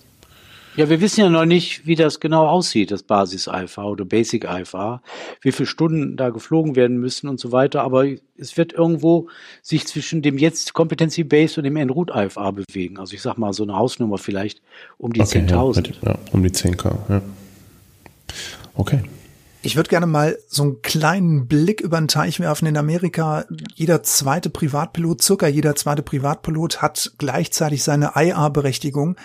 Ja, 0.80 0.88
wir 0.88 1.02
wissen 1.02 1.20
ja 1.20 1.28
noch 1.28 1.44
nicht, 1.44 1.86
wie 1.86 1.94
das 1.94 2.20
genau 2.20 2.46
aussieht, 2.46 2.90
das 2.90 3.02
Basis-IFA 3.02 3.84
oder 3.84 4.06
Basic-IFA, 4.06 5.02
wie 5.42 5.52
viele 5.52 5.66
Stunden 5.66 6.16
da 6.16 6.30
geflogen 6.30 6.74
werden 6.74 6.96
müssen 6.96 7.28
und 7.28 7.38
so 7.38 7.52
weiter. 7.52 7.82
Aber 7.82 8.06
es 8.38 8.56
wird 8.56 8.72
irgendwo 8.72 9.28
sich 9.60 9.86
zwischen 9.86 10.22
dem 10.22 10.38
jetzt 10.38 10.72
Competency-Based 10.72 11.58
und 11.58 11.64
dem 11.64 11.76
En-Route-IFA 11.76 12.52
bewegen. 12.52 12.96
Also 12.96 13.12
ich 13.12 13.20
sag 13.20 13.36
mal 13.36 13.52
so 13.52 13.62
eine 13.62 13.76
Hausnummer 13.76 14.16
vielleicht 14.16 14.62
um 14.96 15.12
die 15.12 15.20
okay, 15.20 15.40
10.000. 15.40 15.96
Ja, 16.00 16.12
ja, 16.12 16.18
um 16.32 16.42
die 16.42 16.48
10k, 16.48 16.96
ja. 17.10 17.20
Okay. 18.72 19.02
Ich 19.60 19.76
würde 19.76 19.90
gerne 19.90 20.06
mal 20.06 20.38
so 20.48 20.62
einen 20.62 20.80
kleinen 20.80 21.46
Blick 21.46 21.82
über 21.82 21.98
den 21.98 22.08
Teich 22.08 22.40
werfen. 22.40 22.64
In 22.64 22.78
Amerika, 22.78 23.44
jeder 23.74 24.02
zweite 24.02 24.48
Privatpilot, 24.48 25.20
circa 25.20 25.46
jeder 25.46 25.76
zweite 25.76 26.00
Privatpilot 26.00 26.80
hat 26.80 27.12
gleichzeitig 27.18 27.82
seine 27.82 28.12
IA-Berechtigung 28.16 29.16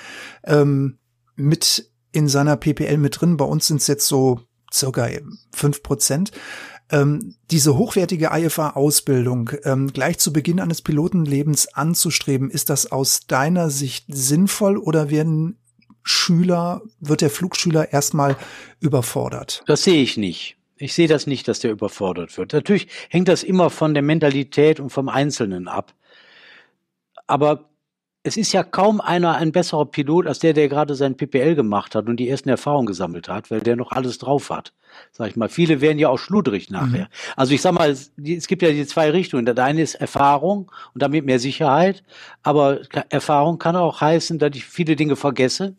ähm, 0.44 0.98
mit 1.36 1.92
in 2.12 2.28
seiner 2.28 2.56
PPL 2.58 2.98
mit 2.98 3.20
drin. 3.20 3.38
Bei 3.38 3.46
uns 3.46 3.68
sind 3.68 3.82
es 3.82 3.88
jetzt 3.88 4.08
so 4.08 4.42
circa 4.74 5.10
fünf 5.54 5.84
Prozent. 5.84 6.32
Ähm, 6.92 7.36
diese 7.50 7.78
hochwertige 7.78 8.30
IFA-Ausbildung 8.32 9.52
ähm, 9.64 9.92
gleich 9.92 10.20
zu 10.20 10.32
Beginn 10.32 10.60
eines 10.60 10.82
Pilotenlebens 10.82 11.74
anzustreben, 11.74 12.52
ist 12.52 12.70
das 12.70 12.92
aus 12.92 13.22
deiner 13.28 13.70
Sicht 13.72 14.06
sinnvoll 14.08 14.78
oder 14.78 15.10
werden 15.10 15.58
Schüler, 16.04 16.84
wird 17.00 17.22
der 17.22 17.32
Flugschüler 17.32 17.92
erstmal 17.92 18.38
überfordert? 18.80 19.64
Das 19.66 19.84
sehe 19.84 20.04
ich 20.04 20.18
nicht. 20.18 20.58
Ich 20.78 20.94
sehe 20.94 21.08
das 21.08 21.26
nicht, 21.26 21.48
dass 21.48 21.60
der 21.60 21.72
überfordert 21.72 22.38
wird. 22.38 22.54
Natürlich 22.54 22.88
hängt 23.10 23.30
das 23.30 23.42
immer 23.42 23.72
von 23.72 23.94
der 23.96 24.04
Mentalität 24.04 24.80
und 24.80 24.92
vom 24.92 25.10
Einzelnen 25.10 25.68
ab. 25.68 25.96
Aber 27.26 27.70
es 28.26 28.38
ist 28.38 28.54
ja 28.54 28.64
kaum 28.64 29.02
einer 29.02 29.36
ein 29.36 29.52
besserer 29.52 29.86
Pilot 29.86 30.26
als 30.26 30.40
der, 30.40 30.54
der 30.54 30.68
gerade 30.68 30.96
sein 30.96 31.16
PPL 31.16 31.54
gemacht 31.54 31.94
hat 31.94 32.08
und 32.08 32.18
die 32.18 32.28
ersten 32.28 32.50
Erfahrungen 32.50 32.88
gesammelt 32.88 33.30
hat, 33.30 33.52
weil 33.52 33.60
der 33.60 33.76
noch 33.76 33.92
alles 33.92 34.18
drauf 34.18 34.50
hat. 34.50 34.74
Sag 35.12 35.30
ich 35.30 35.36
mal. 35.36 35.48
Viele 35.48 35.80
werden 35.80 36.00
ja 36.00 36.10
auch 36.10 36.18
schludrig 36.18 36.72
nachher. 36.72 37.04
Mhm. 37.04 37.36
Also 37.36 37.54
ich 37.54 37.62
sag 37.62 37.74
mal, 37.74 37.92
es 37.92 38.48
gibt 38.48 38.64
ja 38.64 38.72
die 38.72 38.88
zwei 38.88 39.12
Richtungen. 39.12 39.46
Der 39.46 39.56
eine 39.64 39.84
ist 39.84 39.94
Erfahrung 39.94 40.72
und 40.96 41.04
damit 41.04 41.24
mehr 41.24 41.38
Sicherheit. 41.38 42.04
Aber 42.42 42.80
Erfahrung 43.10 43.60
kann 43.60 43.76
auch 43.76 44.02
heißen, 44.02 44.40
dass 44.40 44.56
ich 44.56 44.66
viele 44.66 44.96
Dinge 44.96 45.16
vergesse 45.16 45.76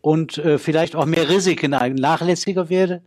und 0.00 0.38
äh, 0.38 0.56
vielleicht 0.58 0.96
auch 0.96 1.04
mehr 1.04 1.28
Risiken 1.28 1.72
nachlässiger 1.72 2.70
werde. 2.70 3.02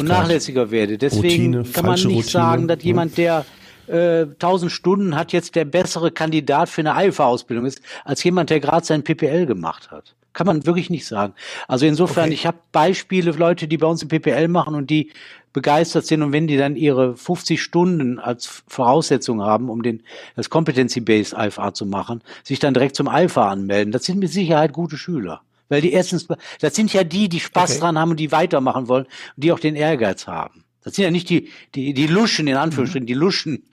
Und 0.00 0.08
nachlässiger 0.08 0.70
werde. 0.70 0.96
Deswegen 0.96 1.54
Routine, 1.56 1.72
kann 1.74 1.84
man 1.84 1.94
nicht 1.96 2.06
Routine, 2.06 2.22
sagen, 2.22 2.68
dass 2.68 2.82
jemand, 2.82 3.18
der 3.18 3.44
äh, 3.90 4.22
1000 4.22 4.70
Stunden 4.70 5.16
hat 5.16 5.32
jetzt 5.32 5.54
der 5.54 5.64
bessere 5.64 6.10
Kandidat 6.10 6.68
für 6.68 6.80
eine 6.80 6.94
Alpha-Ausbildung 6.94 7.66
ist, 7.66 7.82
als 8.04 8.22
jemand, 8.24 8.50
der 8.50 8.60
gerade 8.60 8.86
sein 8.86 9.02
PPL 9.02 9.46
gemacht 9.46 9.90
hat. 9.90 10.14
Kann 10.32 10.46
man 10.46 10.64
wirklich 10.64 10.90
nicht 10.90 11.06
sagen. 11.06 11.34
Also 11.66 11.86
insofern, 11.86 12.26
okay. 12.26 12.34
ich 12.34 12.46
habe 12.46 12.58
Beispiele, 12.70 13.32
Leute, 13.32 13.66
die 13.66 13.78
bei 13.78 13.86
uns 13.86 14.02
im 14.02 14.08
PPL 14.08 14.46
machen 14.48 14.76
und 14.76 14.88
die 14.88 15.10
begeistert 15.52 16.06
sind 16.06 16.22
und 16.22 16.32
wenn 16.32 16.46
die 16.46 16.56
dann 16.56 16.76
ihre 16.76 17.16
50 17.16 17.60
Stunden 17.60 18.20
als 18.20 18.62
Voraussetzung 18.68 19.42
haben, 19.42 19.68
um 19.68 19.82
den, 19.82 20.02
das 20.36 20.48
Competency-Based 20.48 21.34
Alpha 21.34 21.74
zu 21.74 21.86
machen, 21.86 22.22
sich 22.44 22.60
dann 22.60 22.74
direkt 22.74 22.94
zum 22.94 23.08
Alpha 23.08 23.50
anmelden. 23.50 23.92
Das 23.92 24.04
sind 24.04 24.20
mit 24.20 24.30
Sicherheit 24.30 24.72
gute 24.72 24.96
Schüler. 24.96 25.40
Weil 25.68 25.80
die 25.80 25.92
erstens, 25.92 26.28
das 26.60 26.74
sind 26.74 26.92
ja 26.92 27.04
die, 27.04 27.28
die 27.28 27.40
Spaß 27.40 27.72
okay. 27.72 27.80
dran 27.80 27.98
haben 27.98 28.10
und 28.10 28.20
die 28.20 28.32
weitermachen 28.32 28.88
wollen 28.88 29.04
und 29.04 29.44
die 29.44 29.52
auch 29.52 29.60
den 29.60 29.76
Ehrgeiz 29.76 30.26
haben. 30.26 30.64
Das 30.82 30.94
sind 30.94 31.04
ja 31.04 31.10
nicht 31.10 31.28
die, 31.28 31.50
die, 31.74 31.92
die 31.92 32.06
Luschen, 32.06 32.46
in 32.46 32.56
Anführungsstrichen, 32.56 33.06
die 33.06 33.14
Luschen, 33.14 33.64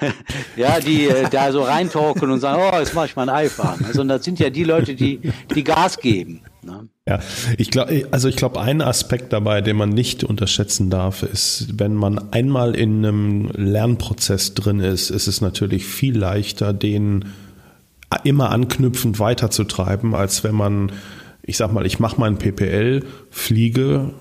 ja, 0.56 0.80
die 0.80 1.06
äh, 1.06 1.28
da 1.30 1.52
so 1.52 1.62
reintalken 1.62 2.30
und 2.30 2.40
sagen, 2.40 2.62
oh, 2.62 2.78
jetzt 2.78 2.94
mache 2.94 3.06
ich 3.06 3.16
mal 3.16 3.28
ein 3.28 3.34
Eifahren. 3.34 3.84
Sondern 3.92 4.18
das 4.18 4.24
sind 4.24 4.38
ja 4.38 4.48
die 4.48 4.64
Leute, 4.64 4.94
die, 4.94 5.20
die 5.54 5.64
Gas 5.64 5.98
geben. 5.98 6.40
Ne? 6.62 6.88
Ja, 7.06 7.20
ich 7.58 7.70
glaube, 7.70 8.08
also 8.10 8.28
ich 8.28 8.36
glaube, 8.36 8.60
ein 8.60 8.80
Aspekt 8.80 9.34
dabei, 9.34 9.60
den 9.60 9.76
man 9.76 9.90
nicht 9.90 10.24
unterschätzen 10.24 10.88
darf, 10.88 11.22
ist, 11.22 11.78
wenn 11.78 11.94
man 11.94 12.32
einmal 12.32 12.74
in 12.74 13.04
einem 13.04 13.50
Lernprozess 13.54 14.54
drin 14.54 14.80
ist, 14.80 15.10
ist 15.10 15.26
es 15.26 15.42
natürlich 15.42 15.84
viel 15.84 16.16
leichter, 16.16 16.72
den 16.72 17.26
immer 18.24 18.50
anknüpfend 18.50 19.20
weiterzutreiben, 19.20 20.14
als 20.14 20.42
wenn 20.42 20.54
man, 20.54 20.92
ich 21.42 21.58
sag 21.58 21.72
mal, 21.72 21.84
ich 21.84 22.00
mache 22.00 22.18
mein 22.18 22.38
PPL, 22.38 23.04
fliege 23.30 24.14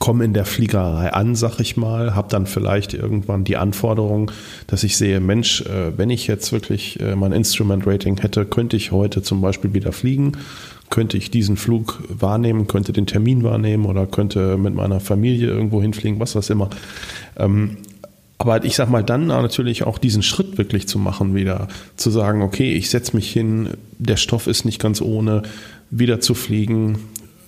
komme 0.00 0.24
in 0.24 0.32
der 0.32 0.46
Fliegerei 0.46 1.12
an, 1.12 1.36
sag 1.36 1.60
ich 1.60 1.76
mal, 1.76 2.16
habe 2.16 2.28
dann 2.30 2.46
vielleicht 2.46 2.94
irgendwann 2.94 3.44
die 3.44 3.58
Anforderung, 3.58 4.32
dass 4.66 4.82
ich 4.82 4.96
sehe, 4.96 5.20
Mensch, 5.20 5.60
äh, 5.60 5.96
wenn 5.96 6.10
ich 6.10 6.26
jetzt 6.26 6.52
wirklich 6.52 6.98
äh, 7.00 7.14
mein 7.14 7.32
Instrument 7.32 7.86
Rating 7.86 8.18
hätte, 8.18 8.46
könnte 8.46 8.76
ich 8.76 8.92
heute 8.92 9.22
zum 9.22 9.42
Beispiel 9.42 9.74
wieder 9.74 9.92
fliegen, 9.92 10.32
könnte 10.88 11.18
ich 11.18 11.30
diesen 11.30 11.56
Flug 11.56 12.02
wahrnehmen, 12.08 12.66
könnte 12.66 12.92
den 12.92 13.06
Termin 13.06 13.44
wahrnehmen? 13.44 13.84
Oder 13.84 14.06
könnte 14.06 14.56
mit 14.56 14.74
meiner 14.74 15.00
Familie 15.00 15.48
irgendwo 15.48 15.80
hinfliegen, 15.80 16.18
was 16.18 16.34
was 16.34 16.50
immer. 16.50 16.70
Ähm, 17.36 17.76
aber 18.38 18.64
ich 18.64 18.76
sag 18.76 18.88
mal, 18.88 19.04
dann 19.04 19.26
natürlich 19.26 19.82
auch 19.82 19.98
diesen 19.98 20.22
Schritt 20.22 20.56
wirklich 20.56 20.88
zu 20.88 20.98
machen, 20.98 21.34
wieder. 21.34 21.68
Zu 21.96 22.10
sagen, 22.10 22.40
okay, 22.40 22.72
ich 22.72 22.88
setze 22.88 23.14
mich 23.14 23.30
hin, 23.30 23.68
der 23.98 24.16
Stoff 24.16 24.46
ist 24.46 24.64
nicht 24.64 24.80
ganz 24.80 25.02
ohne, 25.02 25.42
wieder 25.90 26.20
zu 26.20 26.32
fliegen, 26.34 26.98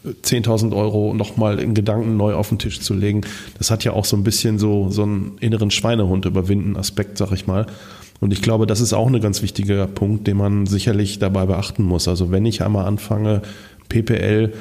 10.000 0.04 0.74
Euro 0.76 1.14
nochmal 1.14 1.58
in 1.60 1.74
Gedanken 1.74 2.16
neu 2.16 2.34
auf 2.34 2.48
den 2.48 2.58
Tisch 2.58 2.80
zu 2.80 2.94
legen, 2.94 3.22
das 3.58 3.70
hat 3.70 3.84
ja 3.84 3.92
auch 3.92 4.04
so 4.04 4.16
ein 4.16 4.24
bisschen 4.24 4.58
so, 4.58 4.90
so 4.90 5.02
einen 5.02 5.38
inneren 5.40 5.70
Schweinehund 5.70 6.24
überwinden 6.24 6.76
Aspekt, 6.76 7.18
sag 7.18 7.32
ich 7.32 7.46
mal. 7.46 7.66
Und 8.20 8.32
ich 8.32 8.42
glaube, 8.42 8.66
das 8.66 8.80
ist 8.80 8.92
auch 8.92 9.06
ein 9.08 9.20
ganz 9.20 9.42
wichtiger 9.42 9.86
Punkt, 9.86 10.26
den 10.26 10.36
man 10.36 10.66
sicherlich 10.66 11.18
dabei 11.18 11.46
beachten 11.46 11.82
muss. 11.82 12.06
Also 12.06 12.30
wenn 12.30 12.46
ich 12.46 12.62
einmal 12.62 12.86
anfange, 12.86 13.42
PPL, 13.88 14.52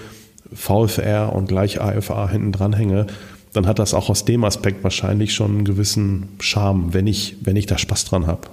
VFR 0.54 1.34
und 1.34 1.48
gleich 1.48 1.80
AFA 1.80 2.28
hinten 2.30 2.52
dran 2.52 2.74
hänge, 2.74 3.08
dann 3.54 3.68
hat 3.68 3.80
das 3.80 3.94
auch 3.94 4.10
aus 4.10 4.26
dem 4.26 4.44
Aspekt 4.44 4.84
wahrscheinlich 4.84 5.34
schon 5.34 5.52
einen 5.52 5.66
gewissen 5.66 6.30
Charme, 6.40 6.94
wenn 6.94 7.08
ich, 7.08 7.36
wenn 7.42 7.56
ich 7.56 7.66
da 7.66 7.78
Spaß 7.78 8.06
dran 8.06 8.28
habe. 8.28 8.48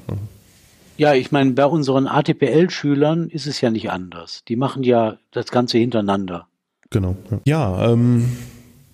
Ja, 0.96 1.14
ich 1.14 1.30
meine, 1.30 1.52
bei 1.52 1.64
unseren 1.64 2.06
ATPL-Schülern 2.08 3.28
ist 3.30 3.46
es 3.46 3.60
ja 3.60 3.70
nicht 3.70 3.90
anders. 3.90 4.42
Die 4.48 4.56
machen 4.56 4.82
ja 4.82 5.18
das 5.30 5.46
Ganze 5.46 5.78
hintereinander. 5.78 6.48
Genau. 6.90 7.16
Ja, 7.44 7.92
ähm, 7.92 8.30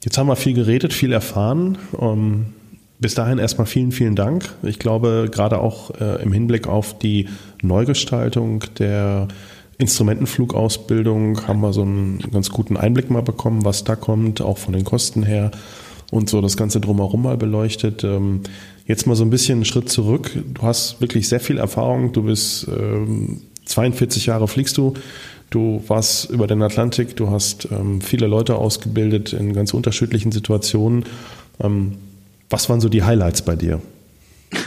jetzt 0.05 0.19
haben 0.19 0.27
wir 0.27 0.37
viel 0.37 0.55
geredet, 0.55 0.93
viel 0.93 1.13
erfahren. 1.13 1.79
Ähm, 2.01 2.47
bis 2.99 3.15
dahin 3.15 3.39
erstmal 3.39 3.67
vielen, 3.67 3.93
vielen 3.93 4.17
Dank. 4.17 4.53
Ich 4.63 4.79
glaube, 4.79 5.29
gerade 5.31 5.59
auch 5.61 5.91
äh, 6.01 6.23
im 6.23 6.33
Hinblick 6.33 6.67
auf 6.67 6.99
die 6.99 7.29
Neugestaltung 7.63 8.65
der 8.79 9.29
Instrumentenflugausbildung 9.79 11.47
haben 11.47 11.61
wir 11.61 11.73
so 11.73 11.83
einen 11.83 12.19
ganz 12.33 12.51
guten 12.51 12.77
Einblick 12.77 13.11
mal 13.11 13.23
bekommen, 13.23 13.65
was 13.65 13.85
da 13.85 13.97
kommt, 13.97 14.41
auch 14.41 14.59
von 14.59 14.73
den 14.73 14.85
Kosten 14.85 15.23
her 15.23 15.51
und 16.11 16.31
so 16.31 16.41
das 16.41 16.57
Ganze 16.57 16.81
drumherum 16.81 17.23
mal 17.23 17.37
beleuchtet. 17.37 18.05
Ähm, 18.05 18.41
jetzt 18.87 19.07
mal 19.07 19.17
so 19.17 19.25
ein 19.25 19.31
bisschen 19.31 19.57
einen 19.57 19.65
Schritt 19.65 19.89
zurück. 19.89 20.31
Du 20.55 20.63
hast 20.63 21.01
wirklich 21.01 21.29
sehr 21.29 21.41
viel 21.41 21.59
Erfahrung. 21.59 22.13
Du 22.13 22.23
bist 22.23 22.69
ähm, 22.69 23.43
42 23.67 24.27
Jahre 24.27 24.47
fliegst 24.49 24.77
du. 24.77 24.95
Du 25.51 25.83
warst 25.87 26.31
über 26.31 26.47
den 26.47 26.63
Atlantik, 26.63 27.17
du 27.17 27.31
hast 27.31 27.69
ähm, 27.71 28.01
viele 28.01 28.27
Leute 28.27 28.57
ausgebildet 28.57 29.33
in 29.33 29.53
ganz 29.53 29.73
unterschiedlichen 29.73 30.33
Situationen. 30.33 31.05
Ähm, 31.61 31.99
was 32.51 32.69
waren 32.69 32.81
so 32.81 32.89
die 32.89 33.05
Highlights 33.05 33.43
bei 33.43 33.57
dir? 33.57 33.81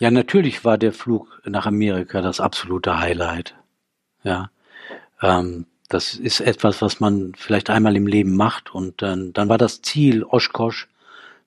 Ja, 0.00 0.10
natürlich 0.10 0.64
war 0.64 0.78
der 0.78 0.92
Flug 0.92 1.40
nach 1.44 1.64
Amerika 1.64 2.22
das 2.22 2.40
absolute 2.40 2.98
Highlight. 2.98 3.54
Ja, 4.24 4.50
ähm, 5.20 5.66
das 5.88 6.14
ist 6.14 6.40
etwas, 6.40 6.82
was 6.82 6.98
man 6.98 7.34
vielleicht 7.36 7.70
einmal 7.70 7.94
im 7.94 8.08
Leben 8.08 8.34
macht 8.34 8.74
und 8.74 9.00
dann, 9.00 9.32
dann 9.32 9.48
war 9.48 9.58
das 9.58 9.80
Ziel 9.80 10.24
Oshkosh 10.24 10.88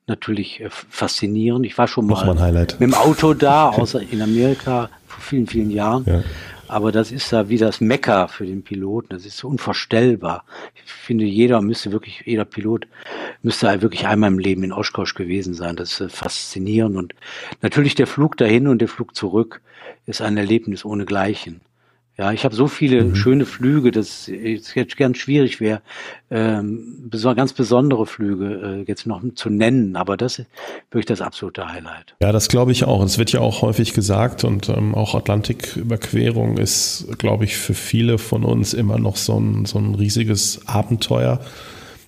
natürlich 0.07 0.61
äh, 0.61 0.69
faszinierend. 0.69 1.65
Ich 1.65 1.77
war 1.77 1.89
schon 1.89 2.05
mal, 2.05 2.33
mal 2.33 2.51
mit 2.53 2.79
dem 2.79 2.93
Auto 2.93 3.33
da, 3.33 3.69
außer 3.71 4.01
in 4.01 4.21
Amerika 4.21 4.89
vor 5.05 5.21
vielen, 5.21 5.47
vielen 5.47 5.71
Jahren. 5.71 6.05
Ja. 6.05 6.23
Aber 6.67 6.91
das 6.91 7.11
ist 7.11 7.31
da 7.31 7.47
wie 7.47 7.57
das 7.57 7.79
Mecker 7.79 8.27
für 8.27 8.45
den 8.45 8.63
Piloten. 8.63 9.09
Das 9.09 9.25
ist 9.25 9.43
unvorstellbar. 9.43 10.43
Ich 10.73 10.91
finde, 10.91 11.25
jeder 11.25 11.61
müsste 11.61 11.91
wirklich, 11.91 12.23
jeder 12.25 12.45
Pilot 12.45 12.87
müsste 13.43 13.67
halt 13.67 13.81
wirklich 13.81 14.07
einmal 14.07 14.31
im 14.31 14.39
Leben 14.39 14.63
in 14.63 14.73
Oshkosh 14.73 15.13
gewesen 15.13 15.53
sein. 15.53 15.75
Das 15.75 15.93
ist 15.93 16.01
äh, 16.01 16.09
faszinierend. 16.09 16.97
Und 16.97 17.15
natürlich 17.61 17.93
der 17.95 18.07
Flug 18.07 18.37
dahin 18.37 18.67
und 18.67 18.79
der 18.79 18.87
Flug 18.87 19.15
zurück 19.15 19.61
ist 20.07 20.21
ein 20.21 20.37
Erlebnis 20.37 20.85
ohnegleichen. 20.85 21.61
Ja, 22.17 22.31
ich 22.31 22.45
habe 22.45 22.55
so 22.55 22.67
viele 22.67 23.03
mhm. 23.03 23.15
schöne 23.15 23.45
Flüge, 23.45 23.91
dass 23.91 24.29
es 24.29 24.73
jetzt 24.73 24.95
ganz 24.95 25.17
schwierig 25.17 25.59
wäre, 25.59 25.81
ähm, 26.31 27.09
ganz 27.11 27.51
besondere 27.51 28.05
Flüge 28.05 28.83
äh, 28.85 28.85
jetzt 28.87 29.05
noch 29.05 29.21
zu 29.35 29.49
nennen, 29.49 29.97
aber 29.97 30.15
das 30.15 30.39
ist 30.39 30.47
wirklich 30.91 31.05
das 31.05 31.19
absolute 31.19 31.67
Highlight. 31.67 32.15
Ja, 32.21 32.31
das 32.31 32.47
glaube 32.47 32.71
ich 32.71 32.85
auch. 32.85 33.03
Es 33.03 33.17
wird 33.17 33.33
ja 33.33 33.41
auch 33.41 33.61
häufig 33.61 33.93
gesagt 33.93 34.45
und 34.45 34.69
ähm, 34.69 34.95
auch 34.95 35.13
Atlantiküberquerung 35.13 36.57
ist, 36.57 37.07
glaube 37.17 37.43
ich, 37.43 37.57
für 37.57 37.73
viele 37.73 38.17
von 38.17 38.45
uns 38.45 38.73
immer 38.73 38.97
noch 38.97 39.17
so 39.17 39.37
ein, 39.37 39.65
so 39.65 39.77
ein 39.77 39.93
riesiges 39.95 40.61
Abenteuer. 40.67 41.41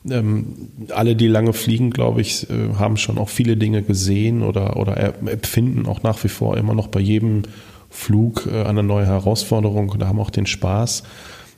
Ähm, 0.09 0.69
alle, 0.91 1.17
die 1.17 1.27
lange 1.27 1.51
fliegen, 1.51 1.89
glaube 1.89 2.21
ich, 2.21 2.49
äh, 2.49 2.75
haben 2.79 2.95
schon 2.95 3.17
auch 3.17 3.27
viele 3.27 3.57
Dinge 3.57 3.81
gesehen 3.81 4.41
oder, 4.41 4.77
oder 4.77 5.15
empfinden 5.27 5.85
auch 5.85 6.01
nach 6.01 6.23
wie 6.23 6.29
vor 6.29 6.55
immer 6.55 6.73
noch 6.73 6.87
bei 6.87 7.01
jedem 7.01 7.43
Flug 7.89 8.47
äh, 8.51 8.63
eine 8.63 8.83
neue 8.83 9.05
Herausforderung 9.05 9.89
und 9.89 10.05
haben 10.05 10.19
auch 10.19 10.29
den 10.29 10.45
Spaß. 10.45 11.03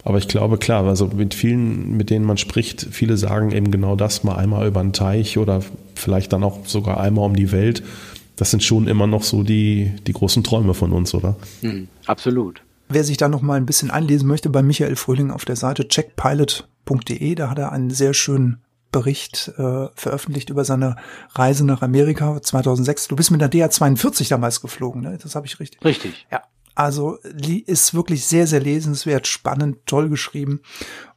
Aber 0.03 0.17
ich 0.17 0.27
glaube, 0.27 0.57
klar, 0.57 0.85
also 0.85 1.07
mit 1.07 1.33
vielen, 1.33 1.97
mit 1.97 2.09
denen 2.09 2.25
man 2.25 2.37
spricht, 2.37 2.87
viele 2.91 3.17
sagen 3.17 3.51
eben 3.51 3.69
genau 3.69 3.95
das, 3.95 4.23
mal 4.23 4.35
einmal 4.35 4.65
über 4.67 4.79
einen 4.79 4.93
Teich 4.93 5.37
oder 5.37 5.61
vielleicht 5.95 6.31
dann 6.31 6.43
auch 6.43 6.65
sogar 6.65 6.99
einmal 6.99 7.25
um 7.25 7.35
die 7.35 7.51
Welt. 7.51 7.83
Das 8.37 8.51
sind 8.51 8.63
schon 8.63 8.87
immer 8.87 9.07
noch 9.07 9.23
so 9.23 9.43
die, 9.43 9.91
die 10.07 10.13
großen 10.13 10.43
Träume 10.43 10.73
von 10.73 10.93
uns, 10.93 11.13
oder? 11.13 11.35
Mhm, 11.61 11.89
absolut. 12.05 12.61
Wer 12.87 13.03
sich 13.03 13.17
da 13.17 13.27
noch 13.27 13.41
mal 13.41 13.55
ein 13.55 13.65
bisschen 13.65 13.91
einlesen 13.91 14.27
möchte, 14.27 14.49
bei 14.49 14.63
Michael 14.63 14.95
Fröhling 14.95 15.31
auf 15.31 15.43
der 15.43 15.57
Seite 15.57 15.87
checkpilot.de, 15.87 17.35
da 17.35 17.49
hat 17.49 17.59
er 17.59 17.71
einen 17.73 17.89
sehr 17.89 18.13
schönen 18.13 18.61
Bericht 18.91 19.51
äh, 19.57 19.87
veröffentlicht 19.93 20.49
über 20.49 20.65
seine 20.65 20.95
Reise 21.31 21.65
nach 21.65 21.81
Amerika 21.81 22.41
2006. 22.41 23.07
Du 23.07 23.15
bist 23.15 23.31
mit 23.31 23.41
der 23.41 23.51
DA42 23.51 24.29
damals 24.29 24.61
geflogen, 24.61 25.01
ne? 25.01 25.17
Das 25.21 25.35
habe 25.35 25.45
ich 25.45 25.59
richtig. 25.59 25.83
Richtig. 25.83 26.27
Ja. 26.31 26.43
Also 26.75 27.17
ist 27.65 27.93
wirklich 27.93 28.25
sehr, 28.25 28.47
sehr 28.47 28.61
lesenswert, 28.61 29.27
spannend, 29.27 29.79
toll 29.85 30.09
geschrieben. 30.09 30.61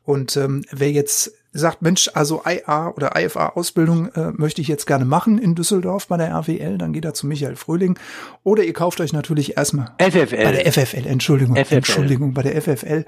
Und 0.02 0.36
ähm, 0.36 0.64
wer 0.72 0.90
jetzt 0.90 1.32
sagt, 1.52 1.82
Mensch, 1.82 2.10
also 2.14 2.42
IA 2.46 2.88
oder 2.90 3.12
IFA-Ausbildung 3.16 4.08
äh, 4.14 4.32
möchte 4.32 4.60
ich 4.60 4.68
jetzt 4.68 4.86
gerne 4.86 5.04
machen 5.04 5.38
in 5.38 5.54
Düsseldorf 5.54 6.06
bei 6.06 6.16
der 6.16 6.30
RWL, 6.32 6.78
dann 6.78 6.92
geht 6.92 7.04
er 7.04 7.14
zu 7.14 7.26
Michael 7.26 7.56
Fröhling. 7.56 7.98
Oder 8.42 8.64
ihr 8.64 8.72
kauft 8.72 9.00
euch 9.00 9.12
natürlich 9.12 9.56
erstmal 9.56 9.92
FFL. 9.98 10.44
Bei 10.44 10.52
der 10.52 10.72
FFL, 10.72 11.06
Entschuldigung, 11.06 11.56
FFL. 11.56 11.74
Entschuldigung, 11.74 12.34
bei 12.34 12.42
der 12.42 12.60
FFL. 12.60 13.04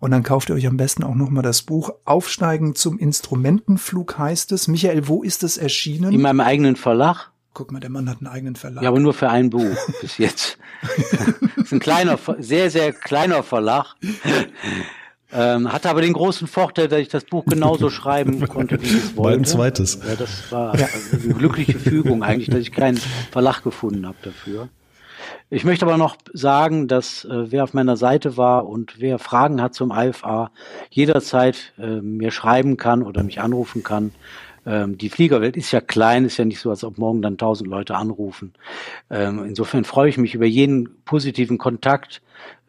Und 0.00 0.10
dann 0.10 0.22
kauft 0.22 0.48
ihr 0.48 0.56
euch 0.56 0.66
am 0.66 0.76
besten 0.76 1.04
auch 1.04 1.14
nochmal 1.14 1.42
das 1.42 1.62
Buch 1.62 1.90
Aufsteigen 2.04 2.74
zum 2.74 2.98
Instrumentenflug 2.98 4.18
heißt 4.18 4.52
es. 4.52 4.68
Michael, 4.68 5.08
wo 5.08 5.22
ist 5.22 5.42
es 5.42 5.56
erschienen? 5.56 6.12
In 6.12 6.20
meinem 6.20 6.40
eigenen 6.40 6.76
Verlag. 6.76 7.30
Guck 7.54 7.72
mal, 7.72 7.80
der 7.80 7.88
Mann 7.88 8.10
hat 8.10 8.18
einen 8.18 8.26
eigenen 8.26 8.56
Verlag. 8.56 8.82
Ja, 8.82 8.90
aber 8.90 9.00
nur 9.00 9.14
für 9.14 9.30
ein 9.30 9.48
Buch 9.48 9.76
bis 10.02 10.18
jetzt. 10.18 10.58
das 11.56 11.66
ist 11.66 11.72
ein 11.72 11.80
kleiner, 11.80 12.18
sehr, 12.38 12.70
sehr 12.70 12.92
kleiner 12.92 13.42
Verlag. 13.42 13.94
Ähm, 15.36 15.70
hatte 15.70 15.90
aber 15.90 16.00
den 16.00 16.14
großen 16.14 16.46
Vorteil, 16.46 16.88
dass 16.88 17.00
ich 17.00 17.08
das 17.08 17.24
Buch 17.24 17.44
genauso 17.44 17.90
schreiben 17.90 18.46
konnte, 18.48 18.80
wie 18.80 18.86
ich 18.86 18.94
es 18.94 19.16
wollte. 19.16 19.40
Ein 19.40 19.44
zweites. 19.44 20.00
Ja, 20.06 20.14
das 20.14 20.50
war 20.50 20.78
ja. 20.78 20.88
eine 21.12 21.34
glückliche 21.34 21.78
Fügung 21.78 22.22
eigentlich, 22.22 22.48
dass 22.48 22.60
ich 22.60 22.72
keinen 22.72 22.96
Verlag 23.30 23.62
gefunden 23.62 24.06
habe 24.06 24.16
dafür. 24.22 24.68
Ich 25.50 25.64
möchte 25.64 25.84
aber 25.84 25.98
noch 25.98 26.16
sagen, 26.32 26.88
dass 26.88 27.24
äh, 27.24 27.50
wer 27.52 27.64
auf 27.64 27.74
meiner 27.74 27.96
Seite 27.96 28.36
war 28.36 28.66
und 28.66 28.94
wer 28.98 29.18
Fragen 29.18 29.60
hat 29.60 29.74
zum 29.74 29.92
IFA, 29.92 30.50
jederzeit 30.90 31.72
äh, 31.78 32.00
mir 32.00 32.30
schreiben 32.30 32.76
kann 32.76 33.02
oder 33.02 33.22
mich 33.22 33.40
anrufen 33.40 33.82
kann. 33.82 34.12
Ähm, 34.64 34.98
die 34.98 35.08
Fliegerwelt 35.10 35.56
ist 35.56 35.70
ja 35.70 35.80
klein, 35.80 36.24
ist 36.24 36.38
ja 36.38 36.44
nicht 36.44 36.60
so, 36.60 36.70
als 36.70 36.82
ob 36.82 36.98
morgen 36.98 37.22
dann 37.22 37.38
tausend 37.38 37.70
Leute 37.70 37.94
anrufen. 37.94 38.54
Ähm, 39.10 39.44
insofern 39.44 39.84
freue 39.84 40.08
ich 40.08 40.18
mich 40.18 40.34
über 40.34 40.46
jeden 40.46 41.02
positiven 41.04 41.58
Kontakt 41.58 42.22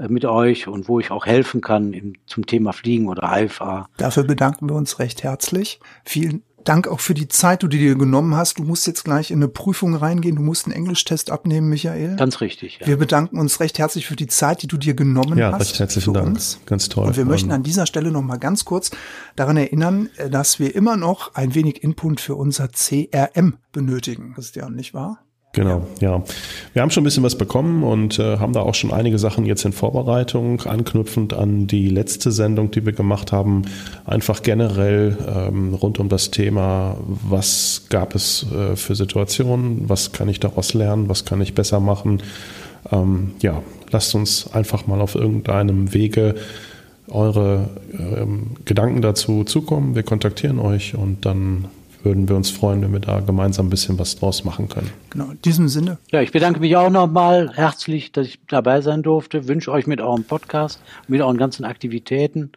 mit 0.08 0.26
euch 0.26 0.68
und 0.68 0.88
wo 0.88 1.00
ich 1.00 1.12
auch 1.12 1.26
helfen 1.26 1.62
kann 1.62 1.94
im, 1.94 2.14
zum 2.26 2.46
Thema 2.46 2.74
Fliegen 2.74 3.08
oder 3.08 3.30
IFA. 3.36 3.90
Dafür 3.98 4.24
bedanken 4.24 4.70
wir 4.70 4.76
uns 4.76 5.00
recht 5.00 5.24
herzlich. 5.24 5.80
Vielen 6.06 6.44
Dank 6.68 6.90
auch 6.90 7.00
für 7.00 7.14
die 7.14 7.30
Zeit, 7.30 7.62
die 7.62 7.70
du 7.70 7.78
dir 7.78 7.96
genommen 7.96 8.36
hast. 8.36 8.60
Du 8.60 8.64
musst 8.64 8.88
jetzt 8.88 9.06
gleich 9.06 9.32
in 9.32 9.38
eine 9.38 9.48
Prüfung 9.48 9.96
reingehen. 9.96 10.36
Du 10.36 10.42
musst 10.42 10.66
einen 10.66 10.76
Englischtest 10.76 11.32
abnehmen, 11.32 11.70
Michael. 11.70 12.18
Ganz 12.18 12.42
richtig. 12.42 12.80
Ja. 12.82 12.88
Wir 12.88 12.98
bedanken 12.98 13.40
uns 13.40 13.62
recht 13.62 13.80
herzlich 13.80 14.06
für 14.06 14.18
die 14.18 14.28
Zeit, 14.28 14.64
die 14.64 14.68
du 14.68 14.76
dir 14.76 14.94
genommen 14.94 15.38
ja, 15.38 15.54
hast. 15.54 15.54
Ja, 15.54 15.58
recht 15.60 15.80
herzlichen 15.80 16.14
Dank. 16.14 16.28
Uns. 16.28 16.60
Ganz 16.66 16.90
toll. 16.90 17.08
Und 17.08 17.16
wir 17.16 17.24
möchten 17.24 17.52
an 17.52 17.64
dieser 17.64 17.86
Stelle 17.86 18.12
noch 18.12 18.22
mal 18.22 18.38
ganz 18.38 18.66
kurz 18.66 18.92
daran 19.38 19.56
erinnern, 19.56 20.10
äh, 20.18 20.30
dass 20.30 20.60
wir 20.60 20.76
immer 20.76 20.98
noch 20.98 21.36
ein 21.36 21.56
wenig 21.56 21.84
Input 21.84 22.20
für 22.20 22.36
unser 22.36 22.68
CRM 22.68 23.60
benötigen. 23.72 24.34
Christian, 24.34 24.76
nicht 24.76 24.94
wahr? 24.94 25.20
Genau, 25.54 25.88
ja. 26.02 26.24
Wir 26.74 26.82
haben 26.84 26.92
schon 26.92 27.02
ein 27.02 27.06
bisschen 27.06 27.24
was 27.24 27.36
bekommen 27.36 27.84
und 27.84 28.20
äh, 28.20 28.38
haben 28.38 28.54
da 28.54 28.62
auch 28.62 28.76
schon 28.76 28.92
einige 28.92 29.18
Sachen 29.18 29.46
jetzt 29.46 29.66
in 29.66 29.74
Vorbereitung, 29.74 30.62
anknüpfend 30.62 31.34
an 31.34 31.66
die 31.66 31.90
letzte 31.90 32.32
Sendung, 32.32 32.70
die 32.70 32.86
wir 32.86 32.94
gemacht 32.94 33.32
haben, 33.32 33.64
einfach 34.06 34.44
generell 34.44 35.18
ähm, 35.28 35.74
rund 35.74 36.00
um 36.00 36.10
das 36.10 36.30
Thema, 36.30 36.98
was 37.08 37.86
gab 37.90 38.14
es 38.14 38.46
äh, 38.52 38.76
für 38.76 38.94
Situationen, 38.94 39.90
was 39.90 40.12
kann 40.12 40.30
ich 40.30 40.40
daraus 40.40 40.76
lernen, 40.76 41.10
was 41.10 41.26
kann 41.26 41.42
ich 41.42 41.56
besser 41.56 41.80
machen. 41.80 42.22
Ähm, 42.92 43.32
ja, 43.42 43.64
lasst 43.90 44.14
uns 44.14 44.54
einfach 44.54 44.86
mal 44.86 45.02
auf 45.02 45.16
irgendeinem 45.16 45.94
Wege 45.94 46.36
eure 47.10 47.70
ähm, 47.94 48.58
Gedanken 48.66 49.02
dazu 49.02 49.44
zukommen. 49.44 49.96
Wir 49.96 50.04
kontaktieren 50.04 50.60
euch 50.60 50.94
und 50.94 51.26
dann 51.26 51.66
würden 52.04 52.30
wir 52.30 52.36
uns 52.36 52.50
freuen, 52.50 52.82
wenn 52.82 52.94
wir 52.94 53.00
da 53.00 53.20
gemeinsam 53.20 53.68
ein 53.68 53.70
bisschen 53.70 54.00
was 54.00 54.16
draus 54.16 54.44
machen 54.44 54.70
können. 54.70 54.90
Genau, 55.10 55.32
in 55.32 55.42
diesem 55.42 55.68
Sinne. 55.68 55.98
Ja, 56.12 56.22
ich 56.22 56.32
bedanke 56.32 56.60
mich 56.60 56.76
auch 56.76 56.90
nochmal 56.90 57.52
herzlich, 57.54 58.12
dass 58.12 58.28
ich 58.28 58.40
dabei 58.48 58.82
sein 58.82 59.04
durfte. 59.04 59.48
Wünsche 59.48 59.72
euch 59.72 59.88
mit 59.88 60.02
eurem 60.02 60.24
Podcast, 60.24 60.80
mit 61.08 61.22
euren 61.22 61.38
ganzen 61.38 61.66
Aktivitäten 61.66 62.52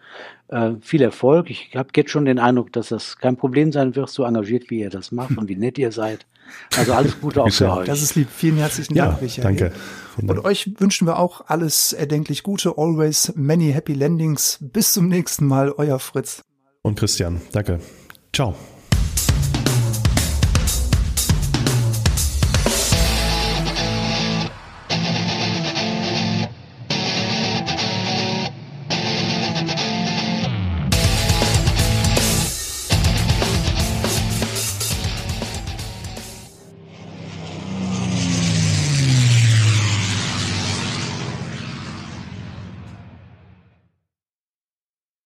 äh, 0.49 0.72
viel 0.80 1.03
Erfolg. 1.03 1.51
Ich 1.51 1.70
habe 1.74 1.88
jetzt 1.97 2.11
schon 2.11 2.24
den 2.24 2.38
Eindruck, 2.38 2.72
dass 2.72 2.88
das 2.88 3.18
kein 3.18 3.36
Problem 3.36 3.72
sein 3.72 3.95
wird, 3.97 4.11
so 4.11 4.24
engagiert, 4.24 4.70
wie 4.70 4.80
ihr 4.80 4.91
das 4.91 5.12
macht 5.12 5.36
und 5.36 5.49
wie 5.49 5.57
nett 5.57 5.78
ihr 5.78 5.93
seid. 5.93 6.26
Also 6.76 6.93
alles 6.93 7.20
Gute 7.20 7.43
auch 7.43 7.51
für 7.51 7.70
euch. 7.70 7.86
Das 7.86 8.03
ist 8.03 8.16
lieb. 8.16 8.28
Vielen 8.34 8.57
herzlichen 8.57 8.95
Dank, 8.95 9.16
ja, 9.16 9.18
Michael. 9.22 9.45
Danke. 9.45 9.72
Und 10.16 10.45
euch 10.45 10.70
wünschen 10.78 11.07
wir 11.07 11.18
auch 11.18 11.43
alles 11.47 11.93
erdenklich 11.93 12.43
Gute. 12.43 12.74
Always 12.76 13.32
many 13.36 13.72
happy 13.72 13.95
landings. 13.95 14.59
Bis 14.61 14.93
zum 14.93 15.09
nächsten 15.09 15.47
Mal. 15.47 15.72
Euer 15.72 15.99
Fritz. 15.99 16.43
Und 16.82 16.99
Christian. 16.99 17.41
Danke. 17.53 17.80
Ciao. 18.32 18.55